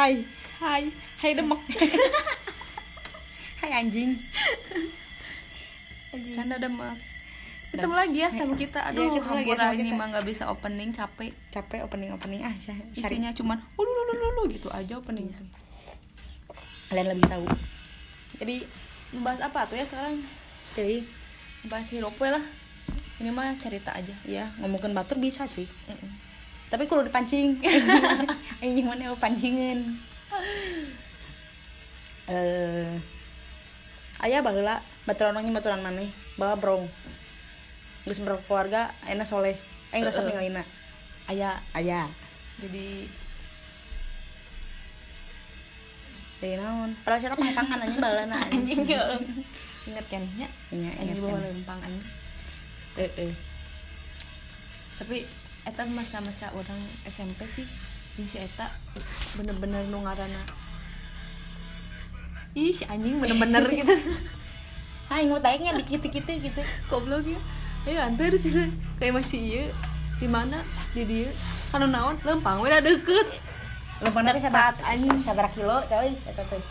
hai. 0.00 0.14
Hai. 0.56 0.82
Hai 1.20 1.30
demek. 1.36 1.60
Hai 3.60 3.70
anjing. 3.84 4.16
Anjing. 6.16 6.32
Canda 6.32 6.56
demek. 6.56 6.96
Ketemu 7.70 7.94
lagi 7.94 8.18
ya 8.24 8.28
sama 8.32 8.56
kita. 8.56 8.80
Iya, 8.80 8.90
aduh 8.96 9.06
ketemu 9.20 9.34
lagi 9.36 9.50
ya 9.52 9.58
sama 9.60 9.74
ini 9.76 9.90
kita. 9.92 10.00
mah 10.00 10.06
nggak 10.16 10.26
bisa 10.26 10.44
opening 10.48 10.90
capek. 10.90 11.32
Capek 11.52 11.80
opening 11.84 12.10
opening 12.16 12.40
ah 12.40 12.54
syari 12.56 12.82
isinya 12.96 13.30
cuman 13.36 13.60
ulu 13.76 13.90
lulu 13.92 14.12
lulu 14.16 14.42
gitu 14.50 14.72
aja 14.72 14.96
opening 14.96 15.30
kalian 16.90 17.06
lebih 17.14 17.22
tahu. 17.30 17.46
Jadi 18.42 18.66
membahas 19.14 19.46
apa 19.46 19.62
tuh 19.70 19.78
ya 19.78 19.86
sekarang? 19.86 20.18
Jadi 20.74 21.06
bahas 21.70 21.86
hirup 21.94 22.18
we 22.18 22.26
lah. 22.26 22.42
Ini 23.22 23.30
mah 23.30 23.54
cerita 23.60 23.94
aja. 23.94 24.16
ya 24.26 24.50
ngomongin 24.58 24.96
batur 24.96 25.20
bisa 25.22 25.46
sih. 25.46 25.68
Mm-mm. 25.86 26.29
Tapi 26.70 26.86
kalau 26.86 27.02
dipancing. 27.02 27.58
Anjing 28.62 28.86
mana 28.86 29.10
pancingan. 29.18 29.98
Eh 32.30 32.94
ayah 34.22 34.44
baheula 34.44 34.78
baturan 35.08 35.34
orangnya 35.34 35.58
baturan 35.58 35.82
mana 35.82 36.06
bawa 36.38 36.54
brong. 36.54 36.86
Geus 38.06 38.22
berkeluarga 38.22 38.94
enak 39.10 39.26
soleh. 39.26 39.58
Resep 39.90 40.22
Heeh. 40.22 40.26
ninggalina. 40.30 40.62
Ayah. 41.26 41.58
Ayah. 41.74 42.06
Jadi 42.62 43.10
dari 46.40 46.56
naon? 46.56 46.96
Padahal 47.04 47.20
saya 47.20 47.36
punya 47.36 47.52
tangan 47.52 47.84
aja 47.84 47.96
balana 47.98 48.36
anjing 48.54 48.80
ya. 48.86 49.02
Inget 49.90 50.06
kan 50.06 50.22
nya? 50.38 50.48
Iya 50.70 50.90
anjing 51.02 51.18
kan. 51.18 51.42
lempang 51.42 51.80
anjing. 51.82 52.08
Eh 52.96 53.10
eh 53.18 53.32
tapi 55.00 55.24
eta 55.68 55.84
masa-masa 55.84 56.48
orang 56.56 56.80
SMP 57.04 57.44
sih 57.46 57.66
di 58.16 58.24
si 58.24 58.40
eta 58.40 58.72
bener-bener 59.36 59.86
nu 59.88 60.02
ngaranna 60.02 60.42
ih 62.54 62.74
si 62.74 62.82
anjing 62.86 63.22
bener-bener 63.22 63.62
gitu. 63.82 63.94
Ah 65.10 65.22
mau 65.26 65.42
tayangnya 65.42 65.74
dikit 65.82 66.06
dikit 66.06 66.26
gitu. 66.26 66.62
Goblok 66.86 67.26
ya. 67.26 67.40
Ayo 67.86 67.98
antar 68.04 68.34
cina 68.38 68.70
kayak 69.00 69.18
masih 69.18 69.40
iya 69.40 69.64
di 70.20 70.28
mana? 70.28 70.62
Di 70.94 71.02
dia. 71.06 71.30
Karena 71.70 71.86
naon? 71.90 72.18
Lempang 72.22 72.62
udah 72.62 72.82
deket. 72.82 73.26
Lempang 74.02 74.22
nanti 74.26 74.42
sabar. 74.42 74.74
Anjing. 74.82 75.18
sabar 75.18 75.46
kilo 75.50 75.82
coy 75.86 76.14
eta 76.26 76.42
teh. 76.46 76.62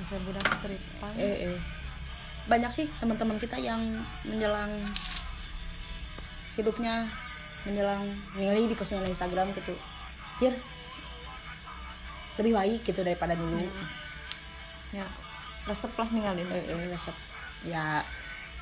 Bisa 0.00 0.16
budak 0.24 0.44
street 0.58 0.82
eh, 1.20 1.54
eh. 1.54 1.58
banyak 2.48 2.72
sih 2.74 2.86
teman-teman 2.98 3.38
kita 3.38 3.54
yang 3.62 3.78
menjelang 4.26 4.74
hidupnya 6.58 7.06
menjelang 7.62 8.10
milih 8.34 8.72
di 8.72 8.74
postingan 8.74 9.06
Instagram 9.06 9.54
gitu. 9.54 9.76
Jir 10.40 10.56
lebih 12.40 12.56
baik 12.56 12.80
gitu 12.86 13.04
daripada 13.04 13.36
dulu. 13.36 13.60
Ya 14.90 15.06
resep 15.68 15.92
lah 15.94 16.08
ninggalin. 16.08 16.48
Eh, 16.48 16.64
eh, 16.72 16.88
resep. 16.88 17.14
Ya 17.68 18.02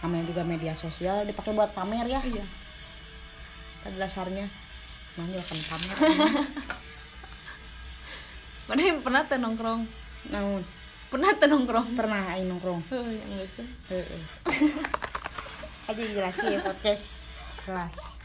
namanya 0.03 0.31
juga 0.31 0.42
media 0.42 0.75
sosial 0.75 1.25
dipakai 1.25 1.55
buat 1.55 1.72
pamer 1.72 2.06
ya. 2.11 2.20
Iya. 2.27 2.44
Pada 3.86 3.97
dasarnya 3.97 4.50
namanya 5.14 5.41
akan 5.42 5.59
pamer. 5.70 5.97
Mana 8.69 8.83
yang 8.84 9.00
pernah 9.00 9.25
teh 9.25 9.41
nongkrong? 9.41 9.89
Namun 10.28 10.61
pernah 11.09 11.33
teh 11.33 11.48
nongkrong? 11.48 11.97
Pernah 11.97 12.36
aing 12.36 12.50
nongkrong. 12.50 12.84
Oh 12.92 13.09
yang 13.09 13.31
enggak 13.33 13.48
sih. 13.48 13.64
Eh. 13.94 14.05
aja 15.89 16.05
jelasin 16.05 16.53
ya 16.53 16.61
podcast 16.61 17.16
kelas 17.69 18.19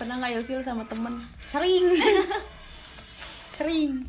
pernah 0.00 0.16
nggak 0.16 0.32
ilfil 0.40 0.64
sama 0.64 0.80
temen? 0.88 1.20
Sering. 1.44 1.92
Sering. 3.60 4.08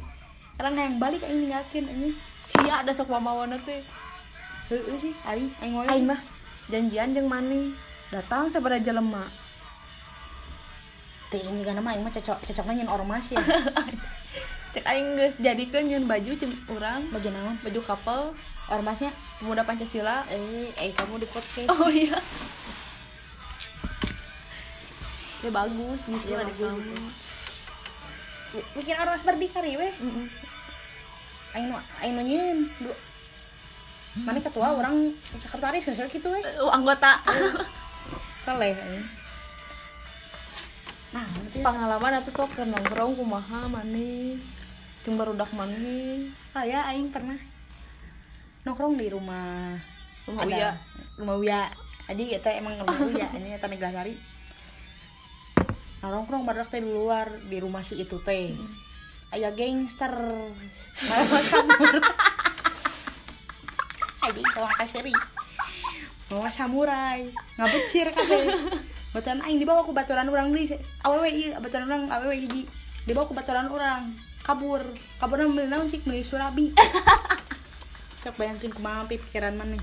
Kadang 0.55 0.79
yang 0.79 0.95
balik 1.03 1.19
aing 1.27 1.43
ninggalkeun 1.43 1.83
anjing 1.83 2.15
sia 2.47 2.79
ada 2.79 2.95
sok 2.95 3.11
mamawana 3.11 3.59
teh 3.59 3.83
Heeh 4.71 4.95
sih, 4.95 5.11
aing. 5.27 5.51
Aing 5.59 5.75
ngoyo. 5.75 5.91
aing 5.91 6.07
mah 6.07 6.23
janjian 6.71 7.11
jeung 7.11 7.27
mani. 7.27 7.75
Datang 8.07 8.47
sabaraha 8.47 8.79
jelema 8.79 9.27
Teh 11.27 11.43
ini 11.43 11.59
kan 11.67 11.75
mah 11.83 11.91
aing 11.91 12.07
mah 12.07 12.13
cocok 12.15 12.39
cocoknya 12.39 12.83
nyen 12.83 12.91
ormas 12.91 13.27
ya. 13.35 13.43
cek 14.71 14.87
aing 14.87 15.19
geus 15.19 15.35
jadikeun 15.43 15.91
nyeun 15.91 16.07
baju 16.07 16.31
jeung 16.39 16.55
urang. 16.71 17.03
Baju 17.11 17.27
naon? 17.35 17.55
baju 17.59 17.79
couple 17.83 18.23
Ormasnya 18.71 19.11
pemuda 19.43 19.67
Pancasila. 19.67 20.23
Eh 20.31 20.71
eh 20.79 20.95
kamu 20.95 21.19
di 21.19 21.27
podcast. 21.27 21.67
oh 21.67 21.91
iya 21.91 22.15
ya 25.41 25.49
bagus 25.49 26.01
gitu 26.05 26.25
Ya, 26.27 26.39
ada 26.39 26.47
bagus 26.47 26.61
kamu 26.61 26.81
gitu. 26.81 26.95
Bikin 28.75 28.95
ormas 28.95 29.23
berdikari 29.23 29.73
weh. 29.75 29.93
Nu 29.97 30.27
nyeun. 32.21 32.59
Du- 32.77 32.99
Mana 34.11 34.37
ketua 34.37 34.75
orang 34.75 35.15
sekretaris 35.33 35.87
geus 35.87 36.03
gitu 36.05 36.27
weh. 36.27 36.43
Uh, 36.59 36.67
anggota 36.67 37.23
Soleh. 38.43 38.75
Nah, 41.11 41.27
nanti 41.27 41.59
pengalaman 41.59 42.19
atau 42.19 42.31
sok 42.31 42.59
nongkrong 42.61 43.15
kumaha 43.15 43.67
mani 43.67 44.39
jeung 45.01 45.17
barudak 45.17 45.49
mani 45.51 46.29
saya 46.53 46.87
aing 46.87 47.09
pernah 47.09 47.35
nongkrong 48.63 48.95
di 48.95 49.09
rumah 49.09 49.75
Rumah 50.23 50.45
Uya. 50.45 50.71
rumah 51.17 51.35
Uya 51.35 51.61
jadi 52.05 52.37
kita 52.37 52.53
emang 52.55 52.77
rumah 52.79 52.95
Uya 53.01 53.27
ini 53.33 53.51
eta 53.51 53.65
Neglasari 53.65 54.13
nah 56.01 56.09
nongkrong 56.09 56.41
baru 56.41 56.65
teh 56.65 56.81
di 56.81 56.89
luar 56.89 57.29
di 57.45 57.61
rumah 57.61 57.85
si 57.85 58.01
itu 58.01 58.17
teh. 58.25 58.57
Aya 59.31 59.53
gangster. 59.53 60.11
Mama 61.07 61.39
samurai 61.45 62.03
aja 64.21 64.99
Mama 66.31 66.49
samurai. 66.49 67.19
Ngabecir 67.55 68.11
kabeh. 68.11 68.45
Baturan 69.13 69.39
aing 69.45 69.59
dibawa 69.61 69.85
ku 69.85 69.93
baturan 69.93 70.27
orang 70.31 70.55
deui 70.55 70.71
awewe 71.03 71.29
ieu 71.29 71.51
baturan 71.59 71.87
orang 71.91 72.07
awewe 72.07 72.35
hiji 72.39 72.63
dibawa 73.03 73.27
ku 73.27 73.35
baturan 73.35 73.67
orang 73.71 74.15
kabur. 74.43 74.81
Kabur 75.21 75.37
meuli 75.47 75.67
naon 75.69 75.87
cik 75.87 76.07
meuli 76.07 76.23
surabi? 76.25 76.71
Sok 78.21 78.37
bayangkeun 78.41 78.73
kumaha 78.73 79.07
pikiran 79.09 79.57
mana 79.57 79.77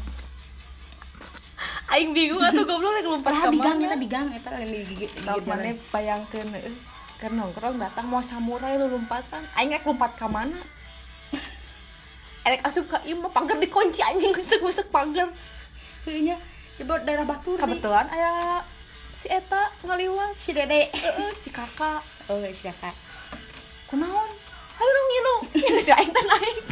aing 1.89 2.11
bingung 2.13 2.45
atuh 2.45 2.65
goblok 2.69 2.93
rek 3.01 3.07
lompat 3.09 3.33
ka 3.33 3.49
di 3.49 3.61
gang 3.61 3.79
eta 3.81 3.97
di 3.97 4.09
gang 4.09 4.29
eta 4.29 4.49
lain 4.53 4.69
di 4.69 4.81
gigi 4.85 5.07
Sok 5.09 5.45
mana 5.49 5.73
bayangkeun 5.89 6.49
eueuh 6.53 6.77
keur 7.19 7.35
nongkrong 7.35 7.83
datang 7.83 8.07
mau 8.07 8.23
samurai 8.23 8.79
lu 8.79 8.87
lompatan. 8.95 9.43
Aing 9.59 9.75
rek 9.75 9.85
lompat 9.89 10.15
ka 10.15 10.31
mana? 10.31 10.55
Erek 12.47 12.63
asup 12.63 12.87
ka 12.87 13.03
imah 13.03 13.33
pagar 13.35 13.59
dikunci 13.59 14.01
anjing 14.01 14.31
gusek-gusek 14.33 14.89
pagar 14.89 15.29
nya 16.09 16.41
coba 16.81 17.05
daerah 17.05 17.27
Batur 17.27 17.61
kebetulan 17.61 18.09
aya 18.09 18.63
si 19.13 19.29
eta 19.29 19.69
ngaliwat. 19.83 20.39
Si 20.39 20.55
dede. 20.55 20.89
Heeh, 20.95 21.31
si 21.35 21.51
kakak. 21.51 22.01
Oh 22.31 22.41
si 22.49 22.63
kakak. 22.65 22.95
Kunaon? 23.91 24.31
Ayo 24.79 24.89
dong 24.95 25.07
ngilu 25.11 25.35
si 25.85 25.91
aing 25.93 26.13
teh 26.15 26.25
naik. 26.25 26.65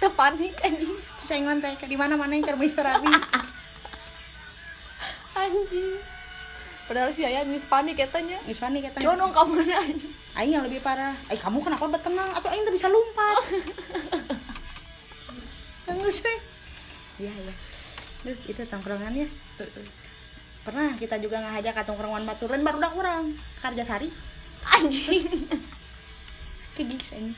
Teh 0.00 0.10
panik 0.16 0.56
anjing. 0.64 0.96
Terus 1.20 1.30
aing 1.30 1.44
ngontek 1.46 1.84
di 1.84 1.94
mana 2.00 2.16
mana 2.16 2.32
yang 2.32 2.42
keur 2.42 2.56
beli 2.56 2.72
surabi 2.72 3.12
anjing. 5.34 5.98
Padahal 6.82 7.14
si 7.14 7.22
aya 7.22 7.46
geus 7.46 7.64
panik 7.70 7.96
etanya 7.96 8.42
geus 8.44 8.58
panik 8.58 8.90
eta 8.90 8.98
Jonong 8.98 9.30
ka 9.30 9.46
mana 9.46 9.80
anjing? 9.80 10.12
Aing 10.36 10.52
yang 10.58 10.64
lebih 10.66 10.82
parah. 10.82 11.14
Ay 11.30 11.38
kamu 11.38 11.62
kenapa 11.62 11.86
bertenang 11.88 12.30
atau 12.34 12.50
aing 12.50 12.66
tuh 12.66 12.74
bisa 12.74 12.90
lompat? 12.90 13.44
Geus 15.92 16.24
we 16.24 16.34
iya 17.20 17.30
iya. 17.30 17.54
Duh, 18.22 18.38
itu 18.48 18.62
tongkrongannya 18.64 19.26
pernah 20.62 20.94
kita 20.94 21.18
juga 21.18 21.42
ngajak 21.42 21.74
ke 21.74 21.82
tongkrongan 21.84 22.24
baturan 22.24 22.64
baru 22.64 22.78
udah 22.80 22.92
kurang. 22.94 23.24
Kerja 23.60 23.84
sari 23.84 24.08
anjing. 24.66 25.28
Ke 26.72 26.88
gigs 26.88 27.12
ini 27.12 27.36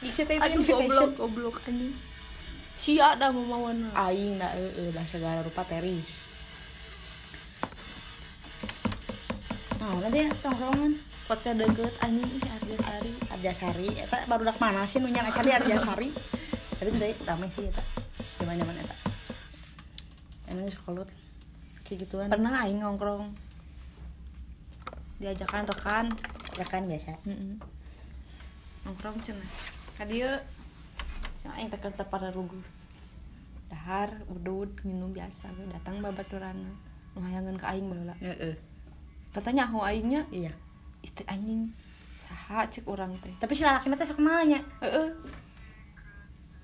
gigs 0.00 0.24
itu 0.24 0.32
aduh 0.40 0.62
goblok 0.64 1.10
goblok 1.16 1.56
anjing. 1.68 1.92
Sia 2.74 3.14
dah 3.14 3.30
mau 3.30 3.44
mawana 3.44 3.92
aing 4.08 4.40
dah 4.40 4.50
eh 4.56 4.90
dah 4.90 5.04
segala 5.06 5.44
rupa 5.44 5.62
teris 5.68 6.08
nah 9.84 10.00
nanti 10.00 10.24
ya 10.24 10.32
tongkrongan. 10.40 10.96
Podcast 11.28 11.60
deket 11.60 11.92
anjing 12.00 12.24
ih 12.24 12.44
Arjasari. 12.56 13.12
Arjasari. 13.28 13.88
Eta 14.00 14.24
baru 14.24 14.48
dak 14.48 14.56
mana 14.56 14.88
sih 14.88 14.96
nunya 14.96 15.20
acara 15.20 15.44
di 15.44 15.52
Arjasari? 15.52 16.08
Tapi 16.80 16.88
tadi 16.96 17.12
ramai 17.28 17.52
sih 17.52 17.68
eta. 17.68 17.84
Zaman 18.40 18.56
zaman 18.56 18.80
eta 18.80 18.96
emang 20.48 20.72
sekolah 20.72 21.04
kayak 21.84 21.98
gituan. 22.00 22.32
Pernah 22.32 22.64
aing 22.64 22.80
ngongkrong 22.80 23.28
diajakan 25.20 25.68
rekan. 25.68 26.06
Ya 26.56 26.64
kan 26.64 26.88
biasa. 26.88 27.20
Mm-mm. 27.28 27.60
nongkrong 28.84 29.16
cenah 29.24 29.48
kadieu 29.96 30.28
si 31.40 31.48
aing 31.48 31.72
teh 31.72 31.80
keur 31.80 31.92
pada 31.96 32.28
rugu 32.32 32.60
dahar 33.68 34.16
udud 34.32 34.80
minum 34.88 35.12
biasa. 35.12 35.52
Datang 35.76 36.00
babaturana 36.00 36.72
nu 37.12 37.20
hayangeun 37.20 37.60
ka 37.60 37.68
aing 37.76 37.84
baheula. 37.92 38.16
Heeh 38.24 38.73
katanya 39.34 39.66
nyaho 39.66 39.82
aingnya 39.82 40.22
iya 40.30 40.52
istri 41.02 41.26
anjing 41.26 41.74
saha 42.22 42.64
cek 42.70 42.86
orang 42.86 43.12
teh 43.18 43.34
tapi 43.36 43.52
si 43.52 43.66
lalaki 43.66 43.90
teh 43.92 44.06
sok 44.06 44.22
nanya 44.22 44.62
Heeh. 44.80 45.10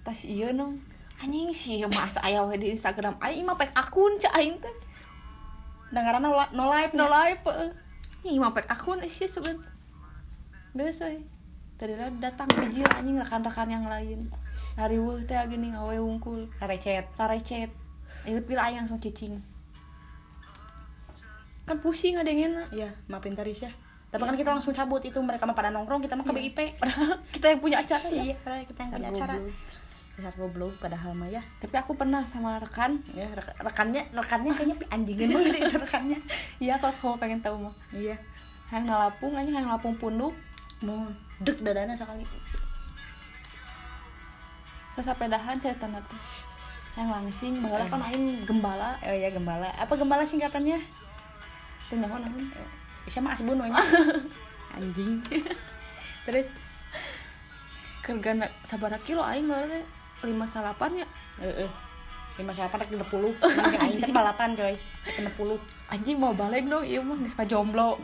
Tas 0.00 0.24
iya 0.24 0.48
no. 0.56 0.80
Anjing 1.20 1.52
sih 1.52 1.84
mas 1.84 2.16
aya 2.24 2.40
we 2.48 2.56
di 2.56 2.72
Instagram 2.72 3.20
aing 3.20 3.44
mah 3.44 3.56
pek 3.60 3.68
akun 3.76 4.16
cek 4.16 4.32
aing 4.32 4.56
teh. 4.56 4.76
dengaran 5.92 6.22
no, 6.24 6.32
no 6.32 6.64
live 6.72 6.96
No 6.96 7.04
live 7.10 7.44
heeh. 7.44 7.70
Ih 8.24 8.40
mah 8.40 8.56
pek 8.56 8.64
akun 8.72 9.04
sih 9.04 9.28
sebentar. 9.28 9.68
Geus 10.72 11.04
we. 11.04 11.20
Lah 11.80 12.12
datang 12.20 12.48
hiji 12.60 12.84
anjing 12.96 13.20
rekan-rekan 13.20 13.68
yang 13.68 13.84
lain. 13.84 14.24
Hari 14.80 14.96
weuh 14.96 15.20
teh 15.28 15.36
gini 15.48 15.76
ngawe 15.76 16.00
wungkul. 16.00 16.48
recet 16.64 17.04
Tarecet. 17.16 17.68
Ayo 18.24 18.40
pilih 18.44 18.60
aing 18.60 18.84
langsung 18.84 19.00
cicing. 19.00 19.36
Kan 21.70 21.78
pusing 21.78 22.18
ada 22.18 22.26
yang 22.26 22.50
enak. 22.50 22.66
iya 22.74 22.90
maafin 23.06 23.38
Taris 23.38 23.62
ya. 23.62 23.70
Tapi 24.10 24.26
kan 24.26 24.34
kita 24.34 24.50
langsung 24.50 24.74
cabut 24.74 24.98
itu 25.06 25.22
mereka 25.22 25.46
mah 25.46 25.54
pada 25.54 25.70
nongkrong 25.70 26.02
kita 26.02 26.18
mah 26.18 26.26
ke 26.26 26.34
BIP 26.34 26.58
Padahal 26.82 27.14
kita 27.30 27.46
yang 27.54 27.60
punya 27.62 27.78
acara 27.78 28.06
ya. 28.10 28.22
iya 28.26 28.34
kita 28.66 28.78
yang 28.82 28.90
punya 28.98 29.10
acara. 29.14 29.34
dasar 30.18 30.34
goblok 30.34 30.74
padahal 30.82 31.14
mah 31.14 31.30
ya. 31.30 31.38
Tapi 31.62 31.78
aku 31.78 31.94
pernah 31.94 32.26
sama 32.26 32.58
rekan. 32.58 32.98
ya 33.14 33.30
rek- 33.30 33.54
rekannya 33.62 34.02
rekannya 34.10 34.50
kayaknya 34.52 34.76
anjingin 34.98 35.30
banget 35.30 35.62
itu 35.62 35.78
rekannya. 35.78 36.18
Iya 36.58 36.74
kalau 36.82 36.92
kamu 36.98 37.16
pengen 37.22 37.40
tahu 37.40 37.56
mah. 37.70 37.74
iya. 37.94 38.18
Hayang 38.74 38.90
nalapung 38.90 39.32
anjing 39.38 39.54
hayang 39.54 39.70
nalapung 39.70 39.94
punduk. 39.94 40.34
mau 40.82 41.06
dek 41.46 41.62
dadana 41.62 41.94
sekali. 41.94 42.26
Sesapedahan 44.98 45.56
cerita 45.62 45.86
nanti. 45.86 46.18
Yang 46.98 47.08
langsing 47.14 47.52
bahwa 47.62 47.78
kan 47.86 48.02
aing 48.10 48.42
gembala. 48.42 48.98
Oh 49.06 49.14
ya 49.14 49.30
gembala. 49.30 49.70
Apa 49.78 49.94
gembala 49.94 50.26
singkatannya 50.26 50.82
tanya 51.90 52.06
naon 52.06 52.22
sama 53.10 53.34
asbun 53.34 53.58
wanya 53.58 53.82
anjing. 54.70 55.18
Terus? 56.26 56.46
Kerja 58.06 58.46
sabar 58.62 58.94
kilo 59.02 59.26
aing 59.26 59.50
teh 59.50 59.82
lima 60.30 60.46
salapan 60.46 61.02
ya. 61.02 61.06
Eh 61.42 61.66
eh 61.66 61.70
lima 62.38 62.54
salapan 62.54 62.86
rek 62.86 62.94
puluh. 63.10 63.34
Aing 63.82 63.98
teh 64.06 64.14
balapan 64.14 64.54
coy. 64.54 64.78
Rek 65.04 65.34
puluh. 65.34 65.58
Anjing 65.90 66.22
mau 66.22 66.30
balik 66.30 66.70
dong 66.70 66.86
iya 66.86 67.02
mah 67.02 67.18
geus 67.18 67.34
jomblo 67.50 67.98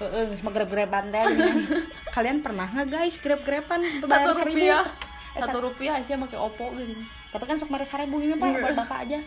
eh 0.00 0.04
eh 0.04 0.24
geus 0.32 0.44
mah 0.44 0.52
grep-grepan 0.52 1.08
teh. 1.08 1.24
Gini. 1.24 1.80
kalian 2.14 2.44
pernah 2.44 2.68
nggak 2.68 2.88
guys 2.92 3.16
grep-grepan 3.16 3.80
bayar 4.04 4.28
satu 4.28 4.44
seribu? 4.44 4.60
rupiah. 4.60 4.84
Eh, 5.30 5.40
satu 5.40 5.58
rupiah 5.62 5.94
sih 6.04 6.18
pakai 6.18 6.36
opo 6.36 6.74
gitu 6.76 7.00
tapi 7.30 7.46
kan 7.46 7.54
sok 7.54 7.70
mari 7.70 7.86
seribu 7.86 8.18
ini 8.18 8.34
pak 8.34 8.58
buat 8.58 8.74
bapak 8.74 8.98
aja 9.06 9.18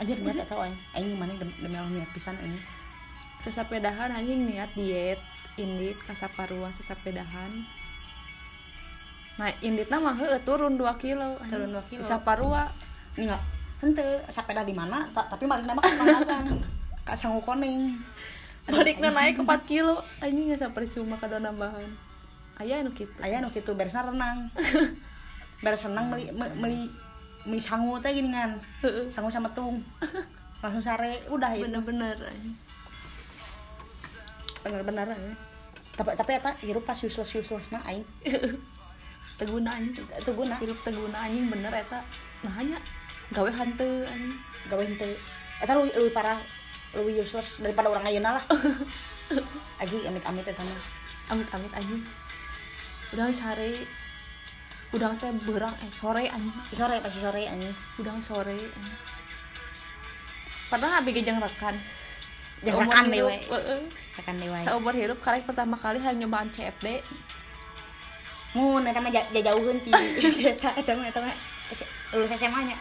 aja 0.00 0.12
niat 0.14 0.46
atau 0.46 0.64
aing 0.64 0.78
aing 0.98 1.14
mana 1.14 1.34
demi 1.38 1.76
Allah 1.76 1.90
niat 1.90 2.10
pisan 2.10 2.34
aing. 2.40 2.58
Sesapedahan 3.42 4.10
anjing 4.10 4.48
niat 4.48 4.72
diet 4.74 5.20
indit 5.54 5.98
kasaparua 6.08 6.72
sesapedahan. 6.74 7.50
Nah 9.38 9.50
indit 9.62 9.90
mah 9.90 10.14
turun 10.42 10.78
2 10.78 10.86
kilo. 11.02 11.38
Turun 11.46 11.70
dua 11.74 11.84
kilo. 11.86 12.02
saparua. 12.02 12.70
Enggak 13.14 13.42
hente 13.82 14.02
sepeda 14.30 14.64
di 14.64 14.72
mana? 14.72 15.06
Ta- 15.12 15.28
tapi 15.28 15.44
balik 15.44 15.66
nama 15.68 15.82
kan 16.30 16.46
kak 17.04 17.20
sanggup 17.20 17.44
koning 17.44 18.00
baliknya 18.64 19.12
naik 19.12 19.36
ke 19.36 19.42
4 19.44 19.60
kilo 19.68 20.00
anjing 20.24 20.56
nggak 20.56 20.72
percuma 20.72 21.20
kada 21.20 21.36
nambahan 21.36 21.84
aya 22.58 22.80
anu 22.80 22.90
kitu. 22.94 23.12
Ayah 23.20 23.42
nu 23.42 23.50
gitu 23.50 23.74
beresna 23.74 24.06
renang. 24.06 24.48
Beres 25.64 25.82
renang 25.86 26.06
meli 26.12 26.30
me- 26.30 26.54
meli 26.58 26.80
meli 27.44 27.60
sangu 27.60 28.00
teh 28.00 28.10
gini 28.12 28.32
kan. 28.32 28.56
Sangu 29.12 29.28
sama 29.28 29.48
tung 29.52 29.80
langsung 30.64 30.80
sare 30.80 31.20
udah 31.28 31.52
itu. 31.52 31.68
Bener-bener 31.68 32.16
anjing. 32.16 32.56
bener-bener 34.64 35.04
ya. 35.12 35.36
tapi 35.92 36.16
tapi 36.16 36.40
eta 36.40 36.56
hirup 36.64 36.88
pas 36.88 36.96
useless 36.96 37.36
useless 37.36 37.68
nah 37.68 37.84
aing. 37.84 38.04
Teguna 39.38 39.76
anjing. 39.76 40.08
Itu 40.08 40.32
guna 40.32 40.56
hirup 40.56 40.80
teguna 40.80 41.20
anjing 41.20 41.52
bener 41.52 41.68
eta. 41.68 42.00
Nah 42.40 42.52
hanya 42.56 42.80
gawe 43.36 43.50
hante 43.52 44.08
anjing. 44.08 44.34
Gawe 44.72 44.80
hente. 44.80 45.20
Eta 45.60 45.76
lu 45.76 45.84
lu 45.84 46.08
parah 46.16 46.40
lu 46.96 47.12
useless 47.12 47.60
daripada 47.60 47.92
orang 47.92 48.08
ayeuna 48.08 48.40
lah. 48.40 48.44
Aji 49.84 50.08
amit 50.08 50.24
amit 50.24 50.48
eta 50.48 50.64
mah. 50.64 50.80
Amit 51.28 51.48
amit 51.52 51.72
anjing. 51.76 52.00
Udah 53.12 53.28
sare 53.36 53.84
udah 54.94 55.10
teh 55.18 55.30
berang 55.42 55.74
eh 55.74 55.90
sore 55.90 56.30
anjing. 56.30 56.54
Sore 56.70 57.02
pasti 57.02 57.18
sore 57.18 57.42
anjing. 57.50 57.74
Udah 57.98 58.14
sore 58.22 58.54
anjing. 58.54 59.02
padahal 60.64 61.06
abg 61.06 61.22
jeung 61.22 61.38
rekan 61.38 61.76
Seumur 62.58 62.88
rekan 62.88 63.06
dewe. 63.06 63.36
heeh. 63.36 63.80
akan 64.18 64.34
dewa 64.42 64.58
seumur 64.64 64.94
hidup 64.96 65.18
karek 65.22 65.46
pertama 65.46 65.78
kali 65.78 66.02
hanya 66.02 66.24
nyobaan 66.24 66.50
CFD 66.50 66.98
mun 68.58 68.82
eta 68.82 68.98
mah 68.98 69.10
ja- 69.10 69.26
jauheun 69.30 69.78
ti. 69.82 69.90
Eta 69.90 70.70
eta 70.80 70.94
mah 70.94 71.10
eta 71.10 71.18
mah. 71.18 71.34
Lulus 72.14 72.30
SMA 72.34 72.70
nya 72.70 72.78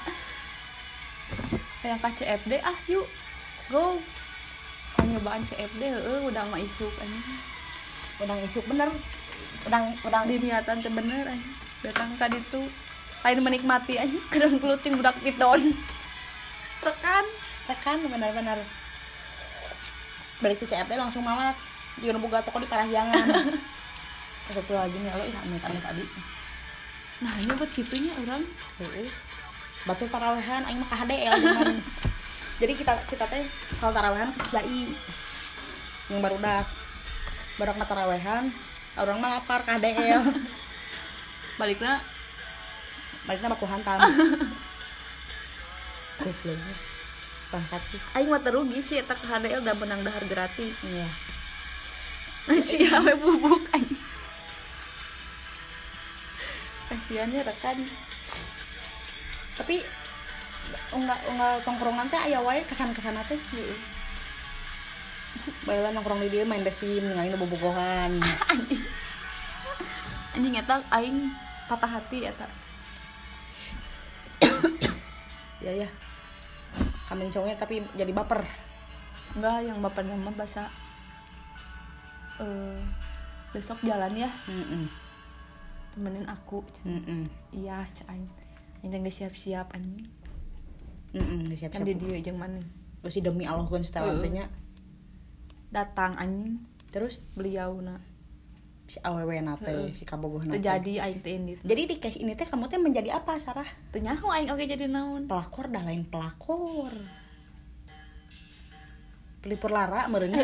yang 1.83 1.97
ke 1.99 2.09
CFD 2.21 2.61
ah 2.61 2.77
yuk. 2.85 3.09
Go. 3.67 3.97
Hanya 4.97 5.17
nyobaan 5.17 5.41
CFD 5.43 5.81
heeh 5.81 6.19
udah 6.23 6.45
mah 6.45 6.61
isuk 6.61 6.93
anjing. 6.97 7.25
Udang 8.21 8.39
isuk 8.45 8.63
bener. 8.69 8.89
Udang 9.65 9.97
udang 10.01 10.23
di 10.29 10.37
niatan 10.37 10.77
teh 10.77 10.93
bener 10.93 11.25
anjing 11.25 11.62
datang 11.83 12.15
ka 12.15 12.31
ditu 12.31 12.63
lain 13.23 13.39
menikmati 13.43 13.99
anjing 13.99 14.23
kedon 14.31 14.57
keluting 14.57 14.95
budak 14.97 15.19
piton 15.19 15.75
rekan. 16.83 17.25
Tekan 17.63 18.03
benar-benar. 18.03 18.59
Balik 20.43 20.59
ke 20.59 20.67
CFD 20.67 20.99
langsung 20.99 21.23
malat 21.23 21.55
di 21.95 22.11
boga 22.11 22.43
toko 22.43 22.59
di 22.59 22.67
Parahyangan. 22.67 23.23
Satu 24.51 24.75
lagi 24.75 24.99
nih 24.99 25.07
lo 25.15 25.23
amit 25.23 25.63
amit 25.63 25.79
tadi. 25.79 26.03
Nah 27.23 27.31
hanya 27.39 27.55
buat 27.55 27.71
gitunya 27.71 28.11
orang. 28.19 28.43
Batu 29.87 30.03
tarawehan 30.11 30.67
aing 30.67 30.79
mah 30.83 30.89
ka 30.91 31.07
HDL 31.07 31.33
cuman. 31.39 31.79
jadi 32.61 32.73
kita 32.75 32.93
kita 33.07 33.25
teh 33.31 33.47
kalau 33.79 33.95
tarawehan 33.95 34.29
ke 34.35 34.43
Ciai 34.51 34.91
yang 36.11 36.19
baru 36.19 36.35
dak 36.43 36.67
baru 37.55 37.71
ke 37.79 37.85
tarawehan 37.87 38.51
orang 38.99 39.17
mah 39.23 39.39
lapar 39.39 39.63
ke 39.63 39.71
HDL 39.71 40.21
baliknya 41.59 42.01
baliknya 43.25 43.49
baku 43.53 43.65
hantam 43.69 43.99
goblok. 46.23 46.59
Bangsat 47.53 47.83
sih. 47.85 48.01
Aing 48.17 48.29
mah 48.33 48.41
terugi 48.41 48.81
sih 48.81 48.97
eta 48.97 49.13
ke 49.13 49.25
HDL 49.29 49.61
udah 49.61 49.75
menang 49.77 50.01
dahar 50.01 50.25
gratis 50.25 50.73
iya. 50.81 51.09
Si 52.59 52.83
awe 52.83 53.13
bubuk 53.15 53.69
anjing 53.71 54.13
kasiannya 56.93 57.41
rekan. 57.41 57.77
Tapi 59.57 59.81
enggak 60.93 61.19
enggak 61.25 61.53
tongkrongan 61.65 62.07
teh 62.09 62.21
aya 62.21 62.39
wae 62.41 62.61
kesan-kesan 62.69 63.17
teh. 63.25 63.39
Heeh. 63.57 63.79
baiklah 65.65 65.89
nongkrong 65.89 66.21
di 66.21 66.29
dia 66.29 66.45
main 66.45 66.61
desim 66.61 67.01
ninggalin 67.01 67.33
bobogohan 67.41 68.21
anjing 68.53 68.85
anjing 70.33 70.57
eta 70.57 70.81
aing 70.89 71.29
patah 71.69 72.01
hati 72.01 72.25
eta. 72.25 72.47
Ya 75.63 75.71
ya. 75.71 75.89
Kambing 77.07 77.31
cowoknya 77.31 77.55
tapi 77.55 77.79
jadi 77.95 78.11
baper. 78.11 78.43
Enggak 79.39 79.63
yang 79.63 79.79
bapak 79.79 80.03
nama 80.03 80.27
bahasa 80.35 80.67
eh 82.43 82.75
besok 83.55 83.79
jalan 83.87 84.27
ya. 84.27 84.29
Mm-mm. 84.49 84.91
temenin 85.95 86.27
aku. 86.27 86.65
Mm-mm. 86.83 87.29
iya 87.55 87.85
cak 87.95 88.11
aing. 88.11 88.27
Aing 88.83 88.91
teh 88.91 88.99
geus 88.99 89.15
siap-siap 89.23 89.71
anjing. 89.71 90.09
Mm-mm, 91.15 91.53
siap 91.55 91.71
kan 91.71 91.85
siap 91.85 91.95
di 91.95 91.95
dieu 91.95 92.17
jeung 92.19 92.41
mana? 92.41 92.59
Terus 92.99 93.23
demi 93.23 93.47
Allah 93.47 93.69
kan 93.69 93.85
setelah 93.85 94.19
nya. 94.27 94.51
Datang 95.71 96.19
anjing. 96.19 96.59
Terus? 96.91 97.23
Beliau 97.39 97.79
na 97.79 98.03
si 98.83 98.99
awewe 98.99 99.39
nate 99.39 99.71
Heeh. 99.71 99.95
si 99.95 100.03
kabogoh 100.03 100.43
nate. 100.43 100.59
Terjadi 100.59 101.07
aing 101.07 101.19
teh 101.23 101.33
indit 101.33 101.59
jadi 101.63 101.81
di 101.87 101.95
case 101.97 102.19
ini 102.19 102.35
teh 102.35 102.43
kamu 102.43 102.67
teh 102.67 102.79
menjadi 102.79 103.15
apa 103.15 103.39
Sarah? 103.39 103.67
Nyaho 103.95 104.27
aing 104.35 104.51
oge 104.51 104.67
jadi 104.67 104.91
naon? 104.91 105.25
Pelakor 105.25 105.71
dah 105.71 105.83
lain 105.87 106.03
pelakor. 106.03 106.91
Pelipur 109.43 109.71
lara 109.71 110.07
bener. 110.11 110.35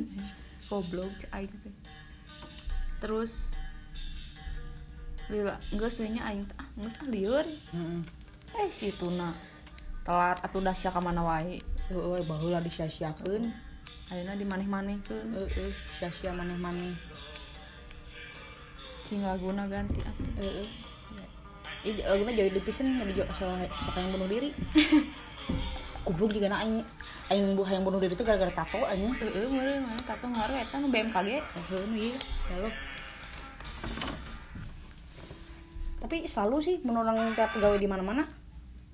goblok 0.68 1.12
aing 1.32 1.50
teh. 1.50 1.74
Terus 3.00 3.56
lila 5.30 5.56
geus 5.72 5.96
we 6.02 6.10
nya 6.10 6.26
aing 6.28 6.44
teh, 6.44 6.56
ah 6.60 6.68
geus 6.76 6.96
ah 7.00 7.08
lieur 7.08 7.46
Heeh. 7.72 8.02
eh 8.60 8.68
si 8.68 8.90
tuna 8.92 9.30
telat 10.02 10.42
atuh 10.42 10.60
dah 10.60 10.74
sia 10.76 10.92
ka 10.92 11.00
mana 11.00 11.24
wae. 11.24 11.62
Heeh, 11.90 12.22
baheula 12.28 12.62
disia-siakeun 12.62 13.50
ayeuna 14.10 14.34
di 14.34 14.46
maneh-manehkeun. 14.46 15.26
Heeh, 15.34 15.70
sia-sia 15.96 16.34
maneh-maneh 16.34 16.94
cing 19.10 19.26
laguna 19.26 19.66
ganti 19.66 19.98
atuh. 19.98 20.30
Heeh. 20.38 20.68
Ih, 21.82 21.98
laguna 22.06 22.30
jadi 22.30 22.54
dipisan 22.54 22.94
jadi 23.02 23.26
sok 23.34 23.98
yang 23.98 24.14
bunuh 24.14 24.30
diri. 24.30 24.54
goblok 26.10 26.32
juga 26.32 26.48
na 26.48 26.64
aing 26.64 26.80
aing 27.30 27.54
bu 27.54 27.62
hayang 27.62 27.84
bunuh 27.84 28.00
diri 28.00 28.16
itu 28.16 28.24
gara-gara 28.24 28.50
tato 28.50 28.82
aing 28.88 29.14
heeh 29.14 29.46
meureun 29.46 29.84
mah 29.84 29.94
tato 30.02 30.26
ngaruh 30.26 30.56
eta 30.58 30.80
nu 30.80 30.88
BMKG 30.88 31.28
Heeh, 31.38 31.84
iya. 31.94 32.18
Ya 32.50 32.56
lo 32.66 32.70
tapi 36.00 36.26
selalu 36.26 36.56
sih 36.64 36.76
menurut 36.82 37.06
orang 37.06 37.36
tiap 37.36 37.54
pegawai 37.54 37.78
di 37.78 37.86
mana-mana 37.86 38.24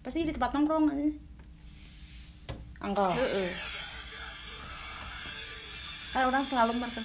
pasti 0.02 0.26
di 0.26 0.35
tempat 0.35 0.52
nongkrong 0.52 0.90
aja. 0.90 1.06
Angkel. 2.82 3.11
Heeh. 3.14 3.50
Kan 6.11 6.28
orang 6.28 6.42
selalu 6.42 6.76
mereka 6.76 7.00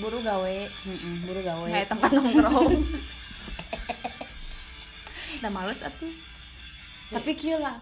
buru 0.00 0.18
gawe. 0.24 0.56
Heeh, 0.66 1.14
buru 1.28 1.40
gawe. 1.44 1.68
Kayak 1.68 1.88
tempat 1.92 2.10
nongkrong. 2.16 2.72
Udah 5.38 5.52
males 5.56 5.80
atuh 5.84 6.30
tapi 7.10 7.34
kieu 7.34 7.58
lah. 7.58 7.76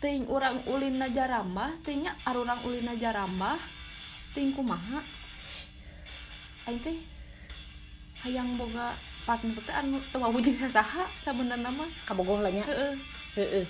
Ting 0.00 0.24
urang 0.30 0.64
ulin 0.64 1.02
jarambah 1.12 1.84
tingnya 1.84 2.16
arurang 2.24 2.62
ulin 2.64 2.88
jarambah 2.96 3.58
ting 4.32 4.54
kumaha? 4.54 5.02
Aing 6.64 6.80
teh 6.80 6.96
hayang 8.24 8.56
boga 8.56 8.96
partner 9.28 9.60
teh 9.60 9.74
anu 9.76 10.00
teu 10.08 10.22
wujud 10.24 10.56
sasaha 10.56 11.04
sabenerna 11.26 11.68
mah. 11.68 11.90
Kabogoh 12.08 12.40
lah 12.40 12.48
nya. 12.48 12.64
Heeh. 12.64 12.94
Heeh. 13.36 13.64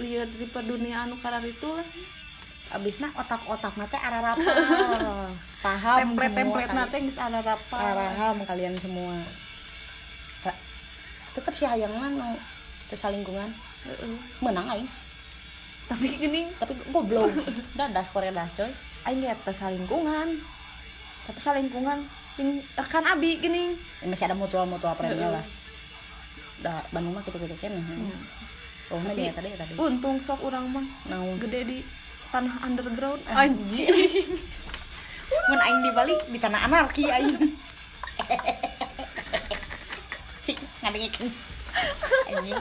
Lieur 0.00 0.28
di 0.30 0.46
dunia 0.48 1.04
anu 1.04 1.18
karar 1.20 1.42
itu 1.44 1.66
lah 1.66 1.84
abisna 2.68 3.08
otak-otak 3.16 3.74
nate 3.80 3.96
ararapa 3.96 4.52
paham 5.64 5.96
template 5.98 6.28
semua 6.28 6.38
template 6.44 6.72
nate 6.76 6.96
geus 7.08 7.18
ada 7.18 7.40
apa 7.42 7.78
paham 7.96 8.36
kalian 8.44 8.74
semua. 8.76 9.16
Tetep 11.36 11.54
sih 11.54 11.68
hayang 11.70 11.94
nu 12.18 12.34
tersalingkungan. 12.90 13.50
Heeh. 13.86 14.14
Menang 14.42 14.66
aing. 14.74 14.88
Tapi 15.86 16.18
gini. 16.18 16.50
Tapi 16.58 16.74
goblok. 16.90 17.30
Dadas 17.78 18.10
korea 18.10 18.34
das 18.34 18.50
coy. 18.58 18.70
Aing 19.06 19.22
ge 19.22 19.32
teh 19.46 19.54
salingkungan 19.54 20.42
tapi 21.28 21.44
salingkungan 21.44 22.08
ting 22.40 22.58
rekan 22.74 23.04
abi 23.04 23.38
gini. 23.38 23.76
Ya, 24.00 24.08
masih 24.08 24.26
ada 24.26 24.34
mutual-mutual 24.34 24.96
premi 24.96 25.20
Heeh. 25.20 25.30
lah. 25.30 25.44
Dah 26.58 26.82
Bandung 26.90 27.14
mah 27.14 27.22
gitu-gitu 27.22 27.54
kan 27.54 27.70
oh 28.88 28.98
nah 29.04 29.12
Tapi- 29.12 29.20
dia 29.20 29.32
tadi 29.36 29.48
tadi. 29.52 29.72
untung 29.76 30.16
sok 30.16 30.48
orang 30.48 30.64
mah 30.72 30.86
naon? 31.12 31.36
gede 31.44 31.60
di 31.68 31.78
tanah 32.28 32.54
underground 32.64 33.20
anjir 33.32 33.92
mun 35.48 35.60
aing 35.60 35.80
di 35.84 35.90
Bali 35.96 36.14
di 36.28 36.38
tanah 36.40 36.60
anarki 36.68 37.04
aing. 37.08 37.56
Cik 40.44 40.58
ngadengikeun 40.84 41.28
anjing. 42.28 42.60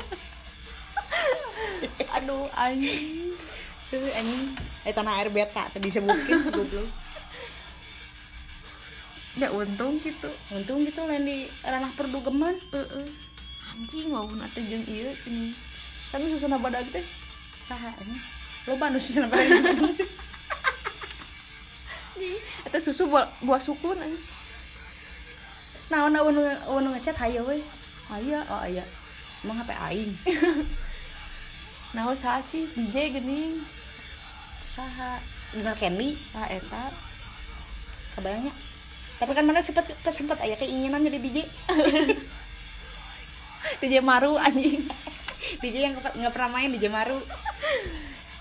Aduh 2.16 2.48
anjing. 2.56 3.36
Tuh, 3.88 4.04
anjing. 4.16 4.44
Eh 4.84 4.94
tanah 4.96 5.20
air 5.20 5.32
beta 5.32 5.68
tadi 5.72 5.88
si 5.92 6.00
goblok. 6.00 6.88
Ya 9.38 9.54
untung 9.54 10.02
gitu 10.02 10.32
untung 10.50 10.82
gitu 10.84 11.06
lain 11.06 11.24
di 11.24 11.48
ranah 11.64 11.92
perdugeman. 11.96 12.56
Heeh. 12.72 13.08
anjing 13.78 14.10
mau 14.10 14.26
nanti 14.26 14.66
jeung 14.66 14.82
ieu 14.90 15.14
ini 15.30 15.54
kan 16.10 16.26
susun 16.26 16.58
badag 16.58 16.88
teh 16.90 17.06
saha 17.62 17.94
anjing 18.02 18.37
lagi 18.68 19.52
anjing 19.58 19.96
eta 22.68 22.78
susu 22.84 23.08
buah, 23.08 23.32
buah 23.40 23.62
sukun 23.64 23.96
anjing 23.96 24.26
naon 25.88 26.12
naon 26.12 26.36
naon 26.36 26.82
nu 26.84 26.92
ngechat 26.92 27.16
hayo 27.16 27.48
we 27.48 27.64
aya 28.12 28.44
oh 28.48 28.64
iya. 28.68 28.84
Emang 29.46 29.62
HP 29.62 29.72
aing? 29.78 30.12
Nah 31.96 32.12
saha 32.20 32.44
sih? 32.44 32.68
DJ 32.76 33.16
geuning 33.16 33.64
saha. 34.68 35.24
Bener 35.56 35.72
Candy. 35.80 36.20
Ah 36.36 36.46
eta. 36.52 36.92
Kebayangnya. 38.12 38.52
Tapi 39.18 39.32
kan 39.32 39.48
mana 39.48 39.64
sempat 39.64 39.88
sempat 40.12 40.38
aya 40.44 40.60
keinginan 40.60 41.00
jadi 41.08 41.18
DJ 41.18 41.38
DJ 43.82 44.04
Maru 44.04 44.36
anjing. 44.36 44.84
DJ 45.64 45.90
yang 45.90 45.94
nggak 45.96 46.34
pernah 46.36 46.52
main 46.52 46.76
DJ 46.76 46.92
Maru 46.92 47.24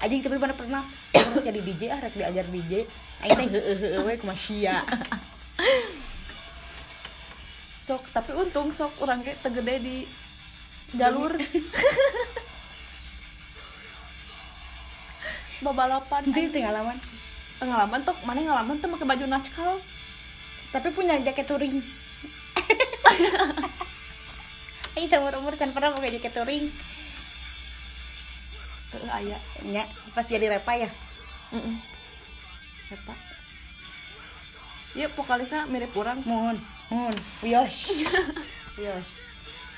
anjing 0.03 0.21
tapi 0.21 0.37
mana 0.37 0.53
pernah. 0.53 0.83
Pernah 1.12 1.43
jadi 1.43 1.61
DJ 1.61 1.83
ah 1.93 1.99
rek 2.00 2.15
diajar 2.17 2.47
DJ 2.49 2.73
aing 3.25 3.37
teh 3.37 3.49
heeh 3.49 3.76
heeh 3.81 4.00
we 4.05 4.15
kumaha 4.21 4.37
sia 4.37 4.85
sok 7.87 8.03
tapi 8.11 8.35
untung 8.35 8.75
sok 8.75 8.93
orang 8.99 9.23
kayak 9.23 9.41
tegede 9.47 9.75
di 9.79 9.97
jalur. 10.99 11.38
Babalapan 15.65 16.23
di 16.29 16.53
pengalaman 16.53 16.99
pengalaman 17.57 18.00
tuh 18.05 18.12
mana 18.29 18.45
ngalaman 18.45 18.76
tuh 18.83 18.91
pakai 18.91 19.07
baju 19.07 19.25
naskal? 19.31 19.81
Tapi 20.75 20.93
punya 20.93 21.17
jaket 21.23 21.47
touring. 21.49 21.81
Aing 24.99 25.09
seumur 25.09 25.33
umur 25.41 25.57
can 25.57 25.73
pernah 25.73 25.95
pakai 25.97 26.21
jaket 26.21 26.35
touring 26.37 26.69
aya 29.09 29.37
nya 29.62 29.83
pas 30.12 30.23
jadi 30.23 30.47
repa 30.49 30.73
ya 30.76 30.90
Heeh. 31.49 31.76
Apa? 32.88 33.14
Iya, 34.93 35.07
vokalisnya 35.12 35.66
mirip 35.66 35.90
orang. 35.93 36.23
mohon 36.23 36.57
mohon 36.87 37.12
wios 37.40 37.90
wios 38.75 39.09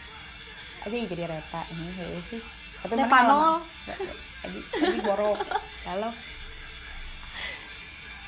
aja 0.85 0.95
yang 0.95 1.07
jadi 1.07 1.25
repa 1.27 1.61
ini 1.69 1.91
sih 2.23 2.41
tapi 2.79 2.95
mana 2.95 3.05
Repanol. 3.05 3.55
aji 4.43 4.59
aji 4.79 4.99
borok 5.03 5.39
kalau 5.83 6.13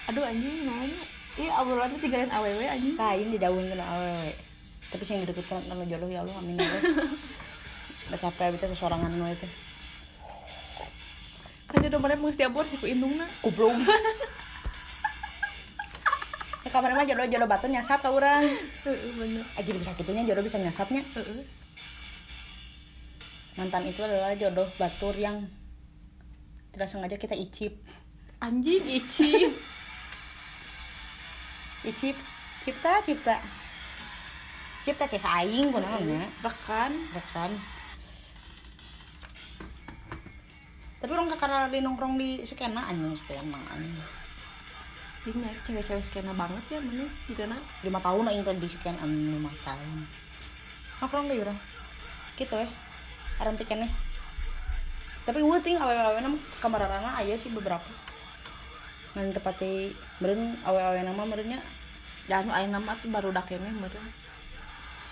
Aduh 0.08 0.26
anjing, 0.26 0.66
nanya. 0.66 1.06
Iya, 1.38 1.54
obrolannya 1.62 1.94
tinggalin 1.96 2.26
AWW 2.28 2.66
anjing. 2.66 2.98
kain 2.98 3.30
di 3.30 3.38
daun 3.38 3.62
kena 3.62 3.86
awewe 3.86 4.34
tapi 4.90 5.06
sih 5.06 5.14
yang 5.14 5.22
deket 5.22 5.46
kan 5.46 5.62
kalau 5.62 5.86
jodoh 5.86 6.10
ya 6.10 6.26
Allah 6.26 6.34
amin 6.34 6.58
ya 6.58 6.66
Allah 6.66 6.82
udah 8.10 8.18
capek 8.18 8.58
itu 8.58 8.74
sorangan 8.74 9.06
lo 9.14 9.30
itu 9.30 9.46
Kan 11.70 11.78
jodoh 11.80 11.98
mana 11.98 12.14
mesti 12.14 12.42
abor 12.42 12.66
sih 12.66 12.76
ku 12.76 12.86
indungna. 12.86 13.26
kuplung 13.40 13.78
ya 16.60 16.68
kamarnya 16.68 16.92
mah 16.92 17.08
jodoh 17.08 17.24
jodoh 17.24 17.48
batu 17.48 17.66
nyasap 17.66 18.04
ke 18.04 18.08
orang 18.10 18.44
Heeh, 18.84 19.10
bener. 19.16 19.40
aja 19.56 19.70
bisa 19.72 19.96
gitunya 19.96 20.28
jodoh 20.28 20.44
bisa 20.44 20.60
nyasapnya 20.60 21.00
Heeh. 21.16 21.40
mantan 23.56 23.88
itu 23.88 23.96
adalah 23.98 24.36
jodoh 24.36 24.68
batur 24.76 25.16
yang 25.16 25.48
tidak 26.70 26.84
sengaja 26.84 27.16
kita 27.16 27.32
icip 27.32 27.80
Anjing 28.40 28.84
icip. 28.84 29.52
icip 31.82 32.16
cipta 32.60 33.00
cipta 33.00 33.36
cipta 34.82 35.04
ces 35.08 35.24
aing 35.24 35.72
kunaonnya 35.72 36.28
Rekan. 36.40 36.92
rekan 37.10 37.50
tapi 41.00 41.16
orang 41.16 41.32
kakak 41.32 41.72
di 41.72 41.80
nongkrong 41.80 42.20
di 42.20 42.44
skena 42.44 42.84
anjing 42.84 43.16
skena 43.16 43.56
anjing. 43.72 43.96
Ini 45.24 45.48
cewek-cewek 45.64 46.04
skena 46.04 46.36
banget 46.36 46.76
ya 46.76 46.80
mana 46.80 47.08
juga 47.24 47.44
na. 47.48 47.56
lima 47.80 48.00
tahun 48.04 48.28
aing 48.28 48.44
teh 48.44 48.52
di 48.60 48.68
skena 48.68 49.00
anjing 49.00 49.40
lima 49.40 49.48
tahun. 49.64 50.04
Nongkrong 51.00 51.32
deh 51.32 51.40
orang 51.40 51.58
gitu 52.36 52.52
ya 52.52 52.68
aran 53.40 53.56
tiketnya. 53.56 53.88
Tapi 55.24 55.40
gue 55.40 55.58
ting 55.64 55.80
awe-awe 55.80 56.20
nama 56.20 56.36
kamar 56.60 56.84
rana 56.84 57.16
aja 57.16 57.32
sih 57.32 57.48
beberapa. 57.48 57.88
Ngan 59.16 59.32
tepati 59.32 59.96
meren 60.20 60.60
awe-awe 60.68 61.00
nama 61.00 61.24
merennya. 61.24 61.64
Dan 62.28 62.52
aing 62.52 62.76
nama 62.76 62.92
tuh 63.00 63.08
baru 63.08 63.32
dakene 63.32 63.72
meureun. 63.72 64.06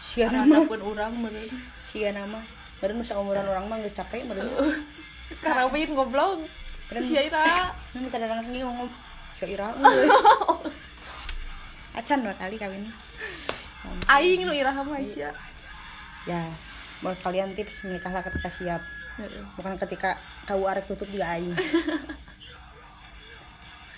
sia 0.04 0.28
nama? 0.28 0.64
pun 0.68 0.85
urang 0.85 1.16
meureun. 1.16 1.57
sia 1.88 2.12
nama? 2.12 2.45
Meren 2.85 3.00
nusa 3.00 3.16
umuran 3.16 3.49
orang 3.49 3.64
mah 3.73 3.80
geus 3.80 3.97
capek 3.97 4.28
meren 4.28 4.52
Sekarang 5.32 5.68
pin 5.73 5.92
goblok. 5.92 6.44
Keren. 6.88 7.02
Si 7.04 7.14
Ira. 7.16 7.73
Ini 7.92 8.08
kadang-kadang 8.08 8.49
ini 8.49 8.64
ngomong 8.64 8.88
Syaira 9.37 9.70
geus. 9.76 10.16
Acan 11.94 12.25
dua 12.25 12.35
kali 12.35 12.56
kawin. 12.58 12.88
Aing 14.08 14.42
nu 14.49 14.52
Ira 14.56 14.73
mah 14.73 14.99
Aisyah. 14.99 15.30
Ya, 16.26 16.44
buat 17.00 17.16
kalian 17.23 17.54
tips 17.54 17.87
menikahlah 17.87 18.20
ketika 18.20 18.50
siap, 18.52 18.82
bukan 19.56 19.78
ketika 19.80 20.18
kau 20.44 20.66
arek 20.66 20.85
tutup 20.90 21.08
juga 21.08 21.30
aing. 21.37 21.54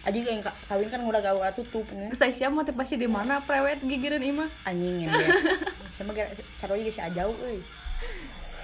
Aji 0.01 0.25
yang 0.25 0.41
ka- 0.41 0.57
kawin 0.65 0.89
kan 0.89 1.01
udah 1.05 1.21
kau 1.21 1.41
tutup 1.65 1.87
nih. 1.93 2.13
Aisyah 2.13 2.49
mah 2.53 2.65
teh 2.65 2.77
pasti 2.77 3.01
di 3.01 3.09
mana 3.09 3.41
prewet 3.45 3.81
gigireun 3.85 4.23
imah. 4.23 4.49
Anjing 4.69 5.05
ya 5.05 5.13
dia. 5.17 5.29
Sama 5.97 6.13
gara 6.13 6.31
saroy 6.57 6.85
geus 6.85 7.01
ajau 7.01 7.33
euy. 7.45 7.61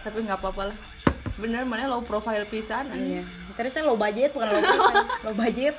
Tapi 0.05 0.25
nggak 0.25 0.39
apa-apa 0.41 0.73
lah. 0.73 0.79
Bener 1.37 1.63
mana 1.69 1.89
low 1.89 2.03
profile 2.05 2.45
pisan. 2.49 2.89
Iya. 2.93 3.23
Terus 3.57 3.73
teh 3.73 3.85
low 3.85 3.97
budget 3.97 4.33
bukan 4.33 4.49
low 4.53 4.61
budget. 4.61 4.93
low 5.25 5.35
budget. 5.37 5.77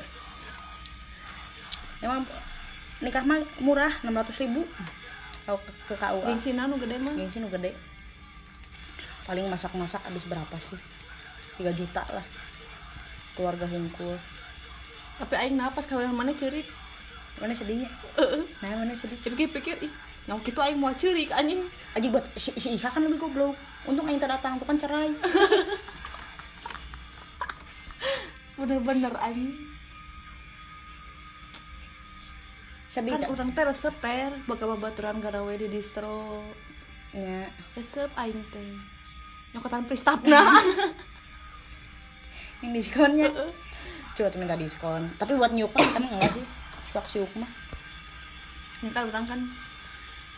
Emang 2.02 2.26
nikah 3.02 3.24
mah 3.26 3.42
murah 3.62 3.94
600 4.02 4.44
ribu 4.46 4.66
kalau 5.46 5.60
ke, 5.62 5.72
ke 5.88 5.96
KUA 5.96 6.28
Gengsina 6.34 6.66
nu 6.66 6.76
gede 6.82 6.98
mah. 6.98 7.14
gengsi 7.14 7.38
nu 7.38 7.48
gede 7.48 7.78
paling 9.30 9.46
masak-masak 9.48 10.02
habis 10.02 10.26
berapa 10.26 10.56
sih 10.58 10.80
3 11.62 11.78
juta 11.78 12.04
lah 12.10 12.26
keluarga 13.38 13.70
hungkul 13.70 14.18
tapi 15.22 15.34
aing 15.38 15.56
napas 15.56 15.86
kalau 15.86 16.04
mana 16.10 16.34
cerik 16.34 16.66
mana 17.38 17.54
sedihnya 17.54 17.88
nah 18.66 18.82
mana 18.82 18.98
sedih 18.98 19.20
jadi 19.22 19.46
pikir 19.46 19.78
ih 19.86 19.94
nyok 20.28 20.44
itu 20.44 20.60
aing 20.60 20.80
mau 20.80 20.92
cerik 20.92 21.32
anjing. 21.32 21.64
Aja 21.96 22.08
buat 22.12 22.28
si, 22.36 22.52
si 22.60 22.76
Isa 22.76 22.92
kan 22.92 23.04
lebih 23.04 23.20
goblok. 23.20 23.56
Untung 23.88 24.06
aing 24.12 24.20
tak 24.20 24.32
datang 24.36 24.60
tuh 24.60 24.68
kan 24.68 24.76
cerai. 24.76 25.10
Bener-bener 28.60 29.16
anjing. 29.16 29.56
Sedih 32.92 33.16
kan 33.16 33.24
kan? 33.24 33.32
orang 33.32 33.50
teh 33.56 33.64
resep 33.64 33.96
ter. 34.04 34.32
Bakal 34.44 34.76
babaturan 34.76 35.24
garawe 35.24 35.54
di 35.56 35.72
distro. 35.72 36.44
Ya 37.16 37.48
resep 37.80 38.12
aing 38.20 38.44
teh. 38.52 38.76
Nyokotan 39.56 39.88
pristapna. 39.88 40.44
Yang 42.62 42.72
diskonnya 42.84 43.30
coba 44.18 44.34
tuh 44.34 44.40
minta 44.42 44.58
diskon. 44.58 45.06
Tapi 45.22 45.38
buat 45.38 45.54
nyuk 45.54 45.70
mah 45.70 45.84
kita 45.86 46.00
mah 46.02 46.10
enggak 46.18 46.32
sih? 46.34 46.46
Suak 46.90 47.06
siuk 47.06 47.32
mah. 47.38 47.52
Ya 48.82 48.90
kan 48.90 49.14
orang 49.14 49.26
kan 49.30 49.40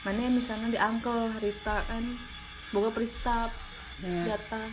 mana 0.04 0.32
misalnya 0.32 0.68
di 0.72 0.80
angkel 0.80 1.32
Rita 1.40 1.84
kan? 1.86 2.04
Boga 2.72 2.90
pristap 2.94 3.52
Ya. 4.00 4.32
jatah 4.32 4.72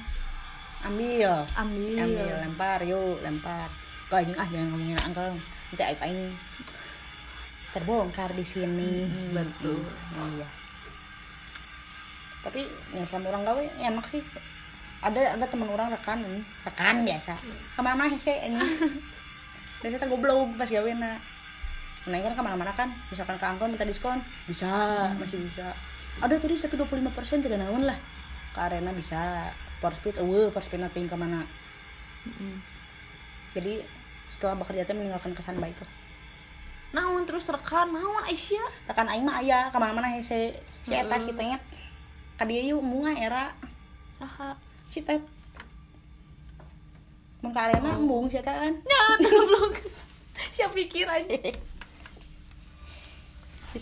ambil. 0.87 1.43
Ambil, 1.59 1.99
ambil 1.99 2.27
lempar 2.47 2.79
yuk 2.87 3.19
lempar. 3.27 3.67
Kau 4.07 4.23
anjing 4.23 4.39
ah 4.39 4.47
jangan 4.47 4.71
ngomongin 4.71 4.99
angkel 5.03 5.35
nanti 5.75 5.83
aing 5.83 5.99
aing 6.07 6.21
terbongkar 7.75 8.31
di 8.39 8.47
sini. 8.47 9.03
Hmm, 9.11 9.35
betul. 9.35 9.83
Hmm, 9.83 10.31
iya. 10.39 10.49
Tapi 12.47 12.63
ya 12.95 13.03
selama 13.03 13.35
orang 13.35 13.43
gawe 13.51 13.63
enak 13.83 14.07
sih. 14.15 14.23
Ada 15.03 15.35
ada 15.35 15.47
teman 15.51 15.69
orang 15.75 15.91
rekan 15.91 16.23
ini. 16.23 16.41
Rekan 16.63 17.03
biasa. 17.03 17.35
Ke 17.75 17.81
mana-mana 17.83 18.07
hese 18.07 18.33
ini. 18.47 18.63
Biasa 19.83 19.99
kita 20.01 20.07
goblok 20.07 20.55
pas 20.57 20.71
gawe 20.71 20.91
na 20.97 21.19
nah 22.07 22.17
ini 22.17 22.25
kan 22.27 22.35
ke 22.39 22.43
mana-mana 22.43 22.73
kan. 22.73 22.89
Misalkan 23.11 23.37
ke 23.37 23.47
angkot 23.47 23.67
minta 23.71 23.87
diskon 23.87 24.23
bisa 24.47 24.71
masih 25.19 25.43
bisa. 25.43 25.75
Ada 26.23 26.41
tadi 26.41 26.57
tapi 26.57 26.75
25% 26.79 27.45
tidak 27.45 27.59
naon 27.61 27.85
lah. 27.85 27.99
Ke 28.55 28.71
arena 28.71 28.95
bisa. 28.95 29.51
Power 29.77 29.93
speed 29.93 30.17
uh 30.23 30.49
power 30.49 30.65
speed 30.65 30.81
nanti 30.81 31.05
ke 31.05 31.19
mana. 31.19 31.45
Mm-mm. 32.27 32.59
jadi 33.55 33.87
setelah 34.27 34.59
bekerja 34.59 34.83
teh 34.83 34.99
meninggalkan 34.99 35.31
kesan 35.31 35.63
baik 35.63 35.79
tuh. 35.79 35.87
Naon 36.91 37.23
terus 37.23 37.47
rekan? 37.47 37.95
Naon 37.95 38.27
Aisyah? 38.27 38.91
Rekan 38.91 39.07
aing 39.07 39.23
mah 39.23 39.39
aya 39.39 39.71
ke 39.71 39.79
mana-mana 39.79 40.11
hese 40.11 40.59
si 40.83 40.95
eta 40.95 41.19
si 41.23 41.31
tenget 41.35 41.63
ka 42.35 42.43
dieu 42.47 42.75
yuk 42.75 42.83
munga 42.83 43.15
era. 43.15 43.55
Saha? 44.19 44.59
Si 44.91 45.03
mun 47.45 47.53
ka 47.55 47.71
arena 47.71 47.95
embung 47.95 48.27
si 48.27 48.43
eta 48.43 48.51
kan. 48.51 48.75
Nyat 48.75 49.19
goblok. 49.23 49.75
Siapa 50.55 50.75
pikiran 50.75 51.23
bisa 51.31 51.55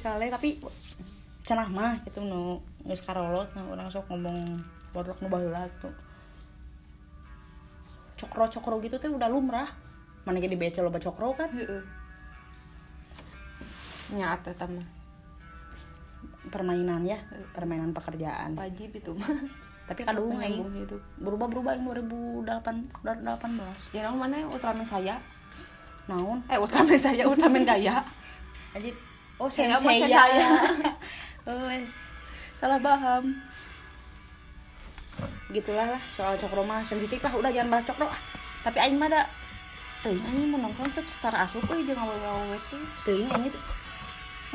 le 0.03 0.27
tapi 0.27 0.59
cenah 1.45 1.69
mah 1.69 2.01
gitu 2.09 2.25
nu 2.25 2.59
geus 2.83 3.05
karolot 3.05 3.47
nah 3.53 3.65
orang 3.69 3.87
sok 3.93 4.09
ngomong 4.11 4.59
botlok 4.91 5.19
nu 5.23 5.29
baheula 5.31 5.69
tuh. 5.79 5.93
Cokro-cokro 8.15 8.79
gitu 8.83 8.97
tuh 8.99 9.15
udah 9.15 9.29
lumrah. 9.31 9.69
Mana 10.25 10.41
jadi 10.41 10.57
beca 10.57 10.81
loba 10.81 10.99
cokro 11.03 11.35
kan? 11.37 11.51
Heeh. 11.53 11.83
Nyat 14.15 14.51
eta 14.51 14.67
mah. 14.67 14.87
Permainan 16.49 17.03
ya 17.05 17.19
permainan 17.53 17.91
pekerjaan. 17.93 18.57
Wajib 18.57 18.95
itu 18.97 19.13
mah. 19.13 19.29
Tapi 19.85 20.01
kadung 20.09 20.41
aing 20.41 20.65
hidup. 20.81 21.03
Berubah-berubah 21.21 21.77
yang 21.77 21.85
2008 22.41 23.05
2018 23.05 23.93
ya 23.93 24.01
naon 24.09 24.17
mana 24.17 24.49
Ultraman 24.49 24.87
saya? 24.89 25.21
Naon? 26.09 26.41
Eh 26.49 26.57
Ultraman 26.57 26.97
saya 26.97 27.29
Ultraman 27.29 27.69
gaya 27.69 28.01
aja 28.75 28.91
oh 29.39 29.49
Ya, 29.51 29.75
sensei 29.77 30.07
ya. 30.07 30.19
saya. 30.23 30.49
oh, 31.51 31.71
salah 32.59 32.79
paham. 32.79 33.35
Gitulah 35.51 35.87
lah 35.95 36.03
soal 36.15 36.35
cokro 36.39 36.63
mah 36.67 36.81
sensitif 36.83 37.21
lah. 37.23 37.33
Udah 37.35 37.51
jangan 37.51 37.79
bahas 37.79 37.85
cokro 37.87 38.07
ah 38.11 38.21
tapi 38.65 38.81
aing 38.81 38.97
mah 38.97 39.13
da 39.13 39.29
teuing 40.01 40.25
anjing 40.25 40.49
mau 40.49 40.61
nongkrong 40.65 40.89
teh 40.97 41.05
sekitar 41.05 41.37
asup 41.37 41.65
euy 41.69 41.85
jeung 41.85 42.01
awewe 42.01 42.57
teh 42.73 42.81
tuh 43.05 43.13
ini 43.21 43.53
tuh 43.53 43.61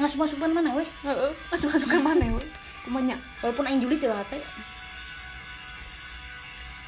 nggak 0.01 0.15
masukkan 0.17 0.49
mana 0.49 0.73
weh? 0.73 0.88
Heeh 1.06 1.32
masuk 1.54 1.69
masuk 1.75 1.89
ke 1.91 1.99
mana 1.99 2.25
we 2.34 2.43
kumanya. 2.88 3.15
Walaupun 3.43 3.67
aing 3.67 3.82
juli 3.84 4.01
coba 4.01 4.25
teh. 4.32 4.41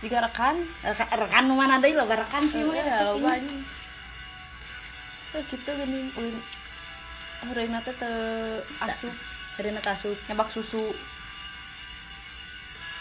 Jika 0.01 0.17
rekan. 0.25 0.65
Rekan 0.95 1.43
mana 1.51 1.77
deui 1.77 1.93
lo 1.93 2.09
rekan 2.09 2.41
sih 2.49 2.65
mah 2.65 2.73
ya 2.73 2.83
eta 2.89 3.03
lo 3.05 3.19
sih. 3.19 3.23
banyak 3.27 3.81
eh 5.31 5.43
gitu 5.47 5.69
gini 5.71 6.11
Hurina 7.41 7.81
teh 7.81 7.93
teu 7.97 8.61
asup 8.79 9.13
Hari 9.57 9.69
tasuk 9.83 10.15
nyabak 10.25 10.49
susu. 10.49 10.89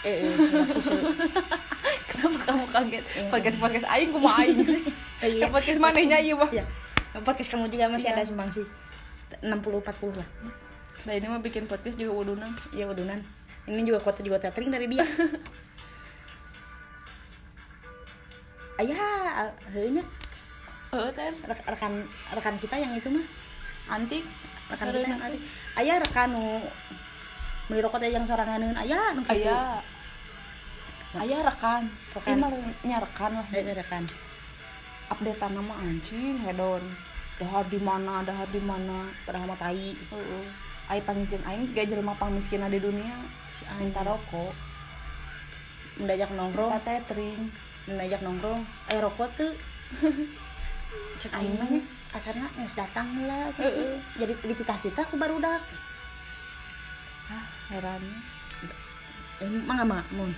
Eh 0.03 0.27
eh 0.27 0.33
susu. 0.69 0.91
Kenapa 2.11 2.37
kamu 2.43 2.65
kaget? 2.69 3.03
Iya. 3.07 3.29
podcast 3.31 3.57
podcast 3.57 3.87
aing 3.87 4.11
kumaha 4.11 4.43
aing? 4.45 4.59
Iya. 5.21 5.45
Ya, 5.45 5.47
podcast 5.53 5.77
manehnya 5.77 6.17
ieu 6.17 6.33
mah 6.33 6.49
iya. 6.49 6.65
Podcast 7.21 7.53
kamu 7.53 7.69
juga 7.69 7.85
masih 7.87 8.09
Iya. 8.09 8.17
ada 8.17 8.25
sumbang 8.25 8.49
sih. 8.49 8.65
60 9.45 9.53
40 9.81 10.17
lah. 10.17 10.27
Nah 11.05 11.13
ini 11.13 11.25
mah 11.29 11.39
bikin 11.39 11.69
podcast 11.69 11.95
juga 11.95 12.11
udunang 12.13 12.51
iya 12.73 12.89
udunan. 12.89 13.21
Ini 13.69 13.81
juga 13.85 14.01
kota 14.01 14.25
juga 14.25 14.41
tethering 14.41 14.73
dari 14.73 14.89
dia. 14.89 15.01
Ayah 18.81 19.53
teh 21.15 21.31
Rek- 21.47 21.65
rekan 21.69 21.93
rekan 22.33 22.55
kita 22.59 22.75
yang 22.75 22.91
itu 22.97 23.07
mah 23.07 23.23
antik. 23.89 24.25
Rekan 24.71 24.87
kita 24.87 25.03
yang 25.03 25.19
ada 25.19 25.37
ayah 25.83 25.95
rekan 25.99 26.27
nu 26.31 26.63
beli 27.67 27.79
rokok 27.83 28.03
yang 28.03 28.23
soranganeun 28.27 28.75
ayah 28.83 29.15
nu 29.15 29.21
kitu. 29.23 29.47
Aya 29.47 29.83
aya 31.15 31.37
rekan. 31.43 31.91
Rekan. 32.15 32.37
nya 32.87 32.97
rekan 33.03 33.31
lah. 33.35 33.47
Eh, 33.51 33.75
rekan. 33.75 34.03
Update 35.11 35.43
nama 35.51 35.73
anjing 35.79 36.39
hedon. 36.43 36.83
Dahar 37.35 37.65
di 37.67 37.79
mana 37.81 38.23
dahar 38.23 38.47
di 38.47 38.61
mana. 38.63 39.11
Padahal 39.27 39.47
mah 39.49 39.59
tai. 39.59 39.91
Heeh. 39.95 40.45
Ai 40.87 40.99
pangijeng 41.03 41.43
aing 41.43 41.71
juga 41.71 41.83
jelema 41.87 42.15
di 42.71 42.79
dunia. 42.79 43.15
Si 43.55 43.67
aing 43.67 43.91
minta 43.91 44.07
rokok. 44.07 44.55
Mendajak 45.99 46.31
nongkrong. 46.31 46.71
Minta 46.71 46.83
tethering 46.83 47.41
mendajak 47.91 48.21
nongkrong. 48.23 48.61
Eh 48.87 48.99
rokok 49.03 49.29
tuh 49.35 49.51
cek 51.21 51.31
aing 51.35 51.55
mah 51.59 51.67
nya 52.11 52.19
kasarna 52.19 52.47
geus 52.59 52.75
datang 52.75 53.07
lah 53.23 53.47
gitu. 53.55 53.63
Heeh. 53.63 53.95
jadi 54.19 54.33
dititah-titah 54.43 55.07
ku 55.07 55.15
barudak 55.15 55.63
ah 57.31 57.45
heran. 57.71 58.03
Eh 59.39 59.47
mah 59.47 59.87
mah 59.87 60.03
mun? 60.11 60.35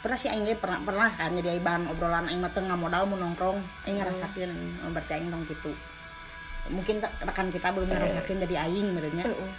Pernah 0.00 0.16
sih 0.16 0.32
aing 0.32 0.48
pernah 0.56 0.80
pernah 0.80 1.12
kan 1.12 1.36
jadi 1.36 1.60
bahan 1.60 1.92
obrolan 1.92 2.32
aing 2.32 2.40
mah 2.40 2.48
teu 2.48 2.64
modal 2.64 3.04
mau 3.04 3.20
nongkrong. 3.20 3.60
Aing 3.84 4.00
ngerasakeun 4.00 4.48
aing 4.48 4.88
oh, 4.88 4.90
berarti 4.96 5.20
aing 5.20 5.28
tong 5.28 5.44
gitu 5.44 5.72
mungkin 6.68 7.00
rekan 7.00 7.48
kita 7.48 7.72
belum 7.72 7.88
ngerasakeun 7.88 8.44
jadi 8.44 8.56
aing 8.68 8.88
merenya 8.92 9.24
heeh. 9.28 9.52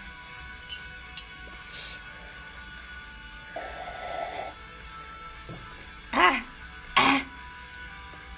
Ah. 6.13 6.37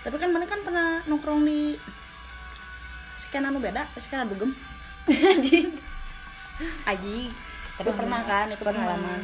Tapi 0.02 0.16
kan 0.18 0.30
mana 0.34 0.50
kan 0.50 0.60
pernah 0.66 1.00
nongkrong 1.08 1.48
di 1.48 1.80
sekian 3.32 3.48
anu 3.48 3.64
beda 3.64 3.88
sekian 3.96 4.28
dugem. 4.28 4.52
Anjing. 5.32 5.72
Aji 6.84 7.32
tapi 7.80 7.98
pernah. 7.98 8.22
kan 8.28 8.46
itu 8.52 8.62
pengalaman. 8.62 9.20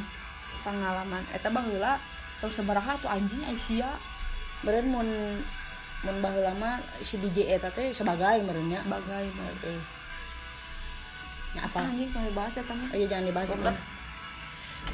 Pengalaman. 0.64 1.22
Eta 1.36 1.52
baheula 1.52 2.00
terus 2.40 2.56
sabaraha 2.56 2.96
tuh 2.98 3.12
anjing 3.12 3.44
Aisyah. 3.44 4.00
Meren 4.66 4.88
mun 4.88 5.08
mun 6.08 6.18
baheula 6.24 6.56
mah 6.56 6.80
si 7.06 7.20
DJ 7.20 7.60
eta 7.60 7.70
teh 7.70 7.94
sebagai 7.94 8.42
merenya 8.42 8.82
bagai 8.88 9.30
mah 9.38 9.46
Heeh. 9.62 9.82
Ya 11.54 11.68
apa? 11.68 11.86
Anjing 11.86 12.10
kalau 12.10 12.32
bahas 12.34 12.56
eta 12.58 12.74
mah 12.74 12.90
Ayo 12.96 13.06
jangan 13.06 13.30
dibahas 13.30 13.50
apa. 13.54 13.72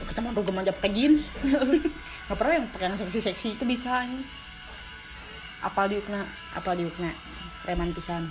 Kita 0.09 0.19
mah 0.19 0.33
dugem 0.33 0.59
aja 0.59 0.73
pakai 0.75 0.91
jeans. 0.91 1.29
Enggak 2.25 2.37
pernah 2.41 2.53
yang 2.57 2.67
pakai 2.73 2.85
yang 2.89 2.97
seksi-seksi. 2.97 3.61
itu 3.61 3.63
bisa 3.63 4.03
anjing. 4.03 4.25
Apal 5.63 5.87
diukna 5.87 6.27
Apa 6.51 6.75
diukna? 6.75 7.15
Preman 7.63 7.95
pisan. 7.95 8.27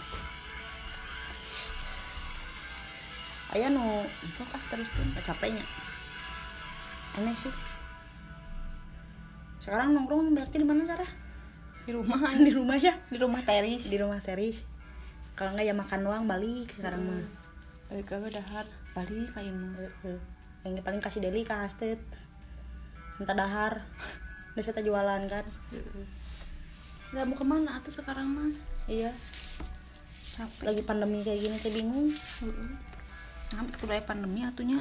Aya 3.53 3.69
nu 3.69 4.09
sok 4.33 4.49
ah 4.57 4.63
terus 4.73 4.89
tuh 4.93 5.05
capeknya. 5.21 5.65
Aneh 7.21 7.37
sih. 7.37 7.53
Sekarang 9.61 9.93
nongkrong 9.93 10.33
berarti 10.33 10.57
di 10.59 10.67
mana 10.67 10.83
Sarah? 10.89 11.09
di 11.83 11.91
rumah 11.91 12.15
di 12.47 12.53
rumah 12.55 12.79
ya. 12.79 12.95
di 13.11 13.19
rumah 13.19 13.43
teris 13.43 13.91
Di 13.91 13.99
rumah 13.99 14.23
Teris. 14.23 14.63
Kalau 15.35 15.51
enggak 15.57 15.67
ya 15.67 15.75
makan 15.75 16.01
doang 16.07 16.25
balik 16.31 16.71
sekarang 16.71 17.03
mah. 17.03 17.25
balik 17.91 18.07
kagak 18.09 18.33
dahar 18.39 18.67
balik 18.95 19.29
kayak 19.35 19.53
mah 19.53 19.75
Heeh. 19.77 20.19
Yang 20.63 20.85
paling 20.87 21.03
kasih 21.03 21.21
deli 21.27 21.43
ke 21.43 21.51
Hastet. 21.53 21.99
Minta 23.19 23.35
dahar. 23.35 23.83
udah 24.53 24.63
saya 24.63 24.85
jualan 24.85 25.23
kan 25.33 25.45
Udah 27.13 27.25
mau 27.25 27.37
ke 27.37 27.45
mana 27.45 27.81
tuh 27.81 27.93
sekarang 27.93 28.29
mah? 28.29 28.53
iya 28.85 29.13
Capek. 30.37 30.65
lagi 30.65 30.83
pandemi 30.85 31.25
kayak 31.25 31.41
gini 31.45 31.57
saya 31.57 31.73
bingung 31.77 32.09
Heeh. 33.53 33.63
Nah, 33.69 33.85
udah 33.85 34.03
pandemi 34.05 34.41
atunya. 34.45 34.81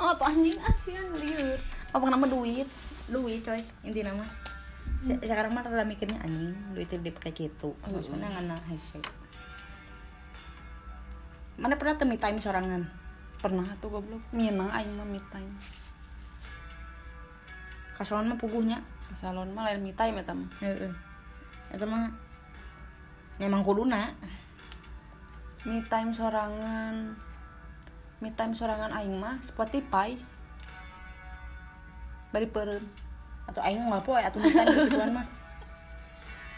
Oh, 0.00 0.16
tuh 0.16 0.26
anjing 0.26 0.58
asian 0.58 1.06
liur. 1.20 1.60
Apa 1.92 2.04
nama 2.08 2.24
duit? 2.26 2.66
duit 3.10 3.42
coy 3.42 3.60
inti 3.82 4.06
nama 4.06 4.22
sekarang 5.02 5.50
mah 5.50 5.66
rada 5.66 5.82
mikirnya 5.82 6.22
anjing 6.22 6.54
duit 6.72 6.86
itu 6.86 7.02
dipakai 7.02 7.34
gitu 7.34 7.74
maksudnya 7.90 8.30
ngana 8.30 8.56
hasil 8.70 9.02
mana 11.58 11.74
pernah 11.76 11.98
temi 11.98 12.16
time 12.16 12.40
sorangan 12.40 12.86
Pernah 13.40 13.72
tuh 13.80 13.88
goblok. 13.88 14.20
Mina 14.36 14.68
aing 14.68 15.00
mah 15.00 15.08
me 15.08 15.16
time. 15.32 15.48
kasolan 17.96 18.28
mah 18.28 18.36
puguhnya 18.36 18.84
Ke 19.08 19.16
salon 19.16 19.48
mah 19.56 19.64
lain 19.64 19.80
me 19.80 19.96
time 19.96 20.20
eta 20.20 20.36
mah. 20.36 20.44
Heeh. 20.60 20.92
itu 21.72 21.84
mah 21.88 22.12
emang 23.40 23.64
kuduna 23.64 24.12
Me 25.68 25.84
time 25.92 26.10
sorangan. 26.16 27.16
Me 28.24 28.32
time 28.32 28.56
sorangan 28.56 28.92
aing 28.96 29.16
mah 29.20 29.36
Spotify. 29.44 30.16
Bari 32.32 32.46
peureun. 32.48 32.84
atau 33.50 33.60
aing 33.66 33.82
nggak 33.82 34.06
poe 34.06 34.22
atau 34.22 34.38
misalnya 34.38 34.86
gituan 34.86 35.10
mah 35.10 35.26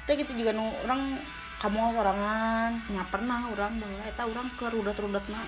itu 0.04 0.12
gitu 0.20 0.32
juga 0.36 0.52
nu 0.52 0.68
orang 0.84 1.16
kamu 1.56 1.96
sorangan 1.96 2.70
Nya 2.92 3.02
pernah 3.08 3.48
urang 3.48 3.80
baheula 3.80 4.04
eta 4.04 4.28
urang 4.28 4.44
ke 4.60 4.68
rudet-rudet 4.68 5.24
mah 5.32 5.40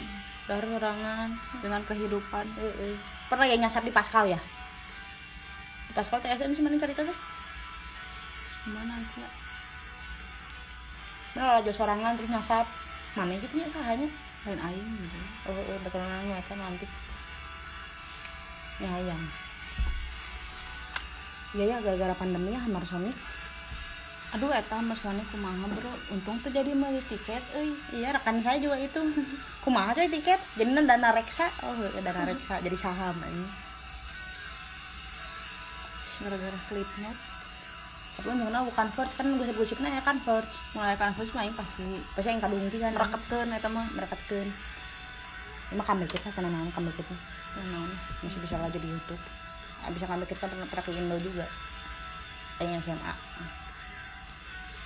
dar 0.48 0.64
sorangan 0.64 1.36
dengan 1.60 1.80
kehidupan. 1.84 2.44
Heeh. 2.56 2.96
pernah 3.28 3.44
ya 3.44 3.60
nyasap 3.60 3.84
di 3.84 3.92
Pascal 3.92 4.24
ya 4.24 4.40
di 5.88 5.92
Pascal 5.92 6.24
TSM 6.24 6.56
sih 6.56 6.64
mana 6.64 6.80
cerita 6.80 7.04
tuh 7.04 7.16
Gimana 8.64 8.96
sih? 9.04 9.20
ya? 9.20 9.28
mana 11.36 11.60
laju 11.60 11.72
sorangan 11.76 12.16
terus 12.16 12.32
nyasap 12.32 12.64
mana 13.14 13.38
gitu 13.38 13.54
nya 13.58 13.66
sahanya 13.70 14.10
Lain 14.44 14.60
aing 14.60 14.90
gitu. 15.00 15.18
oh, 15.48 15.56
oh 15.56 15.78
betul. 15.80 16.04
Nang 16.04 16.28
mereka 16.28 16.52
nanti. 16.52 16.84
Ya 18.76 18.90
ayam 18.90 19.22
iya 21.54 21.70
ya 21.70 21.76
gara-gara 21.78 22.14
pandemi 22.18 22.50
ya 22.50 22.58
Hammer 22.58 22.82
Sonic 22.82 23.14
Aduh 24.34 24.50
eta 24.50 24.82
mersone 24.82 25.22
kumaha 25.30 25.70
bro? 25.70 25.94
Untung 26.10 26.42
tuh 26.42 26.50
jadi 26.50 26.74
meuli 26.74 26.98
tiket 27.06 27.38
euy. 27.54 27.70
Iya 27.94 28.18
rekan 28.18 28.42
saya 28.42 28.58
juga 28.58 28.74
itu. 28.82 28.98
Kumaha 29.62 29.94
coy 29.94 30.10
tiket? 30.10 30.42
Jadi 30.58 30.74
dana 30.74 31.14
reksa. 31.14 31.54
Oh 31.62 31.70
dana 32.02 32.26
reksa. 32.26 32.58
Jadi 32.58 32.74
saham 32.74 33.14
ini 33.22 33.46
Gara-gara 36.18 36.58
Slipknot 36.58 37.14
tapi 38.14 38.30
untungnya 38.30 38.62
bukan 38.62 38.86
Verge 38.94 39.14
kan 39.18 39.26
gosip-gosipnya 39.34 39.90
ya 39.90 40.02
kan 40.06 40.22
Verge 40.22 40.54
Mulai 40.70 40.94
converse 40.94 41.34
mah 41.34 41.42
aing 41.42 41.56
pasti 41.58 41.82
pasti 42.14 42.30
yang 42.30 42.38
kadung 42.38 42.62
kan 42.70 42.94
Mereketkeun 42.94 43.50
eta 43.50 43.68
mah. 43.68 43.86
Merekatkan 43.90 44.46
Ini 45.72 45.74
mah 45.74 45.86
kambing 45.86 46.06
kita 46.06 46.30
karena 46.30 46.54
naon 46.54 46.70
kambing 46.70 46.94
kita 46.94 47.14
Naon? 47.58 47.90
Masih 48.22 48.38
bisa 48.38 48.58
lagi 48.62 48.78
di 48.78 48.86
YouTube. 48.86 49.18
Ah, 49.82 49.90
bisa 49.90 50.06
kambing 50.06 50.30
kita 50.30 50.46
pernah 50.46 50.66
pernah 50.70 50.84
ke 50.86 50.90
Indo 50.94 51.16
juga. 51.18 51.46
Yang 52.62 52.86
SMA 52.86 53.14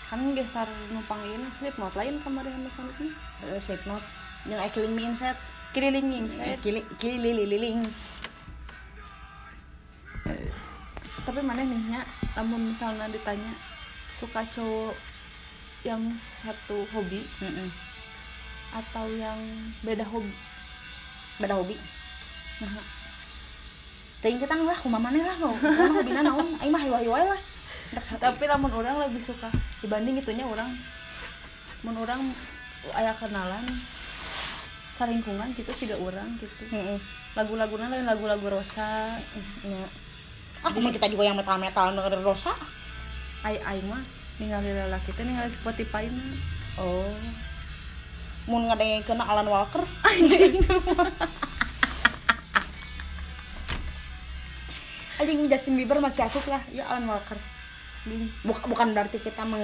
Kan 0.09 0.25
gestar 0.33 0.65
numpang 0.89 1.21
na 1.21 1.53
Slipknot 1.53 1.93
lain 1.93 2.17
kamari 2.25 2.49
sama 2.49 2.71
Sonic 2.73 2.97
mah 2.97 3.13
uh, 3.45 3.61
Slipknot. 3.61 4.01
Yang 4.49 4.61
I 4.65 4.69
Killing 4.73 4.95
Me 4.97 5.05
Inside 5.05 5.39
Kililing 5.77 6.09
set 6.33 6.65
Kili 6.65 6.81
kili 6.97 7.21
lili 7.21 7.45
liling 7.45 7.85
Tapi 11.29 11.45
mana 11.45 11.61
nih 11.61 11.93
nya? 11.93 12.01
Lamun 12.33 12.73
misalnya 12.73 13.05
ditanya 13.13 13.53
Suka 14.17 14.41
cowok 14.49 14.97
yang 15.87 16.01
satu 16.17 16.89
hobi 16.91 17.23
Heeh. 17.39 17.71
atau 18.73 19.07
yang 19.13 19.39
beda 19.85 20.03
hobi? 20.09 20.33
Beda 21.39 21.55
hobi? 21.55 21.77
Nah. 22.59 22.83
Ting 24.19 24.43
kita 24.43 24.59
lah 24.59 24.75
kumaha 24.75 25.07
maneh 25.07 25.23
lah 25.23 25.37
mau? 25.39 25.55
Hobina 25.55 26.27
naon 26.27 26.59
aing 26.59 26.73
mah 26.75 26.83
hayu-hayu 26.83 27.31
lah. 27.31 27.41
Tapi 27.95 28.45
lamun 28.51 28.75
orang 28.75 29.07
lebih 29.07 29.23
suka 29.23 29.53
dibanding 29.79 30.19
itunya 30.19 30.43
orang. 30.43 30.75
Mun 31.87 31.95
orang 31.95 32.27
aya 32.91 33.15
kenalan 33.15 33.63
salingkungan 34.91 35.55
gitu 35.55 35.71
sih 35.71 35.87
gak 35.87 36.03
orang 36.03 36.35
gitu. 36.43 36.75
Heeh. 36.75 36.99
lagu-lagunya 37.39 37.87
lain 37.87 38.03
lagu-lagu 38.03 38.51
rosa. 38.51 39.15
Ya. 39.63 39.87
Ah, 40.59 40.71
kumaha 40.71 40.91
kita 40.91 41.07
juga 41.07 41.25
yang 41.25 41.39
metal-metal 41.39 41.95
dengerin 41.95 42.23
Rosa. 42.23 42.53
ai 43.39 43.55
ai 43.63 43.79
mah 43.87 44.03
ningali 44.43 44.75
lelaki 44.75 45.15
teh 45.15 45.23
ningali 45.23 45.47
Spotify 45.49 46.11
mah 46.11 46.35
Oh. 46.79 47.15
Mun 48.47 48.67
ngadengkeun 48.67 49.19
Alan 49.19 49.47
Walker. 49.47 49.83
anjing 50.09 50.63
Anjing 55.19 55.51
Justin 55.51 55.75
Bieber 55.75 55.99
masih 55.99 56.23
asuk 56.23 56.47
lah, 56.47 56.63
ya 56.71 56.87
Alan 56.87 57.11
Walker. 57.11 57.35
Buk- 58.47 58.69
bukan 58.71 58.95
berarti 58.95 59.19
kita 59.19 59.43
meng 59.43 59.63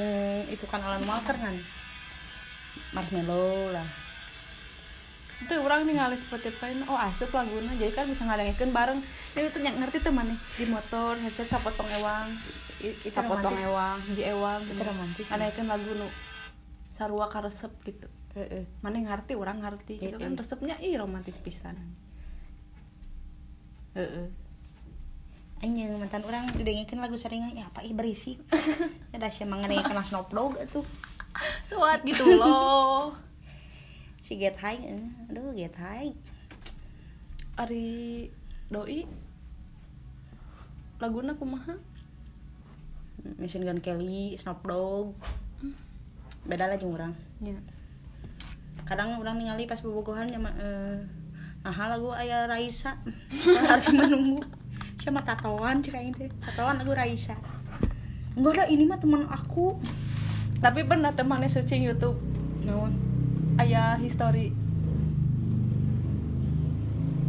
itu 0.51 0.67
kan 0.67 0.83
Alan 0.83 1.07
Walker 1.07 1.39
kan. 1.39 1.55
Marshmello 2.91 3.71
lah. 3.71 3.87
Itu 5.45 5.55
orang 5.61 5.85
ningali 5.85 6.17
Spotify 6.17 6.73
oh 6.89 6.97
asup 6.97 7.29
laguna 7.37 7.77
jadi 7.77 7.93
kan 7.93 8.09
bisa 8.09 8.25
ngadengkeun 8.25 8.73
bareng. 8.73 9.01
Ini 9.37 9.53
tuh 9.53 9.61
ngerti 9.61 10.01
teman 10.01 10.33
nih 10.33 10.39
di 10.57 10.65
motor 10.73 11.21
headset 11.21 11.53
sapotong 11.53 11.85
ewang. 12.01 12.33
Itu 12.81 13.13
sapotong 13.13 13.53
ewang. 13.53 14.01
Hiji 14.09 14.25
ewang. 14.33 14.65
Itu 14.65 14.81
romantis, 14.81 15.29
ya. 15.29 15.37
ngadengkeun 15.37 15.69
lagu 15.69 15.91
nu 15.93 16.09
sarua 16.97 17.29
karesep 17.29 17.71
gitu. 17.85 18.09
Heeh. 18.35 18.67
mana 18.83 18.99
ngerti 18.99 19.39
orang 19.39 19.63
ngerti 19.63 20.01
gitu 20.01 20.17
kan. 20.17 20.33
Resepnya 20.35 20.81
ih 20.81 20.97
romantis 20.97 21.37
pisan. 21.39 21.77
Heeh. 23.95 24.33
Aing 25.63 25.77
yang 25.77 25.95
mantan 26.01 26.25
orang 26.27 26.51
didengekeun 26.57 26.99
lagu 26.99 27.15
seringan 27.21 27.53
ya 27.53 27.69
apa 27.69 27.85
ih 27.85 27.93
berisik. 27.93 28.41
Ya 29.15 29.23
da 29.23 29.31
sia 29.31 29.47
mah 29.47 29.63
ngadengkeun 29.63 30.01
Snoop 30.03 30.33
Dogg 30.33 30.57
atuh. 30.57 30.83
Suat 31.69 32.03
gitu 32.03 32.27
loh 32.35 33.34
Si 34.25 34.41
Get 34.41 34.57
High, 34.57 34.81
eh. 34.89 35.05
aduh 35.29 35.53
Get 35.53 35.77
High. 35.77 36.17
Ari 37.61 38.33
doi. 38.73 39.05
Laguna 40.97 41.37
kumaha? 41.37 41.77
Machine 43.37 43.69
Gun 43.69 43.85
Kelly, 43.85 44.33
Snoop 44.41 44.65
Dogg. 44.65 45.13
Beda 46.49 46.73
lah 46.73 46.81
jeung 46.81 46.97
urang. 46.97 47.13
nya 47.45 47.53
kadang 48.85 49.17
orang 49.17 49.41
ningali 49.41 49.65
pas 49.65 49.81
bobogohan 49.81 50.29
ya 50.29 50.37
mah, 50.37 50.53
eh, 50.61 51.01
nah 51.65 51.89
lagu 51.93 52.09
aya 52.17 52.49
Raisa. 52.49 52.97
Harus 53.69 53.93
menunggu. 53.93 54.41
Sama 54.97 55.21
tatoan 55.21 55.85
cek 55.85 56.01
aing 56.01 56.17
teh. 56.17 56.33
Tatoan 56.41 56.81
lagu 56.81 56.97
Raisa. 56.97 57.37
Enggak 58.41 58.57
ada 58.57 58.65
ini 58.73 58.89
mah 58.89 58.97
teman 58.97 59.29
aku. 59.29 59.77
Tapi 60.65 60.81
pernah 60.89 61.13
temannya 61.13 61.53
searching 61.53 61.85
YouTube. 61.85 62.17
Naon 62.65 63.14
aya 63.55 63.95
history 64.03 64.51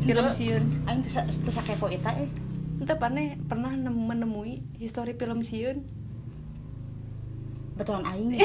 film 0.06 0.28
sieun 0.30 0.64
aing 0.86 1.02
teu 1.02 1.54
sakepo 1.54 1.90
eta 1.90 2.14
eh? 2.14 2.30
Ente 2.76 2.94
pernah 3.00 3.24
pernah 3.48 3.72
nem- 3.74 4.06
menemui 4.06 4.62
histori 4.78 5.16
film 5.16 5.42
sieun 5.42 5.82
betulan 7.76 8.06
aing. 8.08 8.36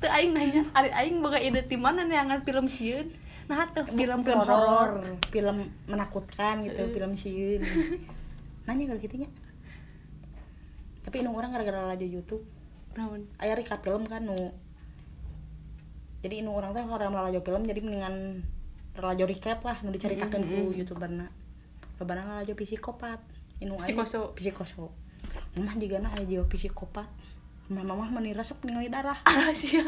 Teu 0.00 0.10
aing 0.12 0.32
nanya, 0.36 0.62
ari 0.76 0.92
aing 0.92 1.16
boga 1.20 1.40
ide 1.40 1.64
ti 1.64 1.76
mana 1.80 2.04
neangan 2.04 2.44
film 2.44 2.68
sieun. 2.68 3.08
Nah 3.48 3.68
tuh 3.72 3.84
film 3.88 4.20
film 4.24 4.40
horor. 4.40 5.04
film 5.28 5.68
menakutkan 5.88 6.64
gitu 6.64 6.88
film 6.92 7.12
sieun 7.16 7.60
nanya 8.68 8.84
kalau 8.92 9.00
gitu 9.00 9.16
nya. 9.20 9.28
Tapi 11.04 11.20
nu 11.20 11.36
orang 11.36 11.52
gara-gara 11.52 11.92
laju 11.92 12.06
YouTube. 12.06 12.44
Naon? 12.94 13.26
aya 13.42 13.58
rika 13.58 13.82
film 13.82 14.06
kan 14.06 14.22
nu 14.22 14.54
jadi 16.24 16.40
nu 16.40 16.50
orang 16.50 16.72
teh 16.72 16.80
kalau 16.80 16.96
laju 17.20 17.36
film 17.38 17.62
jadi 17.62 17.80
mendingan 17.80 18.40
laju 18.96 19.24
recap 19.24 19.60
lah 19.60 19.76
nu 19.80 19.90
diceritakeun 19.90 20.40
ku 20.42 20.72
youtuberna 20.72 21.28
lobana 21.94 22.40
laju 22.40 22.52
psikopat 22.54 23.20
inu 23.58 23.76
aya 23.76 23.84
Psikoso. 23.84 24.32
psikoso 24.32 24.88
mah 25.54 25.76
juga 25.76 26.00
na 26.00 26.08
aya 26.10 26.24
jiwa 26.24 26.44
psikopat 26.46 27.06
mah 27.66 27.84
mah 27.84 28.08
meni 28.10 28.32
resep 28.32 28.56
ningali 28.60 28.88
darah 28.88 29.20
Ah 29.28 29.52
sia. 29.52 29.84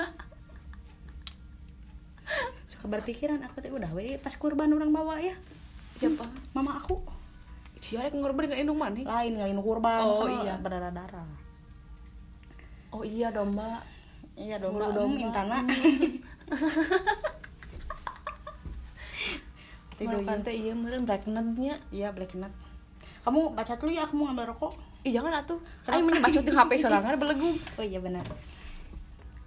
suka 2.66 2.86
berpikiran 2.86 3.40
aku 3.40 3.60
teh 3.60 3.70
udah 3.70 3.90
we 3.92 4.18
pas 4.18 4.34
kurban 4.34 4.70
orang 4.70 4.90
bawa 4.90 5.16
ya 5.18 5.34
Siapa? 5.94 6.28
mama 6.52 6.76
aku 6.76 7.00
Sia 7.76 8.00
rek 8.00 8.12
ngorban 8.12 8.48
dengan 8.48 8.58
indung 8.58 8.76
mana? 8.76 8.96
lain 8.98 9.32
ngalin 9.36 9.60
kurban 9.60 10.00
Oh, 10.02 10.26
iya. 10.26 10.56
berdarah 10.56 10.90
darah 10.90 11.28
Oh 12.88 13.00
iya 13.00 13.28
domba. 13.30 13.84
iya 14.34 14.56
domba 14.56 14.90
domba. 14.90 15.30
domba 15.30 15.58
mintana 19.96 20.44
Teh 20.44 20.52
iya 20.52 20.76
meureun 20.76 21.08
black 21.08 21.24
nut-nya. 21.24 21.80
iya 21.88 22.12
black 22.12 22.36
nut 22.36 22.52
kamu 23.24 23.56
baca 23.58 23.74
dulu 23.74 23.90
ya 23.90 24.06
aku 24.06 24.14
mau 24.14 24.30
ngambil 24.30 24.54
rokok 24.54 24.74
Ih 25.06 25.14
jangan 25.14 25.38
atuh. 25.38 25.54
Bacot 25.86 26.42
di 26.42 26.50
HP 26.50 26.70
sorangan 26.82 27.14
belegu. 27.14 27.54
oh 27.78 27.84
iya 27.86 28.02
benar 28.02 28.26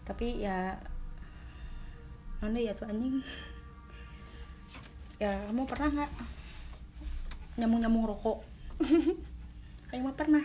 tapi 0.07 0.41
ya 0.41 0.73
mana 2.41 2.57
ya 2.57 2.73
tuh 2.73 2.89
anjing 2.89 3.21
ya 5.21 5.29
kamu 5.51 5.67
pernah 5.69 5.89
nggak 5.93 6.11
nyambung 7.59 7.81
nyambung 7.83 8.05
rokok 8.09 8.39
Aing 9.91 10.05
mah 10.05 10.15
pernah 10.15 10.43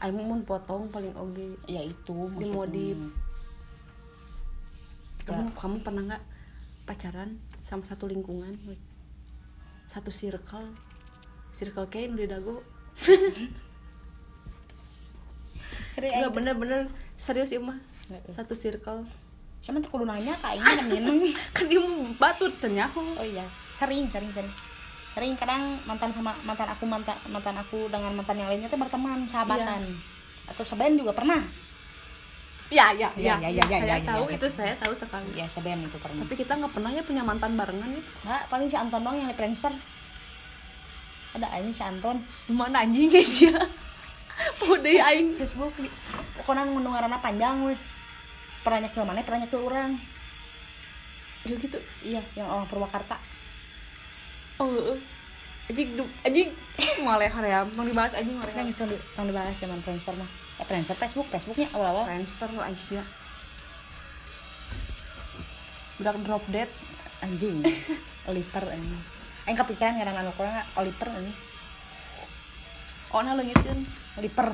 Aing 0.00 0.16
mun 0.16 0.44
potong 0.44 0.88
paling 0.92 1.12
oge. 1.16 1.56
ya 1.66 1.80
itu 1.80 2.16
Di 2.36 2.46
modif. 2.48 2.96
Kamu 5.26 5.52
kamu 5.58 5.76
pernah 5.82 6.02
nggak 6.14 6.24
pacaran 6.86 7.36
sama 7.60 7.82
satu 7.82 8.06
lingkungan? 8.06 8.54
Satu 9.90 10.14
circle. 10.14 10.70
Circle 11.50 11.86
kayak 11.90 12.14
di 12.14 12.30
dago. 12.30 12.62
Aing. 15.96 16.30
bener-bener 16.30 16.86
serius 17.16 17.50
ya 17.50 17.58
mah. 17.58 17.80
Nggak, 18.06 18.22
eh. 18.22 18.32
Satu 18.32 18.54
circle. 18.54 19.02
Sama 19.64 19.82
tuh 19.82 19.90
kudu 19.90 20.06
nanya 20.06 20.38
kak 20.38 20.54
Aing 20.54 20.62
kan 20.62 20.86
minum 20.86 21.18
Kan 21.56 21.66
dia 21.66 21.82
batut 22.22 22.54
tenyaho. 22.62 23.02
oh 23.18 23.26
iya 23.26 23.42
sering 23.76 24.08
sering 24.08 24.32
sering 24.32 24.52
sering 25.12 25.32
kadang 25.36 25.76
mantan 25.84 26.08
sama 26.08 26.32
mantan 26.44 26.68
aku 26.68 26.88
mantan 26.88 27.16
mantan 27.28 27.56
aku 27.60 27.88
dengan 27.92 28.12
mantan 28.16 28.40
yang 28.40 28.48
lainnya 28.48 28.72
tuh 28.72 28.80
berteman 28.80 29.28
sahabatan 29.28 29.84
atau 30.48 30.64
seben 30.64 30.96
juga 30.96 31.12
pernah 31.12 31.44
Ya, 32.66 32.90
ya, 32.90 33.06
Ya, 33.14 33.38
ya, 33.38 33.46
ya, 33.46 33.50
ya, 33.52 33.62
ya, 33.62 33.78
Saya 33.78 33.86
ya, 33.86 33.96
ya, 33.96 34.08
tahu 34.10 34.24
ya. 34.26 34.34
itu 34.34 34.46
saya 34.50 34.72
tahu 34.74 34.92
sekali. 34.92 35.28
ya 35.32 35.46
seben 35.46 35.78
itu 35.80 35.96
pernah 36.02 36.26
Tapi 36.26 36.34
kita 36.34 36.52
nggak 36.52 36.72
pernah 36.74 36.90
ya 36.90 37.02
punya 37.02 37.22
mantan 37.22 37.54
barengan 37.54 37.90
ya. 37.90 38.02
nggak 38.26 38.42
paling 38.50 38.66
si 38.66 38.74
Anton 38.74 39.00
doang 39.00 39.14
yang 39.16 39.30
Friendster 39.32 39.70
ada 41.30 41.46
aja 41.52 41.70
si 41.70 41.82
Anton 41.84 42.16
Mana 42.48 42.82
anjing 42.82 43.06
guys 43.06 43.38
ya. 43.40 43.54
Udah 44.66 44.90
ya 44.90 45.02
aing. 45.08 45.36
Facebook 45.36 45.72
pokoknya 46.36 46.66
ngundung 46.66 46.92
ngaranna 46.92 47.18
panjang 47.18 47.56
weh 47.64 47.78
pernah 48.60 48.82
nyekil 48.82 49.02
mana 49.02 49.22
pernah 49.22 49.40
nyekil 49.42 49.62
orang 49.62 49.94
Ya 51.46 51.54
gitu. 51.54 51.78
iya 52.02 52.18
yang 52.34 52.50
orang 52.50 52.66
Purwakarta 52.66 53.14
Oh, 54.58 54.96
anjing 55.68 55.94
anjing 56.24 56.48
malah 57.04 57.28
ya 57.28 57.62
mau 57.62 57.84
dibahas 57.84 58.10
anjing 58.10 58.34
malah. 58.34 58.50
yang 58.50 58.66
di, 58.66 58.96
yang 59.14 59.26
dibahas 59.28 59.54
zaman 59.54 59.78
Friendster 59.80 60.16
mah 60.16 60.26
eh 60.56 60.64
Friendster 60.64 60.96
Facebook 60.96 61.28
Facebooknya 61.28 61.68
awal-awal 61.76 62.08
Friendster 62.08 62.48
Aisyah. 62.48 63.06
Budak 66.00 66.16
drop 66.24 66.44
dead. 66.52 66.70
anjing 67.16 67.64
Oliver 68.28 68.64
anjing 68.68 69.00
Aing 69.48 69.56
kepikiran 69.56 69.96
ngaran 69.96 70.20
anu 70.20 70.32
kurang 70.36 70.60
Oliver 70.76 71.08
anjing 71.08 71.36
Oh, 73.14 73.22
nah 73.22 73.32
leungitkeun. 73.38 73.80
Oliver 74.18 74.48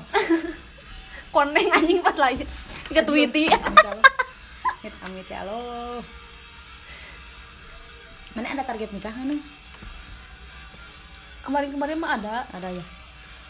Koneng 1.34 1.66
anjing 1.72 1.98
pas 2.04 2.14
lahir. 2.14 2.46
Ke 2.86 3.00
Twitty. 3.02 3.48
Amit 3.48 4.94
amit 5.02 5.26
ya 5.26 5.42
Allah. 5.42 6.04
Mana 8.36 8.52
ada 8.52 8.62
target 8.62 8.92
nikah 8.92 9.10
anu? 9.16 9.40
Kemarin-kemarin 11.42 11.98
mah 11.98 12.20
ada 12.20 12.46
Ada 12.52 12.68
ya. 12.70 12.84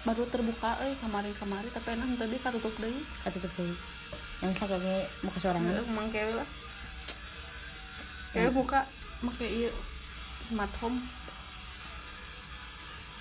Baru 0.02 0.26
terbuka 0.26 0.82
euy 0.82 0.98
kemarin-kemarin 0.98 1.70
tapi 1.70 1.94
enak 1.94 2.18
tadi 2.18 2.36
katutup 2.42 2.74
deui. 2.82 3.06
Katutup 3.22 3.52
deui. 3.54 3.74
Yang 4.42 4.52
sakitnya 4.58 5.06
mau 5.22 5.30
ke 5.30 5.38
sorangan. 5.38 5.70
Heeh, 5.70 5.86
emang 5.86 6.08
kewe 6.10 6.32
lah. 6.34 6.48
Kewe 8.34 8.50
buka 8.50 8.86
make 9.22 9.46
ieu 9.46 9.70
smart 10.42 10.74
home. 10.82 10.98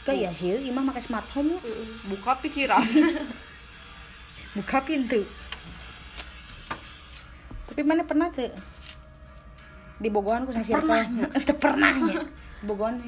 Kayak 0.02 0.18
ya 0.18 0.32
sih, 0.34 0.58
imah 0.74 0.82
pakai 0.90 1.04
smart 1.06 1.30
home 1.38 1.54
ya. 1.54 1.62
Buka 2.10 2.42
pikiran. 2.42 2.82
Buka 4.58 4.84
pintu. 4.84 5.24
Tapi 7.72 7.82
mana 7.88 8.04
pernah 8.04 8.28
tuh? 8.34 8.52
Di 10.02 10.12
Bogohan 10.12 10.44
ku 10.44 10.52
circle. 10.52 10.84
Pernahnya. 10.84 11.26
Pernahnya. 11.64 12.16
Bogohan 12.68 13.00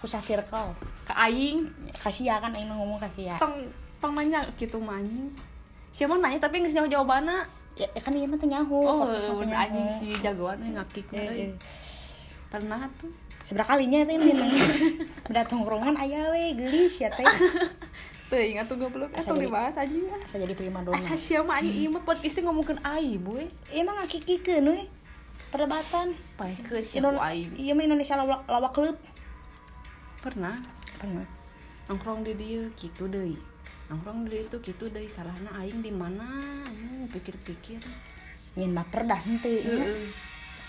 ku 0.00 0.08
circle. 0.08 0.72
Ke 1.04 1.12
aing 1.14 1.68
Kasih 1.94 2.24
ya 2.26 2.36
kan 2.36 2.50
aing 2.50 2.64
mah 2.64 2.76
ngomong 2.76 2.98
kasih 2.98 3.28
ya. 3.28 3.36
tong 3.36 3.54
tong 3.98 4.12
nanya 4.12 4.42
gitu 4.56 4.76
mah 4.76 4.96
anjing. 4.96 5.28
Siapa 5.90 6.16
nanya 6.16 6.38
tapi 6.38 6.58
nggak 6.58 6.72
jawab 6.74 6.88
jawabannya. 6.90 7.38
Ya 7.74 7.86
kan 7.96 8.12
iya 8.12 8.24
mah 8.24 8.36
nyaho. 8.36 8.78
Oh, 8.78 8.96
podcast 9.04 9.26
mah 9.26 9.36
bener 9.38 9.48
nyaho. 9.50 9.62
anjing 9.62 9.86
si 9.94 10.08
jagoan 10.18 10.56
nih 10.58 10.70
ngakik 10.74 11.06
Eh, 11.10 11.20
euy. 11.22 11.40
eh. 11.42 11.52
Pernah 12.48 12.88
tuh. 12.96 13.12
Seberapa 13.40 13.66
kalinya 13.70 14.02
teh 14.02 14.16
minang. 14.16 14.50
Udah 15.26 15.44
tongkrongan 15.44 15.94
aya 15.94 16.28
we 16.28 16.54
gelis 16.54 16.96
ya 16.96 17.08
teh. 17.08 17.24
Tuh 18.30 18.38
ingat 18.38 18.62
tuh 18.64 18.78
goblok 18.78 19.10
atau 19.10 19.34
dibahas 19.34 19.74
anjing 19.74 20.06
ah. 20.06 20.20
Asa 20.20 20.38
jadi 20.38 20.54
prima 20.54 20.78
dona. 20.80 20.94
Asa 20.94 21.12
siapa 21.12 21.50
anjing 21.52 21.74
ieu 21.76 21.90
mah 21.90 22.00
podcastnya 22.00 22.46
ngomongkeun 22.46 22.78
ai 22.80 23.16
boy. 23.16 23.42
emang 23.68 23.98
ngakikikeun 23.98 24.70
we 24.70 24.86
perdebatan 25.48 26.14
Paekeun 26.36 26.78
Indo- 26.78 26.86
siapa 27.10 27.18
ai. 27.18 27.50
iya 27.52 27.74
mah 27.74 27.82
Indonesia 27.82 28.14
lawak, 28.14 28.46
lawak 28.46 28.70
klub 28.70 28.94
Pernah 30.20 30.60
pernah. 31.00 31.24
Nongkrong 31.88 32.20
di 32.28 32.36
dia 32.36 32.68
gitu 32.76 33.08
deh. 33.08 33.32
Nongkrong 33.88 34.28
di 34.28 34.44
itu 34.44 34.56
gitu 34.60 34.92
deh 34.92 35.08
salahnya 35.08 35.48
aing 35.56 35.80
di 35.80 35.88
mana? 35.88 36.28
Anjing 36.68 37.08
pikir-pikir. 37.08 37.80
Nyin 38.60 38.76
baper 38.76 39.08
dah 39.08 39.20
nya 39.24 39.40
Heeh. 39.40 40.12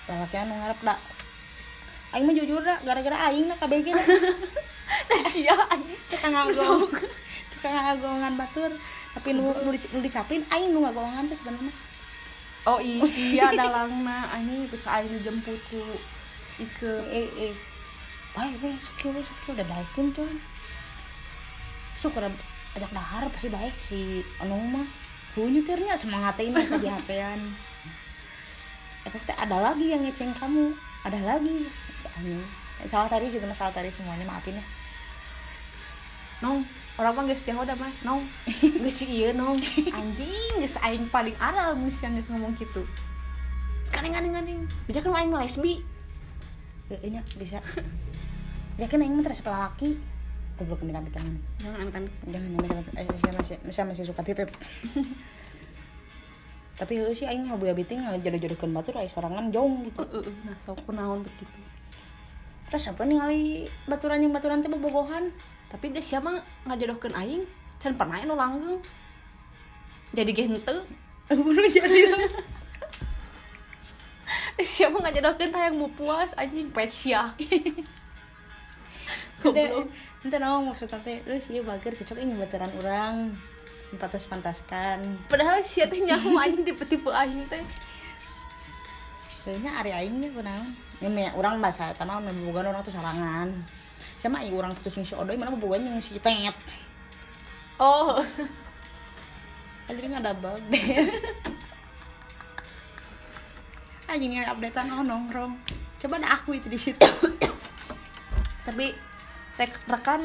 lalaki 0.08 0.36
anu 0.40 0.56
ngarep 0.56 0.80
dah. 0.88 1.00
Aing 2.16 2.24
mah 2.24 2.36
jujur 2.36 2.64
dah 2.64 2.80
gara-gara 2.88 3.28
aing 3.28 3.52
dah 3.52 3.58
KBG 3.60 3.88
dah. 3.92 4.08
Nah, 4.92 5.24
sia 5.24 5.56
anjing 5.72 5.96
cek 6.12 6.28
ngagong 6.28 6.92
ngagongan 7.64 8.34
batur. 8.36 8.72
Tapi 9.16 9.30
nu 9.36 9.52
nu, 9.64 9.72
nu 9.72 10.00
dicapin 10.04 10.44
aing 10.52 10.72
nu 10.76 10.84
ngagongan 10.84 11.28
teh 11.32 11.36
sebenarnya. 11.36 11.72
Oh 12.68 12.80
iya 12.80 13.52
dalangna. 13.56 14.32
Itu 14.40 14.78
ke 14.80 14.90
aing 14.92 15.12
dijemput 15.20 15.60
ku. 15.72 15.84
Ike 16.60 16.92
eh 17.08 17.28
eh 17.50 17.54
baik 18.32 18.56
we 18.63 18.72
suki 18.80 19.12
we 19.12 19.22
suki 19.24 19.56
udah 19.56 19.65
daikeun 19.65 20.12
tuh. 20.15 20.28
Suka 21.96 22.24
ajak 22.78 22.91
dahar 22.96 23.28
pasti 23.30 23.52
baik 23.52 23.76
si 23.78 24.26
anu 24.39 24.58
mah. 24.72 24.88
Hu 25.36 25.48
nyetirnya 25.48 25.96
semangat 25.96 26.44
ini 26.44 26.52
masa 26.52 26.76
di 26.76 26.91
hatean 26.91 27.39
efeknya 29.08 29.34
ada 29.39 29.58
lagi 29.72 29.96
yang 29.96 30.04
ngeceng 30.04 30.36
kamu? 30.36 30.76
Ada 31.08 31.20
lagi. 31.24 31.65
Anjing. 32.20 32.44
salah 32.84 33.06
tadi 33.06 33.30
sih 33.30 33.38
itu 33.38 33.46
salah 33.54 33.72
tadi 33.72 33.94
semuanya 33.94 34.26
maafin 34.26 34.58
ya. 34.58 34.65
Nong 36.44 36.65
orang 37.00 37.13
mah 37.13 37.24
geus 37.30 37.46
jaho 37.46 37.63
dah 37.63 37.78
mah 37.78 37.94
nong 38.04 38.28
geus 38.84 39.06
ieu 39.06 39.32
nong. 39.32 39.56
Anjing 40.00 40.60
geus 40.60 40.76
aing 40.84 41.08
paling 41.08 41.38
aral 41.39 41.78
geus 41.80 42.02
yang 42.04 42.17
geus 42.17 42.28
ngomong 42.34 42.58
gitu 42.58 42.84
sekarang 43.91 44.13
anjing 44.13 44.36
anjing 44.38 44.62
bisa 44.86 45.02
kan 45.02 45.12
aing 45.12 45.32
mah 45.34 45.41
lesbi. 45.41 45.84
Eh, 46.91 47.12
nya 47.12 47.24
bisa 47.39 47.60
ya 48.82 48.89
kan 48.89 48.98
yang 48.98 49.22
terus 49.22 49.46
laki? 49.46 49.94
Goblok 50.58 50.82
minta 50.82 50.98
tangan. 51.13 51.38
Jangan 51.62 51.78
amit-amit 51.86 52.13
jangan 52.34 52.50
jangan 52.58 52.82
eh, 52.98 53.06
saya 53.06 53.34
masih 53.38 53.56
saya 53.70 53.86
masih 53.86 54.06
suka 54.10 54.26
titit? 54.26 54.50
Tapi 56.82 56.98
heuh 56.98 57.13
sih 57.13 57.30
aing 57.30 57.46
hobi 57.54 57.70
biting 57.78 58.02
jodoh-jodohkeun 58.26 58.74
batur 58.74 58.98
aya 58.98 59.06
sorangan 59.06 59.54
jong 59.54 59.86
gitu. 59.86 60.02
Uh, 60.02 60.17
uh, 60.17 60.26
uh. 60.26 60.36
nah 60.50 60.58
sok 60.65 60.82
kunaon 60.89 61.22
begitu 61.22 61.46
terus 62.72 62.88
apa 62.88 63.04
ningali 63.04 63.67
baturan 63.84 64.24
yang 64.24 64.32
baturan 64.32 64.63
teh 64.63 64.72
bobogohan 64.72 65.28
tapi 65.67 65.91
dia 65.91 66.00
siapa 66.00 66.39
ngajodohkeun 66.67 67.15
aing? 67.15 67.44
Can 67.84 68.00
pernah 68.00 68.20
anu 68.20 68.36
langgeng? 68.36 68.80
Jadi 70.12 70.36
ge 70.36 70.44
henteu? 70.48 70.84
Bunuh 71.32 71.67
jadi? 71.72 72.12
Siapa 74.62 75.00
ngajodohkeun 75.00 75.56
hayang 75.56 75.80
mau 75.80 75.88
puas 75.96 76.36
anjing 76.36 76.70
Goblok. 76.70 77.34
Naon 80.42 80.70
maksud 80.70 80.88
tante, 80.90 81.26
lu 81.26 81.38
sih 81.42 81.62
bager 81.66 81.98
cocok 81.98 82.18
ini 82.22 82.38
baturan 82.38 82.72
orang 82.78 83.16
pantas 83.98 84.24
pantaskan. 84.24 85.20
padahal 85.28 85.60
sia 85.68 85.84
teh 85.90 86.00
nyaho 86.00 86.40
anjing 86.40 86.64
tipe-tipe 86.64 87.12
aing 87.12 87.44
teh 87.52 87.60
Kayaknya 89.42 89.72
ari 89.74 89.90
aing 89.90 90.22
nih 90.22 90.30
kunaon. 90.38 90.70
Ini 91.02 91.34
orang 91.34 91.58
bahasa 91.58 91.90
eta 91.90 92.06
mah 92.06 92.22
bobogohan 92.22 92.70
orang 92.70 92.86
tuh 92.86 92.94
sarangan. 92.94 93.50
Sama 94.22 94.46
ieu 94.46 94.54
orang 94.54 94.78
putus 94.78 95.02
si 95.02 95.18
Odoy 95.18 95.34
mana 95.34 95.50
bobogohan 95.50 95.82
jeung 95.82 95.98
si 95.98 96.22
Tet. 96.22 96.54
oh 97.82 98.22
Kan 99.90 99.98
jadi 99.98 100.08
nggak 100.14 100.26
double 100.30 100.62
deh. 100.70 101.10
Yang 104.22 104.46
updatean 104.46 104.94
oh 104.94 105.02
nongkrong. 105.02 105.58
Coba 105.98 106.22
ada 106.22 106.38
aku 106.38 106.54
itu 106.62 106.70
di 106.70 106.78
situ. 106.78 107.02
tapi 108.68 108.94
rek 109.60 109.74
rekan 109.90 110.22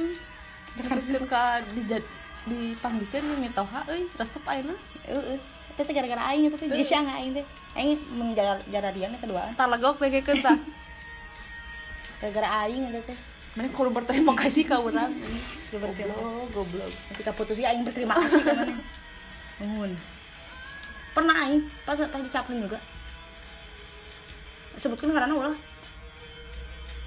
rekan 0.77 0.99
ka 1.27 1.65
dijad 1.75 2.05
dipanggilkeun 2.47 3.25
jeung 3.27 3.43
mitoha 3.43 3.83
euy 3.91 4.07
resep 4.15 4.45
ayeuna 4.47 4.77
Heeh. 5.07 5.39
Itu 5.71 5.81
teh 5.87 5.95
gara-gara 5.95 6.23
aing 6.35 6.51
itu 6.51 6.57
teh 6.59 6.67
jadi 6.67 6.85
siang 6.85 7.07
aing 7.07 7.31
teh. 7.39 7.47
Aing 7.79 7.95
menjaga 8.11 8.59
jara 8.67 8.91
dia 8.91 9.07
nih 9.07 9.21
keduaan. 9.23 9.55
entar 9.55 9.71
legok 9.71 10.03
begekeun 10.03 10.43
tah. 10.43 10.59
Gara-gara 12.19 12.67
aing 12.67 12.91
eta 12.91 13.01
teh. 13.07 13.19
Mana 13.57 13.73
kalau 13.73 13.89
berterima 13.89 14.37
kasih 14.37 14.69
ke 14.69 14.77
orang 14.77 15.17
Lu 15.73 15.81
berterima 15.81 16.13
goblok 16.13 16.53
goblok. 16.53 16.91
Ketika 17.15 17.33
putus 17.33 17.57
ya 17.57 17.73
aing 17.73 17.87
berterima 17.87 18.19
kasih 18.19 18.43
ke 18.43 18.53
mana. 18.53 18.75
Nuhun 19.63 19.93
pernah 21.17 21.33
aing 21.49 21.65
pas 21.89 21.97
pas 21.97 22.21
di 22.21 22.29
Chaplin 22.29 22.61
juga. 22.61 22.77
Sebutkan 24.77 25.09
karena 25.15 25.33
ulah. 25.33 25.57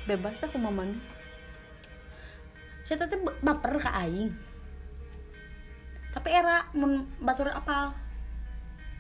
Bebas 0.10 0.42
aku 0.42 0.58
mamanya 0.58 0.98
saya 2.90 3.06
teh 3.06 3.22
baper 3.46 3.78
ke 3.78 3.86
aing? 3.86 4.34
Tapi 6.10 6.30
era 6.34 6.66
mun 6.74 7.06
batur 7.22 7.54
apal. 7.54 7.94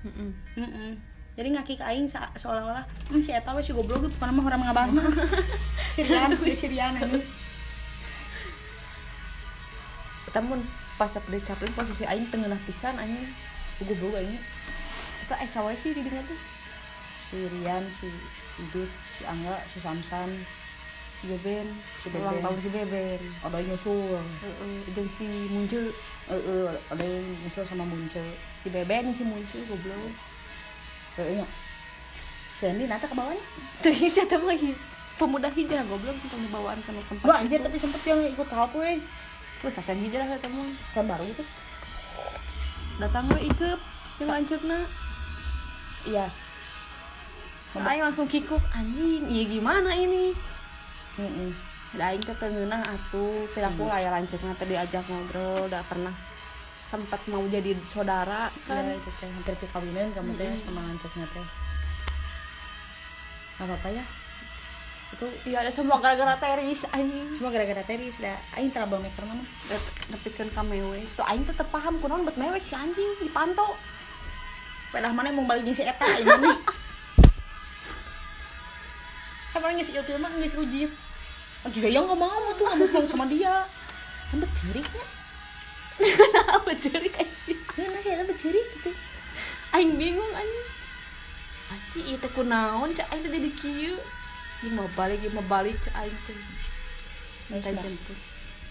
Mm-mm. 0.06 0.30
Mm-mm. 0.56 0.91
jadi 1.36 1.56
ngaki 1.56 1.75
ke 1.75 1.84
aing 1.84 2.08
se- 2.08 2.36
seolah-olah 2.39 2.84
hmm, 3.12 3.19
si 3.19 3.36
eta 3.36 3.52
we 3.52 3.60
si 3.60 3.75
goblok 3.75 4.08
gitu 4.08 4.15
karena 4.15 4.36
mah 4.36 4.47
orang 4.47 4.63
ngabang 4.63 4.91
Sirian 5.95 6.36
di 6.36 6.52
Sirian 6.52 6.95
ini 6.99 7.19
Tamun 10.30 10.62
pas 10.95 11.10
di 11.10 11.39
Chaplin 11.41 11.73
posisi 11.73 12.06
aing 12.06 12.30
tengah 12.30 12.54
pisan 12.69 12.95
anjing. 13.02 13.34
Goblok 13.82 14.21
aing. 14.21 14.38
Itu 15.25 15.34
eh 15.34 15.49
sawai 15.49 15.73
sih 15.73 15.91
di 15.95 16.06
dinya 16.06 16.21
tuh. 16.21 16.39
Si 17.30 17.38
Rian 17.49 17.84
si 17.93 18.10
Idut 18.62 18.89
si 19.17 19.21
Angga 19.25 19.58
si 19.69 19.82
Samsan 19.82 20.43
si 21.19 21.27
Beben 21.27 21.67
Si 21.99 22.08
ulang 22.10 22.32
Beben. 22.32 22.41
tahun 22.41 22.58
si 22.58 22.69
Beben. 22.69 23.19
Ada 23.43 23.55
yang 23.60 23.67
nyusul. 23.69 24.15
Heeh, 24.39 24.75
jeung 24.89 25.10
si 25.10 25.27
Munce. 25.51 25.91
Eh 26.25 26.39
eh, 26.39 26.67
ada 26.88 27.03
yang 27.03 27.27
nyusul 27.43 27.62
sama 27.62 27.84
Munce. 27.84 28.23
Si 28.60 28.67
Beben 28.67 29.12
si 29.12 29.23
Munce 29.23 29.60
goblok. 29.67 30.15
Eh 31.19 31.36
nya 31.36 31.47
si 32.55 32.63
Andi 32.65 32.88
nata 32.88 33.03
ke 33.03 33.13
bawahnya? 33.13 33.43
Tuh 33.84 33.91
isi 33.91 34.19
eta 34.19 34.36
mah 34.36 34.51
hi- 34.51 34.79
pemuda 35.15 35.47
hijrah 35.49 35.84
goblok 35.84 36.15
tentang 36.17 36.47
bawaan 36.47 36.79
ke 36.79 36.91
tempat 36.91 37.23
Wah 37.23 37.39
anjir 37.39 37.60
tapi 37.60 37.75
sempet 37.75 37.99
yang 38.03 38.23
ikut 38.23 38.47
talk 38.47 38.71
we 38.71 39.03
Terus 39.60 39.75
acan 39.75 39.99
hijrah 39.99 40.27
eta 40.29 40.47
mah 40.47 40.67
kan 40.91 41.03
baru 41.03 41.23
itu. 41.23 41.43
Datang 42.95 43.27
we 43.32 43.47
ikep 43.47 43.79
jeung 44.15 44.32
lanceukna 44.32 44.88
iya. 46.03 46.32
Aing 47.75 48.01
langsung 48.01 48.25
kikuk. 48.25 48.63
Anjing 48.71 49.27
iya 49.27 49.43
gimana 49.45 49.91
ini 49.91 50.32
Teh 51.89 52.36
teu 52.38 52.47
ngeunah 52.53 52.82
atuh. 52.86 53.49
Perilaku 53.51 53.89
lah 53.89 53.99
ya 53.99 54.10
lanceukna 54.13 54.53
teh 54.55 54.67
diajak 54.69 55.03
ngobrol 55.10 55.67
udah 55.67 55.82
pernah 55.89 56.13
sempat 56.89 57.21
mau 57.29 57.45
jadi 57.45 57.77
saudara 57.86 58.49
kan 58.65 58.82
kan. 58.82 58.97
itu 58.97 59.10
teh 59.21 59.29
hampir 59.29 59.53
perkawinan 59.62 60.10
kamu 60.10 60.34
teh 60.41 60.49
Mm-mm. 60.49 60.62
sama 60.62 60.82
lancetnya 60.86 61.25
teh. 61.29 61.45
Nggak 63.58 63.65
apa-apa 63.67 63.89
ya. 63.93 64.05
Itu 65.10 65.25
iya 65.49 65.58
ada 65.65 65.71
semua 65.73 65.97
gara-gara 65.97 66.38
teris 66.38 66.86
anjing 66.93 67.34
semua 67.34 67.49
gara-gara 67.49 67.84
teris 67.86 68.17
dah. 68.21 68.38
Aing 68.58 68.69
trouble 68.69 69.01
maker 69.01 69.25
mah 69.25 69.38
nepikeun 70.13 70.49
ka 70.53 70.62
mewe. 70.62 71.05
Tuh 71.17 71.25
aing 71.25 71.45
teh 71.45 71.53
teu 71.58 71.65
paham 71.69 71.97
kunaon 72.01 72.25
bet 72.25 72.38
mewek 72.38 72.62
si 72.62 72.77
anjing 72.77 73.17
dipantau. 73.21 73.77
Pedah 74.89 75.13
mana 75.13 75.29
mau 75.29 75.45
balik 75.45 75.65
jeung 75.65 75.77
si 75.77 75.86
eta 75.86 76.05
kan 79.49 79.65
orang 79.65 79.82
ngisi 79.82 79.97
ilmu 79.97 80.21
mah 80.21 80.32
ngisi 80.39 80.58
ujit 80.62 80.91
juga 81.67 81.88
yang 81.91 82.08
nggak 82.08 82.19
mau 82.19 82.56
tuh 82.56 82.63
nggak 82.63 82.78
mau 82.80 82.88
pulang 82.88 83.08
sama 83.12 83.26
dia. 83.28 83.67
Kan 84.32 84.39
bercerik 84.39 84.88
ya 84.95 85.06
apa 86.56 86.72
kayak 86.80 87.28
sih. 87.36 87.56
Ini 87.76 87.88
nasi 87.91 88.08
eta 88.15 88.24
bercerik 88.24 88.67
gitu. 88.80 88.91
Aing 89.76 90.00
bingung 90.00 90.32
anjing 90.32 90.67
Aci 91.69 92.17
teh 92.17 92.32
kunaon 92.34 92.95
cak 92.95 93.12
aing 93.13 93.28
jadi 93.28 93.50
kieu. 93.54 93.95
Jeung 94.63 94.76
mau 94.80 94.89
balik 94.95 95.22
jeung 95.22 95.36
mau 95.38 95.45
balik 95.45 95.78
cak 95.84 95.93
aing 96.00 96.17
teh. 96.26 96.39
Minta 97.52 97.69
Terus, 97.76 97.84
jemput. 97.84 98.19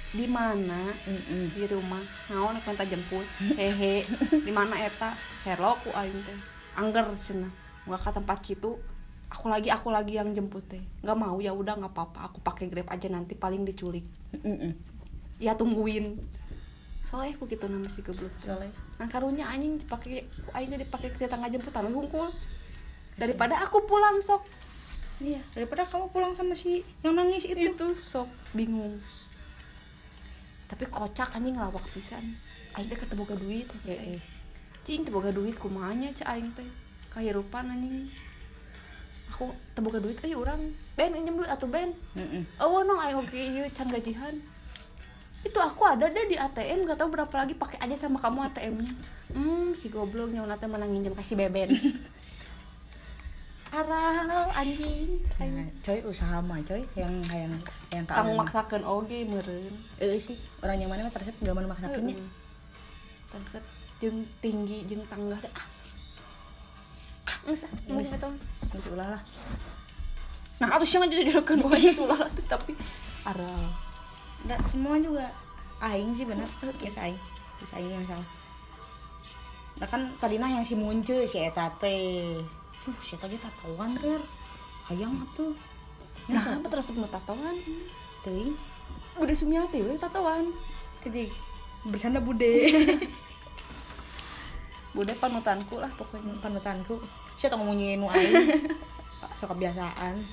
Di 0.09 0.27
mana? 0.27 0.83
Mm-mm. 1.05 1.53
di 1.53 1.63
rumah. 1.69 2.03
Naon 2.33 2.59
aku 2.59 2.75
minta 2.75 2.87
jemput. 2.89 3.27
Hehe. 3.61 4.03
Di 4.33 4.51
mana 4.51 4.75
eta? 4.81 5.15
Serok 5.39 5.85
ku 5.87 5.91
aing 5.95 6.19
teh. 6.27 6.39
Angger 6.75 7.07
cenah. 7.21 7.53
Nggak 7.87 8.01
ke 8.03 8.11
tempat 8.17 8.39
gitu 8.43 8.81
aku 9.29 9.47
lagi 9.53 9.69
aku 9.69 9.93
lagi 9.93 10.17
yang 10.17 10.33
jemput 10.33 10.65
teh. 10.67 10.81
Nggak 11.05 11.19
mau 11.21 11.37
ya 11.39 11.53
udah 11.53 11.77
nggak 11.77 11.93
apa-apa. 11.93 12.33
Aku 12.33 12.39
pakai 12.41 12.73
grab 12.73 12.89
aja 12.89 13.09
nanti 13.13 13.37
paling 13.37 13.65
diculik. 13.65 14.05
Mm-mm. 14.33 14.73
ya 15.39 15.55
tungguin. 15.55 16.19
Soalnya 17.09 17.39
aku 17.41 17.49
gitu 17.49 17.65
nama 17.71 17.89
si 17.89 18.05
goblok 18.05 18.35
soalnya 18.45 18.69
nah 18.99 19.07
karunya 19.07 19.47
anjing 19.47 19.79
dipakai 19.79 20.27
ku 20.27 20.51
aing 20.53 20.75
teh 20.75 20.83
dipakai 20.83 21.09
ke 21.15 21.23
tetangga 21.23 21.49
jemputan 21.49 21.87
we 21.89 21.95
hungkul. 21.95 22.29
Daripada 23.17 23.63
aku 23.63 23.87
pulang 23.87 24.19
sok. 24.21 24.45
Iya 25.23 25.41
daripada 25.55 25.87
kamu 25.87 26.11
pulang 26.11 26.33
sama 26.35 26.53
si 26.53 26.83
yang 27.01 27.15
nangis 27.15 27.47
itu. 27.47 27.73
Itu 27.73 27.95
sok. 28.05 28.29
Bingung. 28.53 29.01
Tapi 30.69 30.85
kocak 30.91 31.33
anjing 31.33 31.57
ngelawak 31.57 31.87
pisan. 31.95 32.37
Aing 32.77 32.91
teh 32.91 32.99
ketemu 32.99 33.25
ke 33.25 33.35
duit 33.41 33.67
Eh, 33.89 34.21
cing 34.85 35.07
boga 35.09 35.33
duit 35.33 35.57
kumanya 35.57 36.13
cek 36.13 36.29
aing 36.29 36.51
teh. 36.53 36.69
Kahirupan 37.09 37.73
anjing 37.73 38.11
aku 39.39 39.55
teu 39.71 39.87
boga 39.87 40.03
duit 40.03 40.19
euy 40.27 40.35
urang 40.35 40.59
ben 40.99 41.15
pinjam 41.15 41.39
duit 41.39 41.47
atuh 41.47 41.71
ben. 41.71 41.95
Oh 42.59 42.83
nong 42.83 42.99
aing 42.99 43.23
oke 43.23 43.39
ieu 43.39 43.63
can 43.71 43.87
gajihan 43.87 44.35
itu 45.47 45.55
aku 45.55 45.87
ada 45.87 46.11
deh 46.11 46.27
di 46.27 46.35
ATM 46.35 46.83
gak 46.83 46.99
tahu 46.99 47.15
berapa 47.15 47.31
lagi 47.31 47.55
pakai 47.55 47.79
aja 47.79 47.95
sama 47.95 48.19
kamu 48.19 48.51
ATM-nya 48.51 48.91
hmm 49.31 49.71
si 49.79 49.87
goblok 49.87 50.35
nyawa 50.35 50.59
teh 50.59 50.67
menang 50.67 50.91
nginjem 50.91 51.15
kasih 51.15 51.39
beben. 51.39 51.71
Aral 53.71 54.51
anjing 54.51 55.23
Nah, 55.39 55.69
coy 55.87 56.03
usaha 56.03 56.43
mah 56.43 56.59
coy 56.67 56.83
yang 56.99 57.23
yang 57.31 57.55
yang 57.95 58.03
tang 58.11 58.27
kalian- 58.27 58.41
maksakeun 58.43 58.83
oge 58.83 59.23
meureun. 59.29 59.75
Eh 60.03 60.19
sih 60.19 60.35
orang 60.59 60.83
yang 60.83 60.91
mana 60.91 61.07
mah 61.07 61.15
tersep 61.15 61.39
gak 61.39 61.55
mana 61.55 61.71
maksakeunnya 61.71 62.19
Heeh. 62.19 63.39
Resep 63.39 63.65
jeung 64.03 64.27
tinggi 64.43 64.83
jeung 64.91 65.07
tangga 65.07 65.39
deh. 65.39 65.53
Ah. 65.55 65.69
Geus 67.47 67.63
ah, 67.63 67.73
geus 67.87 68.11
eta. 68.11 68.27
Geus 68.75 68.87
ulah 68.93 69.09
lah. 69.17 69.23
Nah, 70.59 70.75
atuh 70.75 70.87
sih 70.87 70.99
jadi 70.99 71.31
direkeun 71.31 71.63
wae 71.65 71.91
ulah 72.03 72.19
lah 72.27 72.31
tapi 72.51 72.75
aral. 73.23 73.63
Nggak, 74.45 74.61
semua 74.67 74.99
juga 74.99 75.31
aing 75.79 76.15
sih 76.15 76.27
bener. 76.27 76.49
Yes 76.83 76.99
aing. 76.99 77.19
Yes 77.63 77.75
aing 77.75 77.91
yang 77.91 78.07
salah. 78.07 78.29
Nah 79.79 79.87
kan 79.87 80.11
tadi 80.19 80.43
yang 80.43 80.67
si 80.67 80.75
muncul 80.75 81.23
si 81.23 81.39
eta 81.39 81.71
teh. 81.79 82.43
Uh 82.87 82.99
si 82.99 83.15
eta 83.15 83.31
ge 83.31 83.39
tatoan 83.39 83.95
ker 83.95 84.23
hayang 84.91 85.23
atuh. 85.23 85.55
Nah, 86.29 86.61
apa 86.61 86.67
terus 86.69 86.93
mau 86.93 87.09
tatoan? 87.09 87.57
teuing. 88.27 88.53
Bude 89.15 89.35
Sumiati 89.35 89.81
we 89.81 89.95
tatoan. 89.97 90.51
jadi 91.01 91.31
bersanda 91.87 92.19
bude. 92.19 92.51
Bude 94.97 95.15
panutanku 95.15 95.79
lah 95.79 95.93
pokoknya. 95.95 96.35
panutanku 96.43 96.99
saya 97.39 97.55
tau 97.55 97.63
ngomongin 97.63 98.03
nu 98.03 98.11
aing 98.11 98.35
sok 99.39 99.55
kebiasaan. 99.55 100.27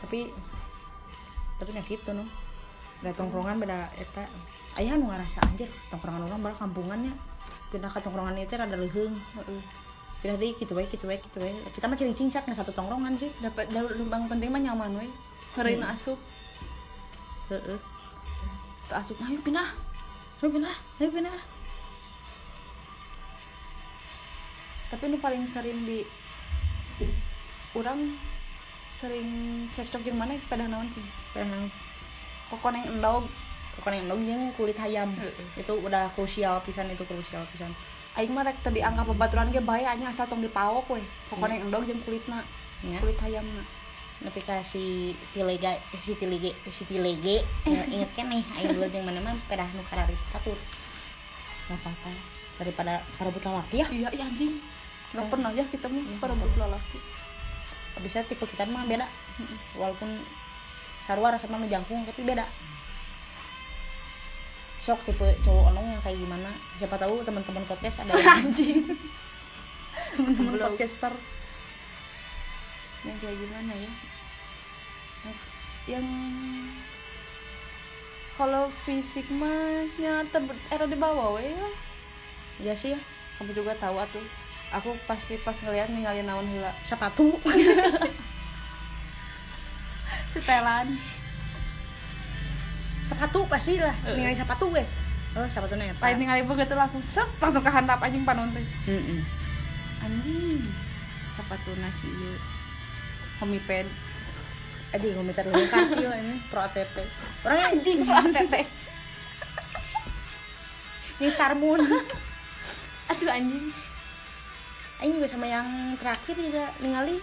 Tapi 0.00 0.32
tapi 1.60 1.68
nggak 1.76 1.86
gitu 1.92 2.16
no 2.16 2.24
ada 3.04 3.12
tongkrongan 3.12 3.60
beda 3.60 3.92
eta. 4.00 4.24
Ayah 4.80 4.96
nu 4.96 5.12
ngerasa 5.12 5.44
anjir 5.44 5.68
tongkrongan 5.92 6.24
orang 6.24 6.40
bala 6.40 6.56
kampungannya. 6.56 7.12
Pindah 7.68 7.92
ke 7.92 8.00
tongkrongan 8.00 8.40
itu 8.40 8.56
rada 8.56 8.76
leuheung. 8.80 9.20
Heeh. 9.36 9.62
pindah 10.20 10.36
deh 10.36 10.52
gitu 10.52 10.76
baik 10.76 10.92
gitu 10.92 11.08
baik 11.08 11.24
gitu 11.24 11.40
baik 11.40 11.64
kita 11.72 11.88
mah 11.88 11.96
cering 11.96 12.12
cincak 12.12 12.44
nggak 12.44 12.56
satu 12.56 12.72
tongkrongan 12.72 13.12
sih. 13.16 13.28
Dapat 13.44 13.72
yang 13.76 14.28
penting 14.28 14.48
mah 14.48 14.60
nyaman 14.60 15.04
we. 15.04 15.08
Heureuna 15.56 15.96
asup, 15.96 16.20
heeh. 17.50 17.80
Teu 18.88 18.96
asup 18.96 19.16
ayo 19.24 19.40
pindah. 19.40 19.68
ayo 20.40 20.48
pindah 20.48 20.76
ayo 21.00 21.08
pindah 21.12 21.59
Tapi 24.90 25.06
nu 25.06 25.22
paling 25.22 25.46
sering 25.46 25.86
di 25.86 26.02
orang 27.78 28.18
sering 28.90 29.28
cekcok 29.70 30.02
jeung 30.02 30.18
mana? 30.18 30.34
Pada 30.50 30.66
naon 30.66 30.90
sih? 30.90 31.06
pindah 31.32 31.70
Kokon 32.50 32.74
yang 32.74 32.98
endog. 32.98 33.30
Kokon 33.78 33.94
yang 33.94 34.10
dong 34.10 34.26
jeung 34.26 34.42
kulit 34.58 34.74
ayam 34.82 35.14
Heeh. 35.14 35.62
itu 35.62 35.72
udah 35.72 36.10
krusial 36.18 36.58
pisan 36.66 36.90
itu 36.90 37.06
krusial 37.06 37.46
pisan. 37.54 37.70
Aing 38.18 38.34
mah 38.34 38.42
rek 38.42 38.58
teu 38.66 38.74
dianggap 38.74 39.06
babaturan 39.14 39.54
ge 39.54 39.62
bae 39.62 39.86
anya 39.86 40.10
asal 40.10 40.26
tong 40.26 40.42
dipawok 40.42 40.98
we. 40.98 41.00
Pokona 41.30 41.54
yang 41.54 41.70
endog 41.70 41.86
jeung 41.86 42.02
kulitna 42.02 42.42
ya 42.82 42.98
kulit 42.98 43.22
hayamna. 43.22 43.62
Tapi 44.20 44.42
si 44.66 45.14
tilega 45.30 45.78
si 45.94 46.18
tilege 46.18 46.52
si 46.74 46.82
tilege. 46.84 47.46
Ya, 47.70 47.86
inget 47.86 48.10
kan 48.18 48.26
nih 48.26 48.42
aing 48.58 48.74
dulu 48.74 48.90
yang 48.90 49.06
mana 49.06 49.22
mah 49.22 49.38
pedah 49.46 49.70
nu 49.78 49.86
karari 49.86 50.18
patut. 50.34 50.58
Nggak 51.70 51.78
apa-apa. 51.78 52.10
Daripada 52.58 53.00
para 53.14 53.30
buta 53.30 53.48
laki 53.54 53.80
ya. 53.80 53.86
Iya 53.94 54.08
iya 54.10 54.26
anjing 54.26 54.58
nggak 55.10 55.26
pernah 55.26 55.50
ya 55.50 55.64
kita 55.66 55.86
mah 55.86 56.02
Iya. 56.02 56.18
para 56.18 56.34
buat 56.34 56.54
lalaki 56.56 56.98
bisa 58.00 58.24
tipe 58.24 58.40
kita 58.48 58.64
mah 58.64 58.88
beda. 58.88 59.04
Walaupun 59.76 60.24
sarua 61.04 61.36
rasa 61.36 61.44
mah 61.52 61.60
jangkung 61.68 62.00
tapi 62.08 62.24
beda. 62.24 62.48
Sok 64.80 65.04
tipe 65.04 65.36
cowok 65.44 65.68
onong 65.68 65.92
yang 65.92 66.00
kayak 66.00 66.16
gimana. 66.16 66.48
Siapa 66.80 66.96
tahu 66.96 67.20
teman-teman 67.20 67.60
podcast 67.68 68.00
ada 68.00 68.16
yang 68.16 68.40
anjing. 68.40 68.96
Teman-teman 70.16 70.56
podcaster. 70.56 71.12
Yang 73.04 73.16
kayak 73.20 73.36
gimana 73.36 73.72
ya? 73.76 73.90
Yang 75.84 76.06
kalau 78.32 78.72
fisik 78.88 79.28
mah 79.28 79.84
nyata 80.00 80.40
era 80.72 80.88
di 80.88 80.96
bawah 80.96 81.36
lah 81.36 81.74
ya 82.64 82.72
sih 82.72 82.96
ya. 82.96 83.00
Kamu 83.36 83.52
juga 83.52 83.76
tahu 83.76 84.00
atuh 84.00 84.24
aku 84.70 84.94
pasti 85.06 85.34
pas 85.42 85.56
ngeliat 85.58 85.90
ninggalin 85.90 86.26
naon 86.26 86.46
heula 86.46 86.70
sepatu. 86.82 87.34
Setelan. 90.32 90.94
Sepatu 93.02 93.42
pasti 93.50 93.82
lah 93.82 93.94
nilai 94.06 94.34
sepatu 94.34 94.70
gue. 94.70 94.86
Oh 95.30 95.46
sepatu 95.46 95.78
neta 95.78 95.94
lain 96.02 96.18
ningali 96.18 96.42
begitu 96.42 96.74
langsung 96.74 96.98
set 97.06 97.30
langsung 97.38 97.62
ke 97.62 97.70
handap 97.70 98.02
anjing 98.02 98.26
panon 98.26 98.50
teh 98.50 98.66
Heeh. 98.90 99.22
anjing 100.02 100.58
sepatu 101.38 101.70
nasi 101.78 102.10
ieu. 102.10 102.34
Homiped 103.38 103.86
Aduh, 104.90 105.14
gue 105.14 105.22
minta 105.22 105.46
lebih 105.46 105.70
kaki 105.70 106.02
lah 106.02 106.18
ini 106.18 106.42
pro 106.50 106.66
ATP 106.66 107.06
orangnya 107.46 107.66
anjing. 107.78 107.98
Tete 108.34 108.60
ini 111.22 111.30
Star 111.30 111.54
Moon. 111.54 111.78
Aduh 113.14 113.30
anjing 113.30 113.70
Aing 115.00 115.16
juga 115.16 115.28
sama 115.32 115.48
yang 115.48 115.96
terakhir 115.96 116.36
juga 116.36 116.68
ningali 116.84 117.16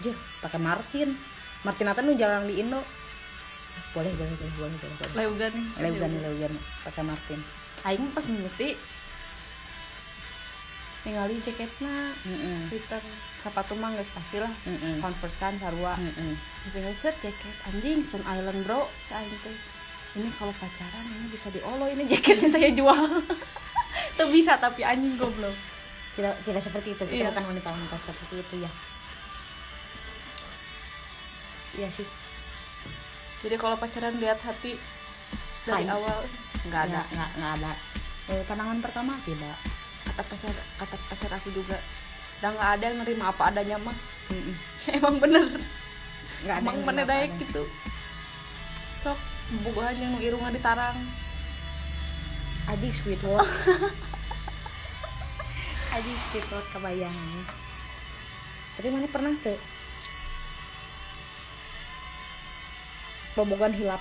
Jur, 0.00 0.16
pakai 0.40 0.56
Martin. 0.56 1.18
Martin 1.60 1.84
Nathan 1.90 2.08
nu 2.08 2.16
jarang 2.16 2.48
di 2.48 2.56
Indo. 2.62 2.80
Boleh 3.92 4.14
boleh 4.16 4.32
boleh 4.38 4.54
boleh 4.56 4.76
boleh 4.78 4.94
boleh. 4.96 5.14
Leugan 5.18 5.50
nih 5.52 5.66
Leugan 5.82 6.10
Leugan. 6.22 6.52
pakai 6.86 7.02
Martin. 7.04 7.40
Aing 7.84 8.08
pas 8.14 8.24
ngerti 8.24 8.78
ningali 11.00 11.40
jaketna 11.42 12.12
Heeh. 12.22 12.60
sweater 12.62 13.02
sepatu 13.42 13.74
mah 13.74 13.90
geus 13.98 14.14
pastilah. 14.14 14.52
Heeh. 14.62 15.02
conversean 15.02 15.58
sarua. 15.58 15.98
Heeh. 15.98 16.38
Misalnya 16.70 16.94
set 16.94 17.18
jaket 17.18 17.56
anjing 17.66 18.00
Stone 18.00 18.24
Island 18.24 18.62
bro 18.62 18.86
Cain 19.04 19.28
teh. 19.42 19.58
Ini 20.16 20.30
kalau 20.38 20.54
pacaran 20.56 21.06
ini 21.06 21.26
bisa 21.28 21.50
diolo 21.50 21.90
ini 21.90 22.06
jaketnya 22.14 22.46
saya 22.46 22.70
jual. 22.70 23.26
Tuh 24.16 24.28
bisa 24.30 24.54
tapi 24.54 24.86
anjing 24.86 25.18
goblok 25.18 25.79
tidak 26.20 26.34
tidak 26.44 26.60
seperti 26.60 26.88
itu. 26.92 27.02
Kita 27.02 27.16
Iya. 27.16 27.28
bukan 27.32 27.44
wanita-wanita 27.50 27.96
seperti 27.96 28.34
itu 28.38 28.54
ya. 28.60 28.70
Iya 31.72 31.88
sih. 31.88 32.08
Jadi 33.40 33.56
kalau 33.56 33.80
pacaran 33.80 34.20
lihat 34.20 34.36
hati 34.38 34.76
dari 35.64 35.86
Tai. 35.86 35.96
awal 35.96 36.18
nggak 36.62 36.82
ada. 36.86 37.02
Nggak 37.08 37.30
nggak 37.38 37.52
ada. 37.56 37.72
Eh, 38.28 38.42
pandangan 38.44 38.78
pertama 38.78 39.12
tidak. 39.24 39.56
Kata 40.04 40.22
pacar 40.22 40.52
kata 40.76 40.96
pacar 41.08 41.30
aku 41.34 41.48
juga 41.50 41.80
udah 42.40 42.50
nggak 42.52 42.70
ada 42.76 42.84
yang 42.84 42.98
nerima 43.00 43.24
apa 43.32 43.42
adanya 43.48 43.76
mah. 43.80 43.96
Heeh. 44.28 44.56
emang 45.00 45.16
bener. 45.16 45.46
Nggak 46.44 46.54
ada 46.54 46.60
emang 46.60 46.78
bener 46.84 47.06
ada. 47.06 47.16
gitu. 47.32 47.64
sok 49.00 49.16
bogohan 49.64 49.96
yang 49.96 50.12
nu 50.12 50.20
irungna 50.20 50.52
ditarang. 50.52 51.00
Adik 52.68 52.92
sweet 52.92 53.18
word 53.24 53.40
Sweet 55.90 56.46
word 56.54 56.66
kebayang 56.70 57.18
tapi 58.80 58.88
mana 58.96 59.04
pernah 59.12 59.36
tuh 59.44 59.60
bobogan 63.36 63.76
hilap. 63.76 64.00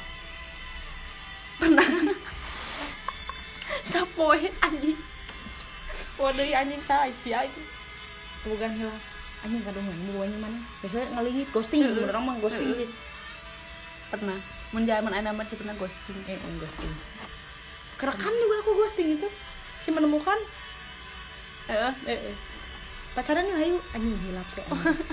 Sapoe 3.84 4.48
anjing. 4.64 4.96
Waduh 6.16 6.48
anjing 6.48 6.80
saya 6.80 7.12
sia 7.12 7.44
itu 7.44 7.60
bobogan 8.48 8.72
hilap. 8.72 9.04
Anjing 9.44 9.60
kadung 9.68 9.84
ini 9.84 10.16
bobogannya 10.16 10.40
mana? 10.40 10.60
Biasanya 10.80 11.08
ngelingit 11.20 11.52
ghosting 11.52 11.84
orang 11.84 12.24
mah 12.24 12.36
ghosting 12.40 12.72
sih. 12.72 12.90
Pernah. 14.08 14.40
Menjaman 14.72 15.12
anak 15.12 15.44
masih 15.44 15.60
pernah 15.60 15.76
ghosting. 15.76 16.24
Eh, 16.24 16.40
eh, 16.40 16.56
ghosting. 16.56 16.94
Kerekan 18.00 18.32
juga 18.32 18.56
aku 18.64 18.80
ghosting 18.80 19.20
itu. 19.20 19.28
Si 19.84 19.92
menemukan 19.92 20.40
Heeh. 21.70 21.94
eh, 22.10 22.34
eh. 22.34 22.36
pacaran 23.14 23.46
yuk 23.46 23.62
ayo. 23.62 23.78
Anjing 23.94 24.18
hilap 24.26 24.50
cek. 24.50 24.66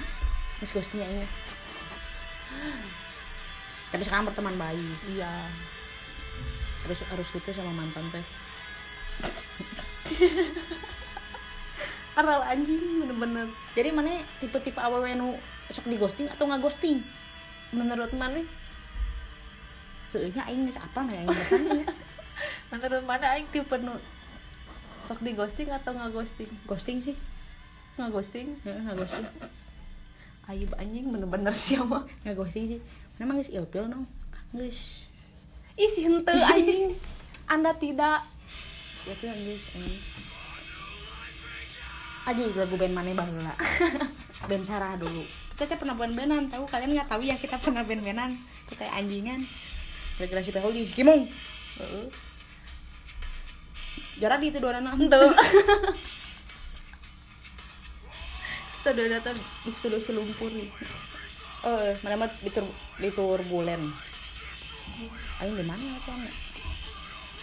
Mas 0.65 0.73
ghostingnya 0.73 1.05
ini. 1.05 1.29
Tapi 3.93 4.01
sekarang 4.01 4.25
berteman 4.25 4.57
baik 4.57 4.97
iya. 5.13 5.53
Harus 6.81 7.05
harus 7.13 7.29
gitu 7.29 7.53
sama 7.53 7.77
mantan 7.77 8.09
teh. 8.09 8.25
Aral 12.17 12.41
anjing 12.49 13.05
bener-bener. 13.05 13.53
Jadi 13.77 13.93
mana 13.93 14.25
tipe-tipe 14.41 14.81
aww 14.81 15.05
nu 15.13 15.37
sok 15.69 15.93
di 15.93 16.01
ghosting 16.01 16.33
atau 16.33 16.49
nggak 16.49 16.65
ghosting 16.65 17.05
menurut 17.77 18.09
mana? 18.17 18.41
Heunya 20.17 20.41
aing 20.49 20.65
apa 20.73 20.99
nih 21.05 21.21
aing 21.21 21.85
menurut 22.73 23.05
mana 23.05 23.37
aing 23.37 23.45
tipe 23.53 23.77
nu 23.77 24.01
sok 25.07 25.23
di 25.23 25.33
ghosting 25.33 25.71
atau 25.71 25.95
nggak 25.95 26.11
ghosting? 26.13 26.51
Ghosting 26.67 26.99
sih. 27.01 27.17
Nggak 27.97 28.11
ghosting? 28.11 28.49
Nggak 28.63 28.97
ghosting. 28.99 29.27
Aib 30.47 30.71
anjing 30.79 31.07
bener-bener 31.11 31.55
siapa 31.55 32.05
nggak 32.27 32.35
ghosting 32.35 32.77
sih. 32.77 32.81
Memang 33.23 33.39
geus 33.41 33.55
ilpil 33.55 33.87
no 33.87 34.05
geus. 34.53 35.11
Ih 35.79 35.91
si 35.91 36.05
hente 36.05 36.35
anjing. 36.35 36.99
Anda 37.47 37.73
tidak. 37.79 38.27
Siapa 39.07 39.23
yang 39.23 39.39
anjing 39.39 40.03
aja 42.27 42.43
lagu 42.59 42.75
band 42.75 42.91
mana 42.91 43.15
baheula 43.15 43.55
band 44.51 44.65
Sarah 44.67 44.99
dulu. 44.99 45.23
Kita 45.55 45.73
teh 45.73 45.79
pernah 45.79 45.95
band-bandan 45.95 46.51
tahu? 46.51 46.67
Kalian 46.69 46.93
nggak 46.99 47.09
tahu 47.09 47.23
ya 47.25 47.39
kita 47.39 47.57
pernah 47.63 47.87
band-bandan 47.87 48.35
kita 48.67 48.83
anjingan. 48.91 49.47
Gara-gara 50.19 50.43
si 50.43 50.51
jeung 50.51 50.87
si 50.91 50.95
Kimong 50.97 51.31
Heeh. 51.79 52.07
Jarak 54.17 54.39
di 54.41 54.49
itu 54.49 54.59
dua 54.59 54.81
anak 54.81 54.97
Ente. 54.97 55.19
Studio 58.81 59.05
data 59.13 59.31
di 59.37 59.71
studio 59.71 59.99
si 60.01 60.13
lumpur 60.13 60.49
nih. 60.51 60.69
eh 61.67 61.99
mana 62.01 62.25
mah 62.25 62.31
di 62.39 62.51
tur 62.53 62.63
di 63.03 63.11
turbulen 63.11 63.91
aing 65.43 65.55
di 65.59 65.65
mana 65.67 65.83
ya 65.83 65.99
kan 66.07 66.23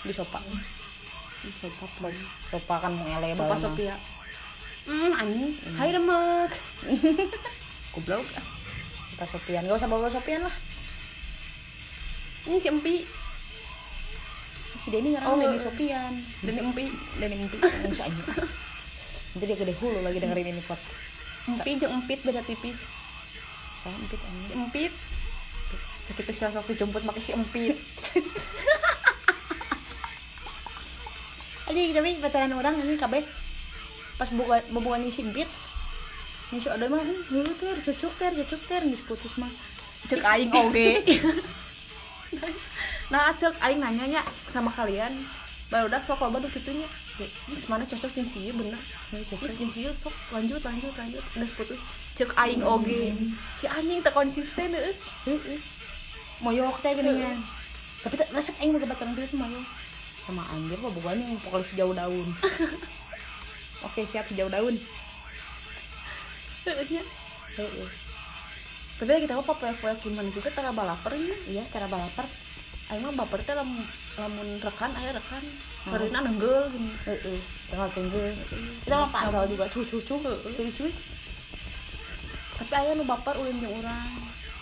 di 0.02 0.14
sopa 0.16 0.40
Di 1.44 1.52
sopa 1.52 1.86
sopa 2.48 2.76
kan 2.80 2.96
mau 2.96 3.04
ele 3.04 3.36
Sopa 3.36 3.52
mah. 3.52 3.60
Sophia. 3.60 3.96
Hmm, 4.88 5.12
anjing. 5.16 5.52
Hai 5.76 5.92
remek. 5.92 6.52
goblok 7.94 8.24
sopa 9.12 9.26
sopian 9.28 9.68
gak 9.68 9.76
usah 9.78 9.92
bawa 9.92 10.08
sopian 10.08 10.48
lah 10.48 10.56
Ini 12.44 12.60
si 12.60 12.68
Empi. 12.68 13.23
Si 14.78 14.90
Denny 14.90 15.14
ngarang 15.14 15.30
Oh, 15.30 15.38
Denny 15.38 15.58
eh. 15.58 15.62
Sopian 15.62 16.14
Dan 16.42 16.56
Empi. 16.60 16.86
Denny 17.18 17.36
yang 17.84 17.94
si 17.94 18.02
anjing 18.02 18.28
nanti 19.34 19.50
dia 19.50 19.58
gede 19.58 19.74
hulu 19.82 20.06
lagi 20.06 20.22
dengerin 20.22 20.54
ini 20.54 20.64
podcast 20.66 21.22
Empi 21.50 21.76
jeung 21.76 21.94
Empit 22.02 22.20
beda 22.22 22.46
tipis. 22.46 22.86
saya 23.78 23.94
empit 24.00 24.20
Si 24.22 24.28
anjing 24.30 24.56
Empit. 24.56 24.94
Sekitu 26.04 26.32
sosok 26.36 26.68
dijemput 26.72 27.04
pakai 27.04 27.24
si 27.24 27.32
Empit. 27.36 27.78
aja 31.64 31.80
tapi 31.98 32.20
pacaran 32.20 32.54
orang 32.54 32.76
ini 32.84 33.00
kabeh 33.00 33.24
pas 34.14 34.30
buka 34.30 34.62
buka 34.70 35.02
si 35.10 35.26
empit 35.26 35.50
nih 36.54 36.62
si 36.62 36.70
ada 36.70 36.86
mah 36.86 37.02
dulu 37.02 37.50
ter 37.58 37.82
cocok 37.82 38.14
ter 38.14 38.30
cocok 38.30 38.62
ter 38.70 38.82
geus 38.86 39.02
putus 39.02 39.34
mah 39.42 39.50
Cek 40.04 40.20
aing 40.20 40.52
oge. 40.52 41.00
nah, 43.14 43.30
cek 43.38 43.53
aing 43.61 43.78
nanya 43.78 44.05
nya 44.18 44.22
sama 44.49 44.74
kalian. 44.74 45.14
Baru 45.70 45.86
dak 45.93 46.01
sok 46.01 46.26
loba 46.26 46.41
nu 46.41 46.49
kitu 46.49 46.74
nya. 46.74 46.89
Geus 47.22 47.70
mana 47.70 47.86
cocok 47.86 48.09
jeung 48.18 48.26
si 48.26 48.49
bener. 48.49 48.82
Ini 49.14 49.22
Terus 49.22 49.53
jeung 49.53 49.70
si 49.70 49.86
sok 49.93 50.14
lanjut 50.34 50.66
lanjut 50.66 50.93
lanjut 50.97 51.22
geus 51.38 51.53
putus. 51.53 51.82
Cek 52.18 52.34
aing 52.34 52.66
oge. 52.66 53.14
Si 53.53 53.70
anjing 53.70 54.01
teu 54.01 54.09
konsisten 54.09 54.74
euy. 54.74 54.97
Heeh. 55.30 55.61
moyok 56.43 56.84
teh 56.84 56.91
geuningan 56.91 57.39
tapi 58.03 58.20
tak 58.20 58.28
resep 58.36 58.51
aing 58.59 58.76
boga 58.76 58.91
baturan 58.91 59.16
itu 59.16 59.39
moyok 59.39 59.64
sama 60.28 60.43
anjir 60.51 60.76
mah 60.80 60.91
bukan 60.91 61.20
yang 61.24 61.39
pokoknya 61.39 61.66
sejauh 61.68 61.95
daun 61.95 62.28
oke 63.88 64.01
siap 64.03 64.28
sejauh 64.28 64.51
daun 64.51 64.76
Heeh. 66.64 67.03
Heeh. 67.59 67.89
Tapi 68.95 69.09
lagi 69.11 69.28
tahu 69.28 69.43
popoyak-poyak 69.43 69.99
gimana 69.99 70.32
juga 70.32 70.47
tara 70.47 70.72
balaper 70.72 71.11
nya. 71.20 71.36
iya 71.43 71.64
cara 71.68 71.91
balaper 71.91 72.24
Aing 72.92 73.02
mah 73.04 73.14
baper 73.16 73.40
teh 73.44 73.56
lamun 73.56 73.84
lamun 74.20 74.48
rekan 74.60 74.92
aya 74.96 75.16
rekan. 75.16 75.44
Hmm. 75.84 75.92
Karena 75.96 76.20
nenggel 76.24 76.64
gini. 76.72 76.92
Heeh. 77.08 77.40
tengah 77.72 77.90
tenggel 77.90 78.30
kita 78.86 78.96
mah 78.96 79.10
pantau 79.10 79.44
juga 79.50 79.66
cuy 79.72 79.84
Heeh. 79.84 80.54
cuy 80.54 80.70
cuy 80.70 80.92
Tapi 82.54 82.74
aya 82.78 82.92
nu 82.94 83.04
baper 83.04 83.36
ulin 83.36 83.58
jeung 83.58 83.76
urang. 83.82 84.14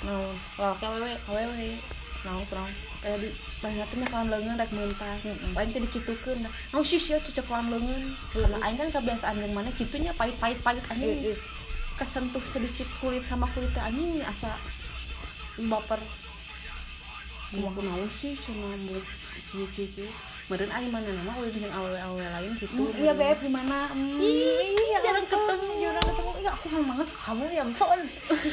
naon 0.02 0.34
laki 0.58 0.86
awewe 0.90 1.14
Awewe. 1.30 1.78
naon 2.26 2.42
kurang 2.50 2.70
kayak 3.02 3.18
di 3.22 3.30
banyak 3.62 3.86
tuh 3.86 3.98
kawan 4.10 4.30
lengan 4.34 4.58
rek 4.58 4.74
mentas 4.74 5.22
paling 5.54 5.70
teh 5.74 5.82
dikitukeun 5.82 6.38
nah 6.42 6.54
oh 6.74 6.82
sis 6.82 7.06
ya 7.10 7.18
cocok 7.22 7.46
kawan 7.46 7.70
lengan 7.70 8.14
karena 8.34 8.58
aing 8.62 8.78
kan 8.78 8.90
kebiasaan 8.90 9.42
yang 9.42 9.54
mana 9.54 9.70
kitunya 9.74 10.10
pahit-pahit 10.14 10.58
pahit 10.62 10.82
anjing 10.90 11.22
Heeh. 11.22 11.38
kesentuh 11.98 12.42
sedikit 12.46 12.86
kulit 12.98 13.22
sama 13.26 13.46
kulit 13.54 13.74
anjing 13.78 14.22
asa 14.26 14.58
baper 15.58 16.02
Gua 17.52 17.68
naon 17.84 18.08
sih 18.16 18.32
cina 18.40 18.72
buat 18.88 19.04
kieu 19.52 19.68
kieu 19.76 19.88
kieu. 19.92 20.08
Meureun 20.48 20.72
ari 20.72 20.88
mana 20.88 21.12
nama 21.12 21.36
we 21.36 21.52
jeung 21.52 21.68
awewe-awewe 21.68 22.24
lain 22.24 22.52
gitu. 22.56 22.72
Hmm, 22.72 22.96
iya 22.96 23.12
beb 23.12 23.44
gimana? 23.44 23.92
Hmm, 23.92 24.24
iya 24.24 25.00
jarang 25.04 25.28
ampun, 25.28 25.36
ketemu. 25.36 25.72
jarang 25.84 26.06
ketemu. 26.08 26.32
Iya 26.40 26.50
aku 26.56 26.66
kangen 26.72 26.88
banget 26.88 27.08
kamu 27.12 27.44
ya 27.52 27.64
ampun. 27.68 28.00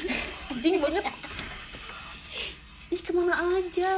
Anjing 0.50 0.74
banget. 0.82 1.04
Ih, 2.90 3.00
ke 3.02 3.12
mana 3.14 3.34
aja? 3.38 3.92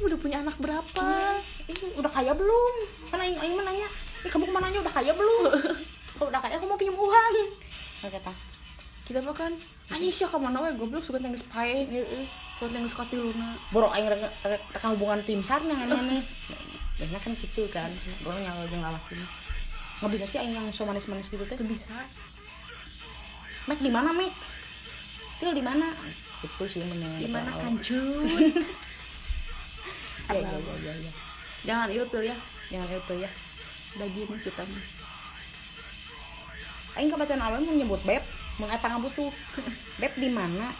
Udah 0.00 0.16
punya 0.16 0.40
anak 0.40 0.56
berapa? 0.56 1.08
Ih, 1.68 1.80
udah 1.92 2.10
kaya 2.16 2.32
belum? 2.32 2.74
Aing 3.12 3.36
aing 3.44 3.54
mah 3.60 3.64
nanya 3.68 3.88
ih 4.24 4.30
kamu 4.32 4.48
ke 4.48 4.54
mana 4.56 4.72
aja? 4.72 4.80
Udah 4.80 4.94
kaya 4.96 5.12
belum? 5.12 5.52
Kalau 6.16 6.28
udah 6.32 6.40
kaya 6.40 6.56
aku 6.56 6.64
mau 6.64 6.80
pinjam 6.80 6.96
uang. 6.96 7.34
Kata 8.08 8.32
Kita 9.04 9.20
mah 9.20 9.36
kan 9.36 9.52
anjing 9.92 10.08
sih 10.08 10.24
ke 10.24 10.38
mana? 10.40 10.64
We 10.64 10.80
goblok 10.80 11.04
suka 11.04 11.20
tenggeus 11.20 11.44
pae. 11.52 11.84
Suka 12.62 12.78
tenggeus 12.78 12.94
katiluna. 12.94 13.58
boro 13.74 13.90
aing 13.90 14.06
rek 14.06 14.22
rek- 14.46 14.66
rekan 14.70 14.94
hubungan 14.94 15.18
tim 15.26 15.42
sar 15.42 15.58
yang 15.66 15.82
aneh 15.82 16.22
biasanya 16.94 17.18
kan 17.18 17.34
gitu 17.34 17.66
kan. 17.66 17.90
Boro 18.22 18.38
nyawa 18.38 18.62
jeung 18.70 18.78
lalaki 18.78 19.18
nggak 19.98 20.10
bisa 20.14 20.22
sih 20.30 20.38
aing 20.38 20.54
yang 20.54 20.66
so 20.70 20.86
manis-manis 20.86 21.26
gitu 21.26 21.42
teh. 21.42 21.58
Bisa. 21.58 21.90
Mek 23.66 23.82
di 23.82 23.90
mana 23.90 24.14
Mek 24.14 24.30
Til 25.42 25.58
di 25.58 25.62
mana? 25.62 25.90
Itu 26.38 26.62
sih 26.70 26.86
meneng 26.86 27.18
Di 27.18 27.26
mana 27.26 27.50
kan 27.58 27.74
kancut? 27.82 28.30
ya 30.30 30.38
ya 30.38 30.54
ya 30.54 30.74
ya, 30.86 30.92
ya. 31.02 31.12
Jangan 31.66 31.90
ilpil 31.90 32.22
ya. 32.30 32.36
jangan 32.70 32.86
itu 32.94 33.14
ya. 33.26 33.30
Bagi 33.98 34.22
nih 34.22 34.38
kita 34.38 34.62
aing 36.94 37.10
kebetulan 37.10 37.42
awal 37.42 37.58
mau 37.58 37.74
nyebut 37.74 37.98
beb 38.06 38.22
mau 38.62 38.70
apa 38.70 38.86
ngabutuh. 38.86 39.34
Beb 39.98 40.14
di 40.14 40.30
mana 40.30 40.70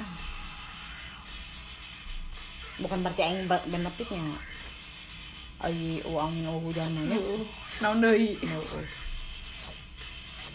bukan 2.81 2.99
berarti 3.05 3.21
aing 3.23 3.45
benefitnya 3.49 4.23
ai 5.63 6.01
uangin 6.03 6.49
oh 6.49 6.59
hujan 6.59 6.91
mana 6.91 7.15
Heeh. 7.15 7.43
Naon 7.79 8.03
deui? 8.03 8.35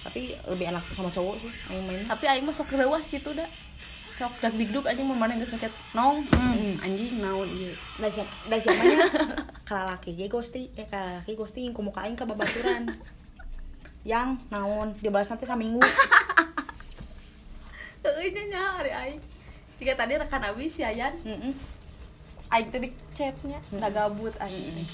tapi 0.03 0.36
lebih 0.47 0.72
enak 0.72 0.84
sama 0.95 1.11
cowok 1.11 1.36
sih 1.43 1.51
aing 1.68 1.84
main 1.84 2.03
Tapi 2.07 2.26
aing 2.28 2.43
mah 2.47 2.55
sok 2.55 2.76
reuas 2.76 3.03
gitu 3.07 3.36
dah. 3.36 3.47
Sok 4.15 4.34
dak 4.39 4.55
digduk 4.55 4.88
anjing 4.88 5.03
mun 5.05 5.20
maneh 5.20 5.36
geus 5.36 5.51
ngechat. 5.51 5.70
Nong, 5.93 6.24
hmm, 6.32 6.80
anjing 6.80 7.20
naon 7.20 7.47
ieu. 7.53 7.76
da 7.99 8.07
siapa 8.07 8.32
da 8.47 8.55
siapanya 8.57 9.03
kalalaki 9.70 10.15
ge 10.15 10.26
ghosting 10.26 10.68
eh 10.74 10.88
kalalaki 10.88 11.36
ghosting 11.36 11.70
ku 11.76 11.84
muka 11.84 12.07
aing 12.07 12.15
ke 12.15 12.24
babaturan 12.24 12.88
yang 14.07 14.39
naon 14.47 14.95
dibalas 15.03 15.28
nanti 15.28 15.43
saminggu 15.43 15.84
Heueuy 18.03 18.32
nya 18.32 18.43
nya 18.47 18.63
hari 18.80 18.91
aing. 18.91 19.22
Jika 19.78 19.93
tadi 19.93 20.15
rekan 20.15 20.41
abi 20.41 20.72
si 20.72 20.82
Ayan, 20.82 21.13
Heeh. 21.22 21.53
Aing 22.47 22.69
tadi 22.71 22.87
chatnya 23.11 23.59
udah 23.73 23.91
gabut 23.91 24.33
aing 24.39 24.75
teh. 24.75 24.87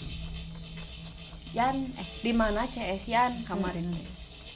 Yan, 1.53 1.93
eh 1.93 2.07
di 2.25 2.33
mana 2.33 2.65
CS 2.65 3.13
Yan 3.13 3.45
kemarin? 3.45 3.93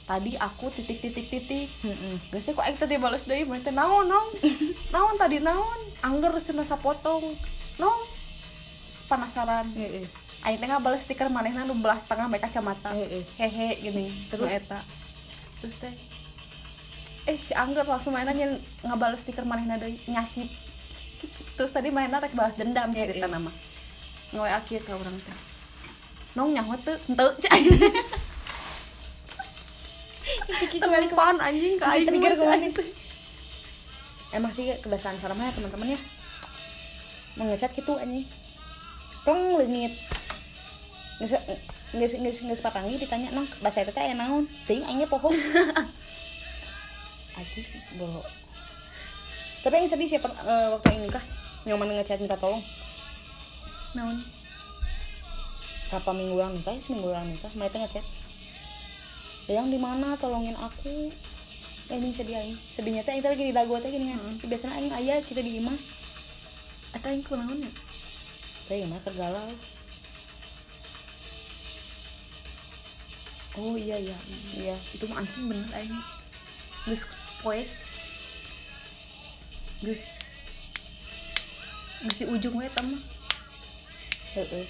Tadi 0.02 0.34
aku 0.34 0.72
titik 0.74 0.98
titik 0.98 1.30
titik. 1.30 1.68
Heeh. 1.84 2.16
Geus 2.34 2.50
kok 2.50 2.64
aing 2.64 2.80
tadi 2.80 2.98
balas 2.98 3.22
mah 3.28 3.60
teh 3.62 3.74
naon 3.74 4.10
nong? 4.10 4.28
Naon 4.94 5.14
tadi 5.14 5.38
naon? 5.38 5.80
Angger 6.02 6.34
cenah 6.42 6.66
sapotong. 6.66 7.38
Nong. 7.78 8.00
Penasaran. 9.06 9.68
Heeh. 9.78 10.08
Aing 10.42 10.58
teh 10.58 10.66
ngabales 10.66 11.06
stiker 11.06 11.30
manehna 11.30 11.62
nu 11.62 11.78
belah 11.78 12.02
tengah 12.02 12.26
make 12.26 12.42
kacamata. 12.42 12.90
Heeh. 12.96 13.22
Hehe 13.38 13.78
gini. 13.78 14.10
Terus? 14.32 14.50
Terus 14.50 14.58
eta. 14.58 14.80
Terus 15.62 15.76
teh 15.78 15.94
eh 17.28 17.36
si 17.36 17.52
Angger 17.52 17.84
langsung 17.84 18.16
mainan 18.16 18.32
yang 18.32 18.56
ngabales 18.80 19.20
stiker 19.20 19.44
manehna 19.44 19.76
deui 19.76 20.00
nyasip. 20.08 20.48
Terus 21.58 21.74
tadi 21.74 21.90
mainnya 21.90 22.22
rek 22.22 22.38
balas 22.38 22.54
dendam 22.54 22.94
Heeh. 22.94 23.10
cerita 23.10 23.26
nama. 23.26 23.50
Ngowe 24.30 24.46
akhir 24.46 24.86
ka 24.86 24.94
urang 24.94 25.18
teh. 25.18 25.36
Nong 26.38 26.54
nyaho 26.54 26.78
teu? 26.86 26.94
Henteu 27.10 27.34
cai. 27.42 27.66
kembali 30.88 31.06
ke 31.10 31.16
Pan 31.16 31.36
anjing 31.42 31.74
ka 31.76 31.84
aing 31.92 32.08
trigger 32.08 32.34
teh. 32.36 32.88
emang 34.28 34.52
sih 34.52 34.68
kebiasaan 34.84 35.16
sarama 35.16 35.48
ya 35.48 35.52
teman-teman 35.56 35.96
ya 35.96 36.00
mengecat 37.40 37.72
gitu 37.72 37.96
anjing 37.96 38.28
pleng 39.24 39.56
leungit 39.56 39.94
geus 41.18 41.34
geus 41.96 42.12
geus 42.14 42.38
geus 42.44 42.60
papangi 42.62 43.00
ditanya 43.00 43.32
nong 43.32 43.48
bahasa 43.64 43.82
eta 43.82 43.92
teh 43.92 44.12
naon 44.12 44.44
teuing 44.68 44.84
aing 44.84 45.00
ge 45.00 45.08
pohon 45.08 45.32
aji 47.38 47.60
bro 47.96 48.20
tapi 49.64 49.74
yang 49.80 49.88
sedih 49.90 50.08
siapa 50.08 50.28
eh, 50.28 50.66
waktu 50.76 50.88
yang 50.92 51.02
nikah 51.08 51.24
yang 51.66 51.78
mana 51.80 51.98
ngechat 51.98 52.20
minta 52.20 52.38
tolong 52.38 52.62
Naon? 53.96 54.20
berapa 55.88 56.10
minggu 56.12 56.36
orang 56.36 56.52
nikah 56.60 56.76
ya 56.76 56.80
seminggu 56.84 57.08
orang 57.08 57.32
nikah 57.32 57.52
mereka 57.56 57.80
ngechat 57.80 58.04
yang 59.48 59.72
di 59.72 59.80
mana 59.80 60.12
tolongin 60.20 60.52
aku 60.54 61.08
eh, 61.88 61.96
ini 61.96 62.12
sedih 62.12 62.36
aing 62.36 62.58
sedihnya 62.68 63.00
teh 63.00 63.16
teh 63.16 63.32
lagi 63.32 63.48
di 63.48 63.54
dagu 63.56 63.72
teh 63.80 63.88
gini 63.88 64.12
kan 64.12 64.20
Hmm. 64.20 64.36
biasanya 64.44 64.74
aing 64.76 64.92
aya 64.92 65.14
kita 65.24 65.40
di 65.40 65.56
imah 65.56 65.78
Eta 66.92 67.08
aing 67.08 67.24
kunaon 67.24 67.64
ya? 67.64 67.72
teh 68.68 68.84
imah 68.84 69.00
kergalau 69.00 69.48
Oh 73.58 73.74
iya 73.74 73.98
iya. 73.98 74.14
iya 74.54 74.76
Itu 74.94 75.10
mah 75.10 75.18
anjing 75.18 75.50
bener 75.50 75.66
aing. 75.74 75.90
Geus 76.86 77.10
poek. 77.42 77.66
Geus 79.82 80.06
di 81.98 82.24
ujung 82.30 82.54
we 82.54 82.70
eta 82.70 82.78
mah. 82.82 83.02
heeh 84.38 84.66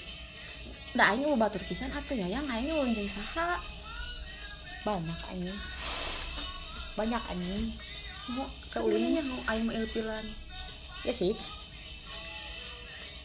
Da 0.96 1.12
aing 1.12 1.28
mau 1.28 1.36
batur 1.36 1.60
pisan 1.68 1.92
atuh 1.92 2.16
ya 2.16 2.24
yang 2.24 2.48
aing 2.48 2.72
ulun 2.72 2.96
jeung 2.96 3.04
saha. 3.08 3.60
banyak 4.86 5.18
anjing 5.28 5.58
banyak 6.96 7.22
anjing 7.28 7.68
Mau 8.32 8.48
Saulin. 8.64 9.20
mau 9.28 9.40
aing 9.52 9.68
mah 9.68 9.74
ilpilan. 9.76 10.24
ya 11.04 11.12
sih 11.12 11.36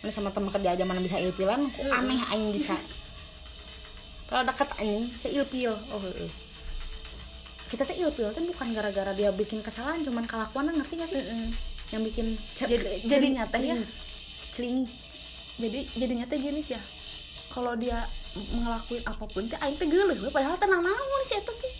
mana 0.03 0.11
sama 0.11 0.35
teman 0.35 0.51
kerja 0.51 0.75
aja 0.75 0.83
mana 0.83 0.99
bisa 0.99 1.15
ilpilan 1.15 1.71
kok 1.71 1.87
aneh 1.87 2.19
aing 2.35 2.51
bisa 2.51 2.75
kalau 4.27 4.43
dekat 4.43 4.67
anjing 4.75 5.07
saya 5.15 5.39
ilpil 5.39 5.71
oh 5.71 6.01
heeh 6.03 6.31
kita 7.71 7.87
teh 7.87 7.95
ilpil 8.03 8.27
teh 8.35 8.43
bukan 8.43 8.75
gara-gara 8.75 9.15
dia 9.15 9.31
bikin 9.31 9.63
kesalahan 9.63 10.03
cuman 10.03 10.27
kelakuan 10.27 10.69
ngerti 10.75 10.93
gak 10.99 11.09
sih. 11.09 11.23
Yang 11.89 12.01
bikin 12.01 12.37
Jadi- 12.53 13.03
jadi 13.03 13.27
nyata 13.33 13.57
ya? 13.57 13.75
celing- 13.75 13.89
celingi 14.53 14.85
Jadi 15.53 15.79
jadinya 15.93 16.25
teh 16.25 16.37
gini 16.37 16.59
sih 16.59 16.73
ya. 16.73 16.81
Kalau 17.47 17.77
dia 17.77 18.09
ngelakuin 18.33 19.05
apa 19.05 19.21
pun 19.23 19.45
teh 19.45 19.57
aing 19.61 19.77
teh 19.77 19.85
geuleuh 19.85 20.17
we 20.17 20.29
padahal 20.29 20.57
tenang 20.57 20.81
naon 20.81 21.21
si 21.23 21.37
eta 21.37 21.53
teh. 21.53 21.73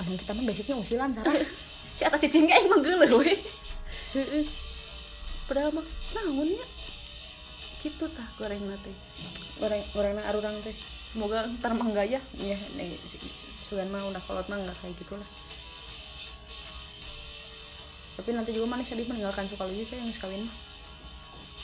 emang 0.00 0.18
kita 0.18 0.32
mah 0.32 0.42
basicnya 0.42 0.74
usilan 0.74 1.10
sarah 1.14 1.30
Si 1.96 2.02
eta 2.02 2.18
cicing 2.18 2.50
ge 2.50 2.54
aing 2.54 2.66
mah 2.66 2.82
geuleuh 2.82 3.22
we. 3.22 3.38
Heeh. 4.10 4.42
Padahal 5.46 5.70
mah 5.70 5.86
naon 6.10 6.50
ya? 6.50 6.66
Kitu 7.78 8.10
tah 8.10 8.26
goreng 8.34 8.58
teh. 8.82 8.96
orang 9.62 9.82
orang 9.94 10.18
arurang 10.26 10.56
teh 10.66 10.74
Semoga 11.06 11.46
ntar 11.58 11.70
mah 11.74 11.86
enggak 11.86 12.06
ya. 12.06 12.20
ya 12.38 12.58
nih 12.74 12.98
sugan 13.62 13.86
mah 13.86 14.02
udah 14.02 14.22
kolot 14.26 14.46
mah 14.50 14.58
nggak 14.58 14.74
kayak 14.82 14.98
gitulah 14.98 15.28
tapi 18.20 18.36
nanti 18.36 18.52
juga 18.52 18.68
mana 18.68 18.84
sedih 18.84 19.08
meninggalkan 19.08 19.48
suka 19.48 19.64
lucu 19.64 19.88
tuh 19.88 19.96
yang 19.96 20.12
sekawin 20.12 20.44
mah. 20.44 20.56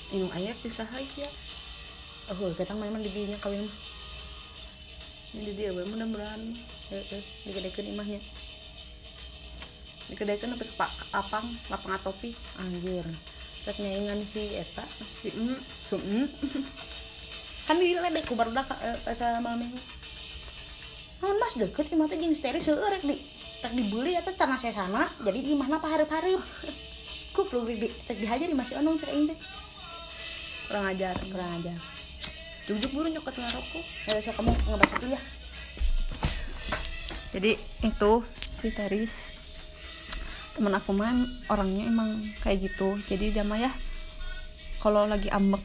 Inung 0.09 0.33
air 0.33 0.57
di 0.57 0.73
saha 0.73 1.05
ya. 1.05 1.29
oh 2.33 2.49
kita 2.57 2.73
memang 2.73 3.05
di 3.05 3.13
dinya 3.13 3.37
kawin 3.37 3.69
mah. 3.69 3.77
Ini 5.37 5.53
dia 5.53 5.77
we 5.77 5.85
mudah-mudahan. 5.85 6.57
Digedekeun 7.45 7.93
imahnya 7.93 8.25
dikedekeun 10.07 10.55
sampai 10.55 10.71
ke 10.71 10.75
pak 10.79 10.93
lapang, 11.13 11.47
lapang 11.69 11.93
atopi. 11.93 12.33
anjir. 12.57 13.05
Rek 13.69 13.77
nyaingan 13.77 14.25
si 14.25 14.57
eta. 14.57 14.89
Si 15.13 15.29
em 15.35 15.61
Heeh. 15.93 16.25
kan 17.67 17.83
di 17.83 17.99
ledek 17.99 18.31
ku 18.31 18.39
baru 18.39 18.55
dak 18.55 18.71
eh, 18.79 18.95
pas 19.03 19.19
malam 19.43 19.67
minggu 19.67 19.79
naon 21.19 21.35
mas 21.43 21.59
deket 21.59 21.91
imah 21.91 22.07
teh 22.07 22.15
jeung 22.15 22.31
stereo 22.31 22.63
seueur 22.63 22.95
rek 22.95 23.03
di 23.03 23.19
rek 23.63 23.73
dibeli 23.73 24.13
eta 24.17 24.33
tanah 24.35 24.59
sesana 24.59 25.09
jadi 25.23 25.39
imahna 25.57 25.81
pahareup-hareup 25.81 26.43
kupluk 27.35 27.69
di 27.69 27.89
rek 27.89 28.19
dihajar 28.19 28.47
di 28.49 28.57
masih 28.57 28.81
onong 28.81 28.97
cek 29.01 29.11
aing 29.13 29.27
teh 29.31 29.39
kurang 30.67 30.91
ajar. 30.91 31.15
kurang 31.31 31.53
aja 31.63 31.75
Jujuk 32.67 32.91
buru 32.99 33.07
nyokot 33.07 33.31
ngarokok. 33.31 33.85
ya 34.11 34.19
so 34.19 34.35
kamu 34.35 34.51
ngebahas 34.67 34.99
dulu 34.99 35.15
ya 35.15 35.21
Jadi 37.31 37.53
itu 37.85 38.13
si 38.51 38.75
Teris 38.75 39.37
temen 40.57 40.73
aku 40.73 40.97
mah 40.97 41.13
orangnya 41.53 41.85
emang 41.85 42.33
kayak 42.41 42.65
gitu. 42.65 42.97
Jadi 43.05 43.29
dia 43.29 43.45
mah 43.45 43.61
ya 43.61 43.69
kalau 44.81 45.05
lagi 45.05 45.29
ambek 45.29 45.61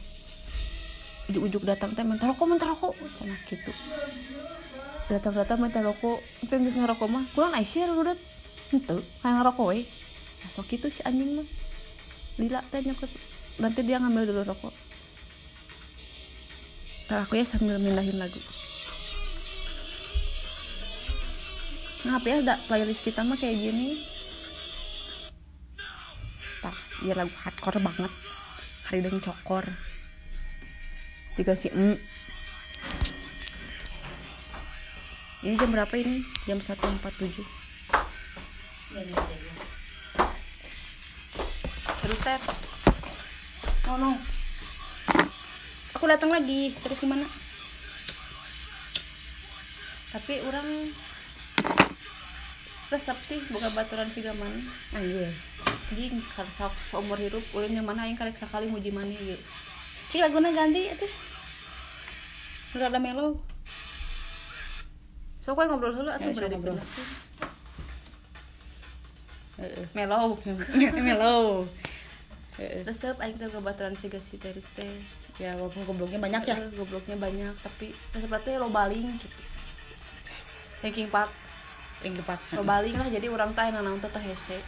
ujuk-ujuk 1.30 1.62
datang 1.62 1.94
teh 1.94 2.02
minta 2.02 2.26
rokok 2.26 2.46
minta 2.48 2.66
rokok. 2.66 2.94
Cenah 3.14 3.38
gitu. 3.46 3.70
Datang-datang 5.06 5.58
minta 5.60 5.78
rokok. 5.84 6.18
Mungkin 6.42 6.66
geus 6.66 6.76
ngarokok 6.78 7.08
mah 7.10 7.24
kurang 7.36 7.52
Aisyah 7.54 7.94
udah 7.94 8.16
henteu 8.72 9.04
hayang 9.22 9.36
ngarokok 9.42 9.66
we. 9.70 9.86
Nah, 10.42 10.50
sok 10.50 10.66
gitu 10.72 10.90
si 10.90 11.04
anjing 11.06 11.38
mah. 11.38 11.46
Lila 12.40 12.60
teh 12.72 12.82
nyokot. 12.82 13.10
Nanti 13.60 13.80
dia 13.86 14.00
ngambil 14.02 14.32
dulu 14.32 14.42
rokok. 14.48 14.74
Ntar 17.06 17.28
aku 17.28 17.36
ya 17.38 17.44
sambil 17.44 17.76
mindahin 17.76 18.16
lagu. 18.16 18.40
Ngapa 22.02 22.26
ya 22.26 22.36
ada 22.42 22.54
playlist 22.66 23.06
kita 23.06 23.22
mah 23.22 23.38
kayak 23.38 23.62
gini? 23.62 24.02
Tak, 26.58 26.74
iya 27.06 27.14
lagu 27.14 27.30
hardcore 27.30 27.78
banget. 27.78 28.10
Hari 28.90 29.06
dan 29.06 29.22
cokor 29.22 29.91
Dikasih 31.36 31.72
mm. 31.72 31.96
Ini 35.42 35.58
jam 35.58 35.70
berapa 35.74 35.94
ini? 35.98 36.22
Jam 36.46 36.62
1.47 36.62 37.42
Terus 42.02 42.20
Ter 42.22 42.40
Oh 43.92 44.00
no. 44.00 44.16
Aku 45.92 46.04
datang 46.08 46.32
lagi. 46.32 46.72
Terus 46.80 47.02
gimana? 47.02 47.28
Tapi 50.12 50.40
orang 50.44 50.88
resep 52.92 53.18
sih 53.24 53.40
bukan 53.48 53.72
baturan 53.72 54.12
si 54.12 54.20
mana 54.20 54.60
Ah 54.92 55.00
iya. 55.00 55.32
jadi 55.88 56.12
kalau 56.36 56.52
se 56.52 56.68
seumur 56.92 57.16
hidup 57.16 57.40
ulin 57.56 57.72
yang 57.72 57.88
mana 57.88 58.04
yang 58.04 58.20
karek 58.20 58.36
sekali 58.36 58.68
muji 58.68 58.92
mana 58.92 59.08
gitu 59.16 59.40
Cik 60.12 60.28
laguna 60.28 60.52
ganti 60.52 60.92
atuh. 60.92 61.08
Rada 62.76 63.00
melo. 63.00 63.40
so 65.40 65.56
kue 65.56 65.64
ngobrol 65.64 65.96
dulu 65.96 66.12
atau 66.12 66.28
Ya, 66.28 66.52
ngobrol. 66.52 66.76
melo 69.96 70.36
melo. 71.00 71.64
Resep 72.86 73.16
aing 73.24 73.40
teh 73.40 73.48
baturan 73.48 73.96
si 73.96 74.12
si 74.20 74.36
teris 74.36 74.68
teh 74.76 75.00
Ya 75.40 75.56
walaupun 75.56 75.88
gobloknya 75.88 76.20
banyak 76.20 76.44
ya. 76.44 76.56
Gobloknya 76.76 77.16
banyak 77.16 77.56
tapi 77.64 77.96
resep 78.12 78.28
teh 78.44 78.60
lo 78.60 78.68
baling 78.68 79.16
gitu 79.16 79.36
Linkin 80.84 81.08
Park 81.08 81.32
Yang 82.04 82.20
tepat. 82.20 82.38
lo 82.52 82.62
baling 82.68 83.00
lah 83.00 83.08
jadi 83.08 83.32
orang 83.32 83.56
teh 83.56 83.72
nanaon 83.72 83.96
teh 83.96 84.12
hese 84.20 84.60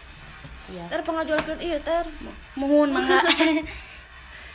Iya. 0.73 0.89
ter 0.89 1.05
pengajualkeun 1.05 1.61
ieu 1.61 1.77
ter 1.85 2.09
Mohon 2.57 2.97
mangga. 2.97 3.21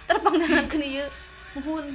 ter 0.10 0.18
pandangankeun 0.18 0.82
ieu 0.82 1.05
muhun 1.53 1.86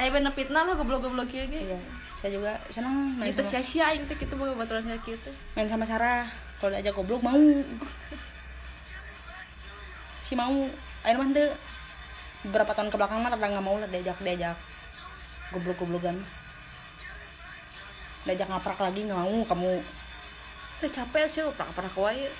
aya 0.00 0.08
bener 0.08 0.32
fitnah 0.32 0.64
lah 0.64 0.74
goblok-goblok 0.74 1.28
ge 1.28 1.44
Iya. 1.44 1.78
Saya 2.24 2.40
juga 2.40 2.56
senang 2.72 3.20
main 3.20 3.28
Gitu 3.28 3.44
sia-sia 3.44 3.92
aing 3.92 4.08
teh 4.08 4.16
kitu 4.16 4.32
boga 4.32 4.56
baturan 4.56 4.88
kitu 5.04 5.20
teh. 5.20 5.34
main 5.52 5.68
sama 5.68 5.84
Sarah. 5.84 6.24
Kalau 6.56 6.72
diajak 6.72 6.96
goblok 6.96 7.20
mau. 7.20 7.36
Si 10.24 10.32
mau. 10.32 10.64
Ayo 11.04 11.20
mah 11.20 11.28
teu 11.36 11.52
beberapa 12.48 12.72
tahun 12.72 12.88
ke 12.88 12.96
belakang 12.96 13.20
mah 13.20 13.28
rada 13.28 13.44
nggak 13.44 13.60
mau 13.60 13.76
lah 13.76 13.84
diajak 13.92 14.16
diajak 14.24 14.56
goblok-goblokan. 15.52 16.16
Diajak 18.24 18.48
ngaprak 18.48 18.80
lagi 18.80 19.04
nggak 19.04 19.20
mau 19.20 19.44
kamu 19.44 19.84
Udah 20.80 20.90
capek 20.90 21.28
sih 21.28 21.44
pernah-pernah 21.44 21.92
wae. 21.92 22.32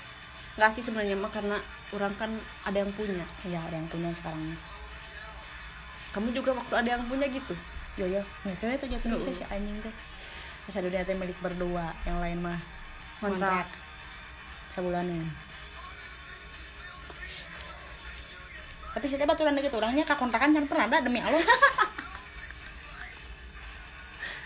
Enggak 0.54 0.70
sih 0.70 0.82
sebenarnya 0.86 1.18
mah 1.18 1.30
karena 1.34 1.58
orang 1.90 2.14
kan 2.14 2.30
ada 2.62 2.78
yang 2.78 2.90
punya. 2.94 3.26
ya 3.42 3.58
ada 3.58 3.74
yang 3.74 3.88
punya 3.90 4.10
sekarang 4.14 4.54
Kamu 6.14 6.30
juga 6.30 6.54
waktu 6.54 6.74
ada 6.78 6.88
yang 6.94 7.04
punya 7.10 7.26
gitu. 7.26 7.54
yo 7.94 8.06
yo 8.06 8.22
nggak 8.42 8.56
kayak 8.58 8.74
itu 8.78 8.86
jatuh 8.90 9.18
Heeh. 9.18 9.34
si 9.34 9.42
anjing 9.46 9.78
teh 9.78 9.94
masa 10.66 10.82
dunia 10.82 11.06
teh 11.06 11.14
milik 11.14 11.38
berdua 11.38 11.94
yang 12.02 12.18
lain 12.18 12.42
mah 12.42 12.58
Kontrak. 13.22 13.70
sebulanan 14.66 15.22
tapi 18.90 19.06
setiap 19.06 19.30
baturan 19.30 19.54
deket 19.54 19.74
orangnya 19.74 20.02
kak 20.02 20.18
kontrakan 20.18 20.54
kan 20.54 20.66
pernah 20.66 20.86
ada 20.90 21.06
demi 21.06 21.22
Allah 21.22 21.38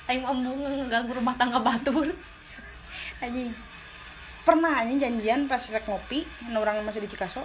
Aing 0.08 0.24
embung 0.24 0.56
ngeganggu 0.64 1.12
rumah 1.20 1.36
tangga 1.36 1.60
batur. 1.60 2.08
anjing 3.20 3.52
pernah 4.48 4.80
anjing 4.80 4.96
janjian 4.96 5.44
pas 5.44 5.60
rek 5.60 5.84
ngopi 5.84 6.24
orang 6.56 6.80
masih 6.80 7.04
di 7.04 7.12
Cikaso. 7.12 7.44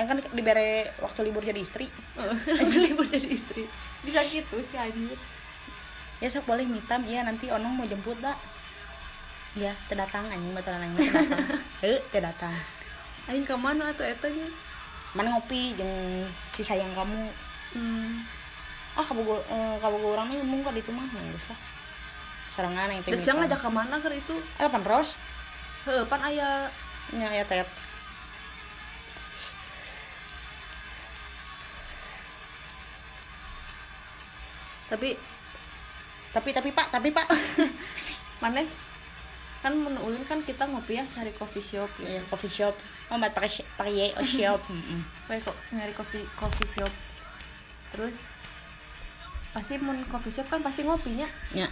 Aing 0.00 0.08
kan 0.08 0.16
dibere 0.32 0.88
waktu 1.04 1.20
libur 1.28 1.44
jadi 1.44 1.60
istri. 1.60 1.92
Libur 2.88 3.04
jadi 3.04 3.28
istri. 3.28 3.68
Bisa 4.00 4.24
gitu 4.24 4.56
sih 4.64 4.80
anjir. 4.80 5.20
ya 6.18 6.26
sok 6.26 6.50
boleh 6.50 6.66
mitam 6.66 7.06
iya 7.06 7.22
nanti 7.22 7.46
onong 7.46 7.78
mau 7.78 7.86
jemput 7.86 8.18
dah 8.18 8.34
iya 9.54 9.70
terdatang 9.86 10.26
anjing 10.26 10.50
baturan 10.50 10.82
anjing 10.82 10.98
terdatang 10.98 11.46
eh 11.86 12.02
terdatang 12.10 12.50
Aing 13.30 13.46
ke 13.46 13.54
mana 13.54 13.94
atuh 13.94 14.02
etanya? 14.02 14.50
mana 15.14 15.30
ngopi 15.30 15.78
jeung 15.78 16.26
si 16.50 16.66
sayang 16.66 16.90
kamu. 16.90 17.30
Hmm. 17.70 18.24
ah 18.98 19.04
kabogo 19.04 19.38
eh, 19.38 19.76
kabogo 19.78 20.18
orang 20.18 20.32
nih 20.32 20.42
umum 20.42 20.64
kok 20.66 20.74
di 20.74 20.82
itu 20.82 20.90
mah 20.90 21.06
yang 21.06 21.28
geus 21.30 21.46
lah. 21.52 21.60
Serangan 22.50 22.88
yang 22.90 23.00
Terus 23.06 23.22
yang 23.22 23.38
ngajak 23.38 23.60
ke 23.60 23.70
mana 23.70 23.94
keur 24.02 24.14
itu? 24.16 24.36
Elpan 24.58 24.82
Ros 24.82 25.14
Heuh, 25.88 26.04
pan 26.04 26.20
aya. 26.20 26.68
Nya 27.16 27.32
ya 27.32 27.44
tet 27.48 27.64
tapi 34.88 35.12
tapi 36.32 36.48
tapi 36.52 36.68
pak 36.72 36.88
tapi 36.92 37.08
pak. 37.12 37.28
Mana? 38.42 38.64
Kan 39.60 39.74
menulin 39.76 40.24
kan 40.24 40.40
kita 40.40 40.64
ngopi 40.64 40.96
ya 40.96 41.04
cari 41.08 41.32
coffee 41.34 41.64
shop 41.64 41.88
gitu. 42.00 42.08
ya 42.08 42.20
coffee 42.28 42.52
shop. 42.52 42.74
Oh 43.12 43.16
mbak 43.16 43.36
pakai 43.36 43.64
pakai 43.76 44.12
oh 44.16 44.24
shop. 44.24 44.60
Kayak 45.28 45.44
kok 45.44 45.56
nyari 45.72 45.92
coffee 45.92 46.24
coffee 46.36 46.68
shop. 46.68 46.92
Terus 47.92 48.32
pasti 49.52 49.80
mun 49.80 50.04
coffee 50.08 50.32
shop 50.32 50.48
kan 50.48 50.60
pasti 50.60 50.84
ngopinya. 50.84 51.28
Ya 51.52 51.68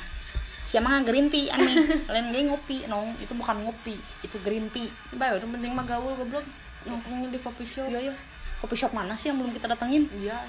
siapa 0.66 0.90
nggak 0.90 1.06
green 1.06 1.30
tea? 1.30 1.48
Aneh. 1.54 1.74
Lain 2.12 2.34
gak 2.34 2.42
ngopi 2.50 2.76
no. 2.90 3.14
Itu 3.22 3.32
bukan 3.38 3.64
ngopi 3.64 3.96
itu 4.26 4.36
green 4.42 4.66
tea. 4.74 4.90
Bae 5.14 5.38
udah 5.38 5.46
penting 5.46 5.72
mah 5.72 5.86
gaul 5.86 6.18
goblok. 6.18 6.44
Nongkrongnya 6.84 7.30
di 7.30 7.40
coffee 7.40 7.66
shop. 7.66 7.88
Iya 7.88 8.10
iya. 8.10 8.14
Coffee 8.58 8.78
shop 8.78 8.92
mana 8.92 9.14
sih 9.14 9.30
yang 9.30 9.38
belum 9.38 9.54
kita 9.54 9.70
datengin? 9.70 10.10
Iya 10.10 10.42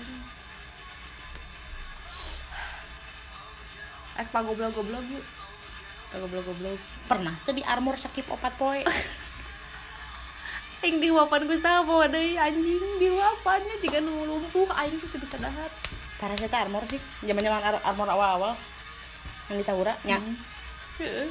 eh 4.17 4.25
pak 4.25 4.41
goblok 4.43 4.73
goblok 4.73 5.05
yuk. 5.07 5.25
Goblok 6.17 6.43
goblok 6.49 6.79
pernah 7.05 7.37
tuh 7.45 7.53
di 7.53 7.61
armor 7.61 8.01
sakit 8.01 8.25
opat 8.33 8.53
poe? 8.57 8.81
Aing 10.77 11.01
di 11.01 11.09
wapan 11.09 11.49
gue 11.49 11.57
sama 11.57 12.05
deh 12.05 12.37
anjing 12.37 13.01
di 13.01 13.09
wapannya 13.09 13.81
jika 13.81 13.97
nu 13.97 14.29
lumpuh 14.29 14.69
aing 14.77 15.01
tuh 15.01 15.17
bisa 15.17 15.37
dahat 15.41 15.73
parah 16.17 16.37
saya 16.37 16.65
armor 16.65 16.85
sih. 16.89 17.01
Zaman 17.25 17.41
zaman 17.41 17.61
armor 17.81 18.09
awal 18.09 18.29
awal 18.41 18.53
yang 19.47 19.57
di 19.59 19.65
Tahura? 19.65 19.93
Nya. 20.03 20.19
Hmm. 20.19 20.35
Heeh. 20.99 21.27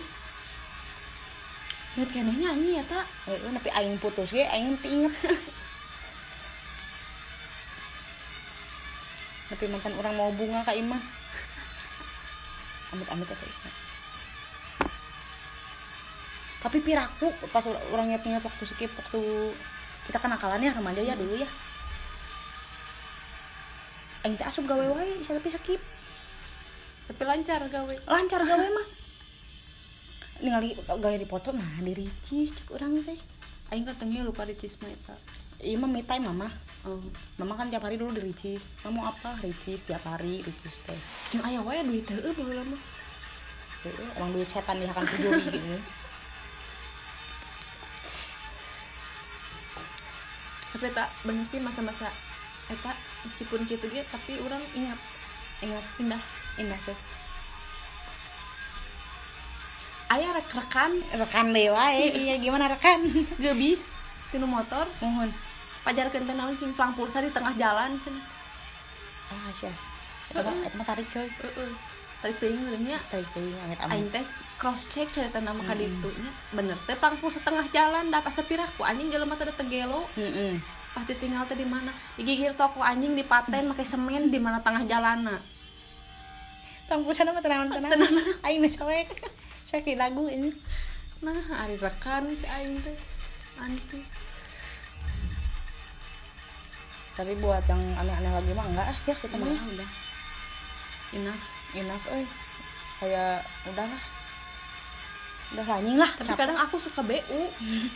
Lihat 1.96 2.08
kayaknya 2.12 2.34
nyanyi 2.36 2.76
ya 2.76 2.84
tak 2.84 3.08
Eh, 3.24 3.40
tapi 3.40 3.68
aing 3.72 3.96
putus 3.96 4.28
ge 4.32 4.44
aing 4.44 4.76
teu 4.84 4.92
inget 4.92 5.14
tapi 9.48 9.64
mantan 9.72 9.96
orang 9.96 10.12
mau 10.12 10.28
bunga 10.34 10.60
ka 10.60 10.76
imah. 10.76 11.00
Amit 12.92 13.08
amit 13.08 13.26
ya 13.26 13.36
Kak 13.36 13.48
Isma. 13.48 13.70
tapi 16.56 16.82
piraku 16.82 17.30
pas 17.54 17.62
or- 17.70 17.78
orang 17.94 18.10
ingat-ingat 18.10 18.42
waktu 18.42 18.66
skip 18.66 18.90
waktu 18.98 19.22
kita 20.10 20.18
kan 20.18 20.34
akalannya 20.34 20.74
remaja 20.74 20.98
ya 20.98 21.14
dulu 21.14 21.38
ya. 21.38 21.46
Aing 24.26 24.34
teh 24.34 24.42
asup 24.42 24.66
gawe 24.66 24.82
wae 24.98 25.22
tapi 25.22 25.48
skip 25.48 25.78
tapi 27.06 27.22
lancar 27.22 27.60
gawe. 27.66 27.94
Lancar 28.10 28.42
gawe 28.42 28.66
mah. 28.70 28.86
Ningali 30.42 30.76
gawe 30.76 31.16
di 31.16 31.28
foto 31.28 31.54
nah 31.54 31.80
di 31.80 31.92
ricis 31.94 32.52
cek 32.52 32.74
orang 32.74 33.02
teh. 33.06 33.18
Aing 33.72 33.86
katanya 33.86 34.22
lupa 34.22 34.46
di 34.46 34.54
cisma 34.54 34.86
eta 34.86 35.16
iya 35.64 35.80
mah 35.80 35.88
me 35.88 36.04
time 36.04 36.28
mama. 36.28 36.52
Oh. 36.84 37.00
Mama 37.40 37.56
kan 37.56 37.72
tiap 37.72 37.88
hari 37.88 37.96
dulu 37.96 38.12
di 38.12 38.22
ricis. 38.26 38.62
Kamu 38.84 39.00
apa? 39.02 39.40
Ricis 39.40 39.88
tiap 39.88 40.04
hari 40.04 40.44
ricis 40.44 40.82
teh. 40.84 41.00
Jeung 41.32 41.46
aya 41.46 41.64
wae 41.64 41.80
duit 41.82 42.04
teh 42.04 42.18
baheula 42.20 42.62
mah. 42.62 42.82
Emang 44.18 44.34
duit 44.34 44.50
setan 44.50 44.82
di 44.82 44.86
akan 44.86 45.06
kujuri 45.06 45.46
gitu 45.46 45.78
tapi 50.76 50.92
tak 50.92 51.08
bener 51.24 51.40
sih 51.40 51.56
masa-masa 51.56 52.12
eta 52.68 52.92
meskipun 53.24 53.64
gitu 53.64 53.88
gitu 53.88 54.04
tapi 54.12 54.36
orang 54.44 54.60
ingat 54.76 55.00
ingat 55.64 55.84
indah 55.96 56.20
indah 56.56 56.80
tuh. 56.84 56.96
Aya 60.06 60.30
rek 60.30 60.48
rekan 60.54 61.02
rekan 61.18 61.50
deh 61.50 61.74
wae. 61.74 62.14
Iya. 62.14 62.34
Gimana 62.38 62.70
rekan? 62.70 63.02
Gebis 63.42 63.98
tinu 64.30 64.46
motor. 64.46 64.86
Mohon. 65.02 65.34
Pajarkeun 65.82 66.26
teh 66.26 66.34
naon 66.34 66.54
cing? 66.54 66.70
Plang 66.74 66.94
pulsa 66.94 67.18
di 67.22 67.30
tengah 67.34 67.54
jalan 67.58 67.98
cing. 67.98 68.14
Ah 69.26 69.50
sih 69.50 69.74
itu 70.26 70.42
mah 70.42 70.54
itu 70.66 70.76
mah 70.78 70.86
tarik 70.86 71.06
coy. 71.10 71.26
Heeh. 71.26 71.70
Tarik 72.22 72.36
teuing 72.42 72.62
urangnya 72.70 72.98
tarik 73.10 73.28
teh 73.34 73.42
amit 73.42 73.78
amit. 73.82 73.92
Aing 73.94 74.08
teh 74.14 74.24
cross 74.58 74.86
check 74.86 75.10
cerita 75.10 75.42
nama 75.42 75.58
kaditu 75.66 76.10
nya. 76.22 76.30
Bener 76.54 76.78
teh 76.86 76.94
plang 76.94 77.18
pulsa 77.18 77.42
tengah 77.42 77.66
jalan 77.74 78.10
da 78.10 78.22
pas 78.22 78.34
sepiraku 78.34 78.86
anjing 78.86 79.10
jelema 79.10 79.34
teh 79.34 79.50
teu 79.50 79.66
gelo 79.66 80.06
Heeh. 80.14 80.58
pas 80.94 81.02
ditinggal 81.02 81.46
teh 81.50 81.58
di 81.58 81.66
mana? 81.66 81.90
Digigir 82.14 82.54
toko 82.54 82.82
anjing 82.82 83.18
di 83.18 83.26
paten 83.26 83.74
pakai 83.74 83.86
semen 83.86 84.30
di 84.30 84.38
mana 84.38 84.62
tengah 84.62 84.86
jalan 84.86 85.34
tampusan 86.86 87.30
apa 87.30 87.40
tenang 87.42 87.70
tenang. 87.70 87.92
Aing 88.46 88.62
nu 88.62 88.70
soek 88.70 89.10
soek 89.66 89.82
di 89.82 89.94
lagu 89.98 90.26
ini. 90.30 90.50
Nah 91.22 91.38
hari 91.52 91.76
rekan 91.78 92.32
si 92.38 92.46
aing 92.46 92.78
teh. 92.82 92.96
Antu 93.56 93.98
tapi 97.16 97.32
buat 97.40 97.64
yang 97.64 97.80
aneh-aneh 97.96 98.28
lagi 98.28 98.52
mah 98.52 98.68
enggak 98.68 98.92
ah 98.92 98.98
ya 99.08 99.16
kita 99.16 99.40
mah. 99.40 99.48
Udah 99.48 99.64
udah. 99.72 99.90
Enough. 101.16 101.44
Enough 101.72 102.04
eh 102.12 102.28
kayak 103.00 103.40
udah 103.72 103.86
lah. 103.88 104.02
Udah 105.56 105.64
lanying 105.64 105.96
lah. 105.96 106.10
Tapi 106.12 106.36
kadang 106.36 106.60
aku 106.60 106.76
suka 106.76 107.00
BU 107.00 107.40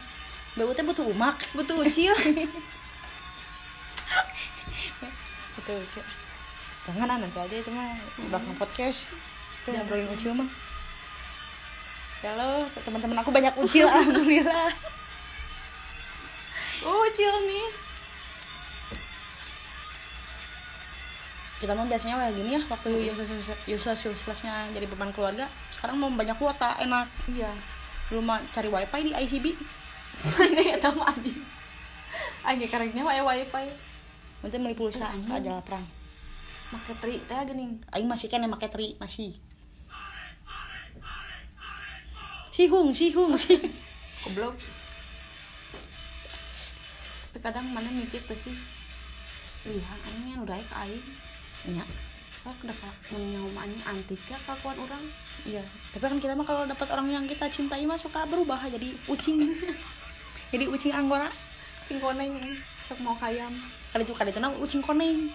BU 0.56 0.70
teh 0.72 0.80
butuh 0.80 1.04
umak. 1.04 1.36
Butuh 1.52 1.84
ucil. 1.84 2.16
Betul 5.60 5.84
ucil 5.84 6.04
jangan 6.88 7.12
ah, 7.12 7.18
nanti 7.20 7.36
aja 7.36 7.56
itu 7.60 7.70
mah 7.70 7.92
belakang 8.32 8.56
podcast 8.56 9.04
itu 9.60 9.68
ngobrolin 9.76 10.08
ucil 10.08 10.32
mah. 10.32 10.48
Ya 12.24 12.36
lo 12.36 12.68
teman-teman 12.84 13.20
aku 13.20 13.28
banyak 13.32 13.52
ucil 13.60 13.84
alhamdulillah. 13.92 14.72
Oh 16.80 17.04
ucil 17.04 17.32
nih. 17.44 17.68
Kita 21.60 21.76
mah 21.76 21.84
biasanya 21.84 22.16
kayak 22.16 22.34
gini 22.40 22.50
ya 22.56 22.62
waktu 22.72 22.88
useless 23.12 23.52
useless 23.68 24.00
uselessnya 24.08 24.72
jadi 24.72 24.88
beban 24.88 25.12
keluarga 25.12 25.44
sekarang 25.76 26.00
mau 26.00 26.08
banyak 26.08 26.36
kuota 26.40 26.80
enak. 26.80 27.04
Iya. 27.28 27.52
Lu 28.08 28.24
mah 28.24 28.40
cari 28.56 28.72
wifi 28.72 29.00
di 29.04 29.12
ICB 29.12 29.46
mana 30.40 30.60
ya 30.64 30.76
tahu 30.80 31.04
anjing 31.04 32.72
karenanya 32.72 33.04
wae 33.04 33.20
wifi. 33.20 33.68
Nanti 34.40 34.56
beli 34.56 34.72
pulsa 34.72 35.12
aja 35.12 35.60
perang 35.60 35.99
make 36.70 36.94
tri 37.02 37.18
teh 37.26 37.40
geuning 37.50 37.82
aing 37.90 38.06
masih 38.06 38.30
kan 38.30 38.42
yang 38.42 38.50
make 38.50 38.68
tri 38.70 38.94
masih. 39.02 39.34
Sihung 42.54 42.94
sihung 42.94 43.34
sih 43.34 43.58
goblok. 44.26 44.54
Tapi 47.30 47.38
kadang 47.42 47.66
mana 47.70 47.90
mikir 47.90 48.22
tuh 48.22 48.38
sih 48.38 48.54
lihat 49.66 49.98
anjing 50.06 50.38
udah 50.42 50.58
ke 50.58 50.74
aing. 50.86 51.06
Ya 51.74 51.84
sok 52.40 52.56
dekat 52.64 52.94
menyaum 53.12 53.52
anjing 53.52 53.84
antik 53.84 54.20
ya 54.30 54.38
kakuan 54.48 54.78
orang 54.80 55.04
iya. 55.44 55.60
Tapi 55.92 56.04
kan 56.06 56.18
kita 56.22 56.32
mah 56.32 56.46
kalau 56.48 56.64
dapat 56.64 56.88
orang 56.88 57.12
yang 57.12 57.24
kita 57.28 57.50
cintai 57.52 57.84
mah 57.84 57.98
suka 57.98 58.24
berubah 58.30 58.62
jadi 58.70 58.94
ucing. 59.10 59.42
Jadi 60.50 60.66
ucing 60.66 60.90
anggora. 60.90 61.30
Cing 61.86 62.02
koneng 62.02 62.34
sok 62.90 62.98
mau 63.06 63.14
kayam. 63.14 63.54
Kali 63.94 64.02
itu 64.02 64.10
kali 64.10 64.34
itu 64.34 64.42
ucing 64.58 64.82
koneng 64.82 65.30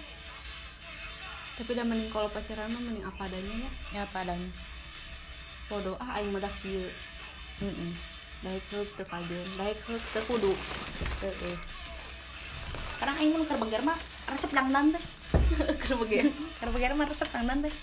tapi 1.56 1.70
udah 1.72 1.86
mending 1.88 2.12
kalau 2.12 2.28
pacaran 2.28 2.68
mah 2.68 2.84
mending 2.84 3.06
apa 3.08 3.22
adanya 3.32 3.56
ya. 3.56 3.72
Ya 3.96 4.02
apa 4.04 4.18
adanya. 4.28 4.52
Podo 5.72 5.96
ah 6.04 6.20
aing 6.20 6.36
mah 6.36 6.44
dah 6.44 6.54
kieu. 6.60 6.92
Mm 7.64 7.96
daek 8.44 8.62
heuk 8.70 8.90
teu 9.00 9.06
kajeun 9.08 9.48
daek 9.56 9.80
heuk 9.88 10.04
teu 10.12 10.22
kudu. 10.28 10.54
Heeh. 11.24 11.58
Karena 13.00 13.14
aing 13.18 13.32
mun 13.32 13.48
keur 13.48 13.60
beger 13.64 13.82
mah 13.88 13.98
resep 14.28 14.52
dangdan 14.52 14.92
teh. 14.94 15.04
keur 15.82 15.96
begitu 16.04 16.30
Keur 16.60 16.70
beger 16.76 16.92
mah 16.94 17.08
resep 17.08 17.32
dangdan 17.32 17.64
teh. 17.64 17.74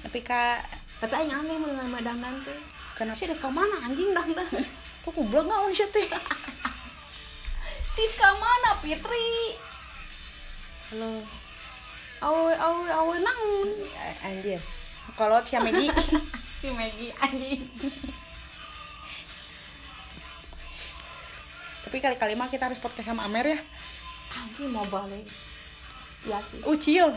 Tapi 0.00 0.18
ka 0.24 0.64
tapi 0.98 1.14
aing 1.20 1.32
aneh 1.36 1.56
mun 1.60 1.76
nama 1.76 2.00
dangdan 2.00 2.40
teh. 2.42 2.58
Kenapa? 2.96 3.20
Sih 3.20 3.28
ka 3.36 3.48
mana 3.52 3.76
anjing 3.84 4.16
dangdan? 4.16 4.48
Kok 5.04 5.12
goblok 5.12 5.48
ngaon 5.48 5.72
sih 5.72 5.88
teh? 5.92 6.08
sis 7.94 8.16
ka 8.16 8.32
mana 8.40 8.80
Fitri 8.80 9.56
Halo. 10.90 11.22
awe 12.20 12.52
awe 12.52 12.86
awe 12.90 13.14
naon 13.22 13.68
Anjir. 14.26 14.60
Kalau 15.16 15.38
Cia 15.46 15.62
Megi 15.62 15.86
si 16.60 16.68
Maggie 16.68 17.08
anjing 17.16 17.64
tapi 21.80 21.96
kali-kali 22.04 22.36
mah 22.36 22.52
kita 22.52 22.68
harus 22.68 22.76
podcast 22.76 23.08
sama 23.08 23.24
Amer 23.24 23.56
ya. 23.56 23.58
anjing 24.36 24.68
mau 24.68 24.84
balik 24.84 25.24
iya 26.28 26.38
sih 26.44 26.60
Ucil. 26.68 27.16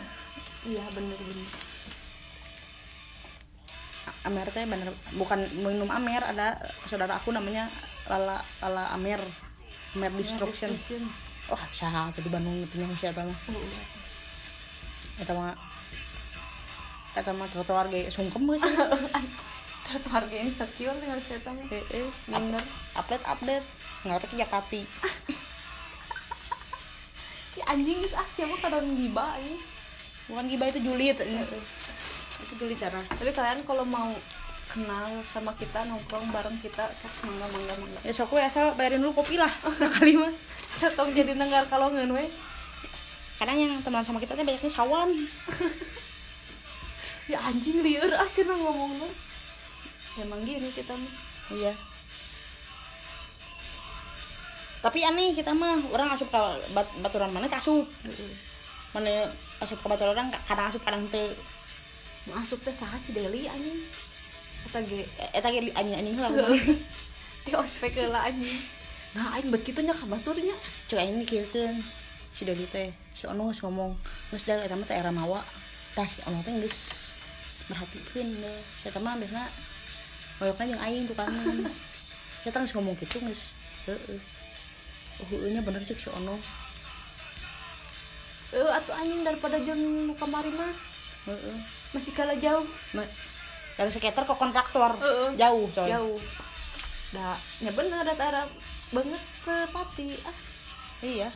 iya 0.63 0.85
bener 0.95 1.19
bener 1.19 1.49
Amer 4.23 4.47
teh 4.55 4.63
bener 4.63 4.95
bukan 5.19 5.43
minum 5.59 5.91
Amer 5.91 6.23
ada 6.23 6.55
saudara 6.87 7.19
aku 7.19 7.35
namanya 7.35 7.67
Lala 8.07 8.39
Lala 8.63 8.95
Amer. 8.95 9.19
Amer 9.99 10.11
Destruction. 10.15 10.71
Destruction. 10.71 11.32
Oh, 11.53 11.63
sah 11.69 12.09
tadi 12.09 12.33
Bandung 12.33 12.65
itu 12.65 12.81
yang 12.81 12.89
siapa 12.97 13.21
mah. 13.21 13.37
Oh, 13.53 13.61
iya. 13.61 13.81
Eta 15.21 15.37
mah 15.37 15.53
Eta 17.13 17.29
mah 17.29 17.45
trotoar 17.45 17.93
ge 17.93 18.09
sungkem 18.09 18.49
geus. 18.49 18.65
terus 19.85 20.07
harga 20.09 20.37
insecure 20.39 20.95
dengan 20.97 21.19
saya 21.19 21.43
tahu 21.45 21.59
Heeh. 21.69 22.09
bener 22.25 22.63
Update 22.97 23.21
update. 23.29 23.67
Ngapain 24.01 24.29
ke 24.33 24.35
Japati. 24.41 24.81
ya 27.61 27.69
anjing 27.69 28.01
geus 28.01 28.17
ah 28.17 28.25
siapa 28.33 28.57
kadang 28.57 28.97
giba 28.97 29.37
ini 29.37 29.61
Bukan 30.25 30.49
gibah 30.49 30.73
itu 30.73 30.81
julid. 30.81 31.21
Itu 31.21 32.53
julid 32.57 32.77
cara. 32.81 33.05
tapi 33.13 33.29
kalian 33.29 33.61
kalau 33.61 33.85
mau 33.85 34.09
kenal 34.73 35.21
sama 35.29 35.53
kita 35.53 35.85
nongkrong 35.85 36.33
bareng 36.33 36.57
kita 36.57 36.89
sok 36.97 37.29
mangga 37.29 37.45
mangga 37.53 37.77
mangga 37.77 37.99
Ya 38.01 38.09
sok 38.09 38.33
we 38.33 38.41
asal 38.41 38.73
bayarin 38.73 39.05
dulu 39.05 39.21
kopi 39.21 39.37
lah. 39.37 39.53
Kali 40.01 40.17
mah. 40.17 40.33
setong 40.73 41.13
jadi 41.13 41.37
nenggar 41.37 41.69
kalongan 41.69 42.09
we 42.09 42.25
Kadang 43.37 43.61
yang 43.61 43.77
teman 43.85 44.01
sama 44.01 44.17
kita 44.17 44.33
teh 44.33 44.41
banyaknya 44.41 44.73
sawan. 44.73 45.13
ya 47.31 47.39
anjing 47.39 47.85
liur 47.85 48.11
ah 48.17 48.27
ngomong 48.27 48.99
lu 48.99 49.07
emang 50.19 50.41
gini 50.43 50.67
kita 50.73 50.91
mah 50.91 51.13
Iya. 51.53 51.73
Tapi 54.83 54.99
aneh 55.05 55.31
kita 55.31 55.55
mah 55.55 55.79
orang 55.93 56.11
asup 56.11 56.27
ke 56.27 56.41
bat, 56.73 56.87
baturan 56.99 57.29
mana 57.29 57.45
teh 57.45 57.61
asup. 57.61 57.85
Mana 58.91 59.29
asup 59.61 59.79
ke 59.79 59.87
baturan 59.87 60.17
orang 60.17 60.33
kadang 60.49 60.67
asup 60.67 60.81
kadang 60.81 61.05
teu. 61.13 61.29
masuk 62.23 62.55
teh 62.63 62.71
saha 62.71 62.95
si 62.95 63.11
Deli 63.11 63.51
anjing 63.51 63.83
kata 64.73 64.81
ge 64.89 65.05
Eta 65.37 65.53
ge 65.53 65.69
anjing-anjing 65.69 66.17
lah. 66.17 66.33
di 67.45 67.51
ospek 67.53 68.09
lah 68.09 68.25
anjing 68.25 68.57
nah 69.13 69.37
aing 69.37 69.53
begitu 69.53 69.85
nya 69.85 69.93
kabaturnya 69.93 70.57
Cuk 70.89 70.97
aing 70.97 71.21
mikirkeun 71.21 71.77
si 72.33 72.49
Dodi 72.49 72.65
teh 72.65 72.89
si 73.13 73.29
Ono 73.29 73.53
geus 73.53 73.61
ngomong 73.61 73.93
geus 74.33 74.49
da 74.49 74.57
eta 74.57 74.73
mah 74.73 74.89
teh 74.89 74.97
era 74.97 75.13
mawa. 75.13 75.45
Tah 75.93 76.09
si 76.09 76.17
Ono 76.25 76.41
teh 76.41 76.49
geus 76.57 77.13
merhatikeun 77.69 78.41
deh. 78.41 78.57
Si 78.73 78.89
eta 78.89 78.97
mah 78.97 79.13
biasana 79.13 79.53
hoyokna 80.41 80.65
jeung 80.73 80.81
aing 80.81 81.05
tukangan. 81.05 81.69
Si 82.41 82.49
eta 82.49 82.57
geus 82.65 82.73
ngomong 82.73 82.97
kitu 82.97 83.21
geus. 83.21 83.53
Heeh. 83.85 84.17
Oh, 85.21 85.25
heueuh 85.29 85.53
nya 85.53 85.61
bener 85.61 85.85
cuk 85.85 85.93
si 85.93 86.09
Ono. 86.09 86.41
eh 88.53 88.69
atuh 88.69 88.97
anjing 88.97 89.21
daripada 89.21 89.61
jeung 89.61 90.09
nu 90.09 90.13
kamari 90.17 90.49
mah 90.53 90.73
Heeh. 91.29 91.57
masih 91.93 92.13
kalah 92.13 92.37
jauh 92.37 92.65
Ma- 92.93 93.13
dari 93.73 93.89
skater 93.89 94.23
ke 94.25 94.33
kontraktor. 94.37 94.91
Heeh. 94.97 95.29
jauh 95.37 95.65
coy. 95.73 95.89
Jauh. 95.89 96.19
Dah 97.13 97.37
ya 97.61 97.71
bener 97.73 98.01
datara 98.05 98.45
banget 98.93 99.21
ke 99.45 99.55
pati 99.73 100.07
ah. 100.25 100.37
Iya. 101.03 101.29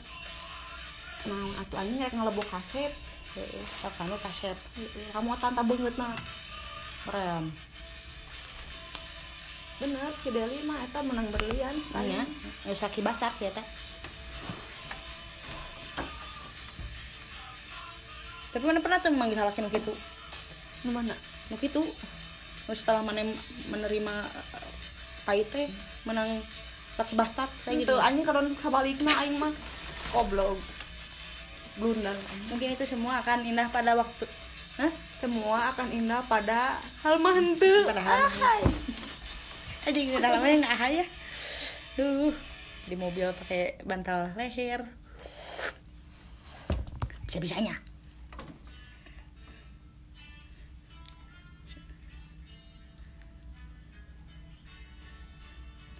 Nah 1.27 1.61
atuh 1.61 1.77
anjing 1.81 1.99
kayak 2.01 2.13
ngelebok 2.13 2.47
kaset. 2.49 2.93
Heeh. 3.37 3.63
kakak 3.81 4.05
lu 4.09 4.17
kaset. 4.21 4.57
Kamu 5.13 5.33
tanta 5.37 5.61
banget 5.65 5.93
nah 5.97 6.13
keren 7.07 7.55
bener 9.77 10.09
si 10.17 10.33
Deli 10.33 10.65
mah 10.65 10.81
eta 10.89 11.05
menang 11.05 11.29
berlian 11.29 11.77
Tanya, 11.93 12.25
geus 12.65 12.81
laki 12.81 13.05
bastard 13.05 13.37
sih 13.37 13.45
eta. 13.45 13.61
Tapi 18.49 18.63
mana 18.65 18.81
pernah 18.81 18.97
tuh 18.97 19.13
manggil 19.13 19.37
laki 19.37 19.61
nu 19.61 19.69
kitu? 19.69 19.93
nu 20.81 20.89
mana? 20.89 21.13
Nu 21.53 21.61
kitu. 21.61 21.85
Setelah 22.71 23.01
mana 23.03 23.23
menerima 23.71 24.13
pahit 25.23 25.47
teh 25.51 25.67
menang 26.07 26.39
laki 26.97 27.13
bastard 27.13 27.51
kayak 27.61 27.83
gitu. 27.83 27.93
itu 27.93 27.95
anjing 27.99 28.25
kalau 28.25 28.41
sebaliknya 28.57 29.13
aing 29.21 29.37
mah 29.37 29.53
goblok 30.09 30.57
blunder 31.77 32.15
Mungkin 32.49 32.73
itu 32.73 32.83
semua 32.89 33.21
akan 33.21 33.45
indah 33.45 33.69
pada 33.69 33.93
waktu 33.93 34.25
Hah? 34.81 34.89
semua 35.19 35.73
akan 35.73 35.93
indah 35.93 36.25
pada 36.25 36.81
hal 37.05 37.21
mantu 37.21 37.85
Pada 37.85 38.01
hal. 38.01 38.25
Aja 39.87 39.99
lama 40.19 40.43
yang 40.43 40.61
nggak 40.67 40.91
ya. 40.99 41.05
Duh, 41.95 42.35
di 42.85 42.95
mobil 42.99 43.31
pakai 43.31 43.79
bantal 43.87 44.35
leher. 44.35 44.83
Bisa-bisanya. 47.23 47.79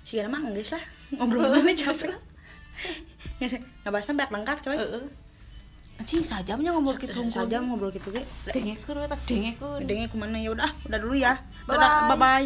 Si 0.07 0.15
mah 0.23 0.39
enggak 0.39 0.71
lah. 0.71 0.83
Ngobrol 1.19 1.51
mana 1.51 1.75
capek 1.83 2.15
lah 2.15 2.21
ngebahasnya 3.85 4.13
banyak 4.17 4.31
lengkap 4.33 4.57
coy. 4.65 4.77
Anjing 5.97 6.21
sajamnya 6.21 6.69
ngobrol 6.77 6.93
gitu 7.01 7.25
saja 7.25 7.57
ngobrol 7.57 7.89
gitu 7.89 8.13
ge. 8.13 8.21
Dengekeun 8.53 9.09
eta 9.09 9.17
dengekeun 9.25 9.81
Dengnya 9.81 10.07
ke 10.09 10.17
mana 10.17 10.37
ya 10.37 10.53
udah 10.53 10.69
udah 10.85 10.99
dulu 11.01 11.15
ya. 11.17 11.33
Bye 11.65 12.17
bye 12.17 12.45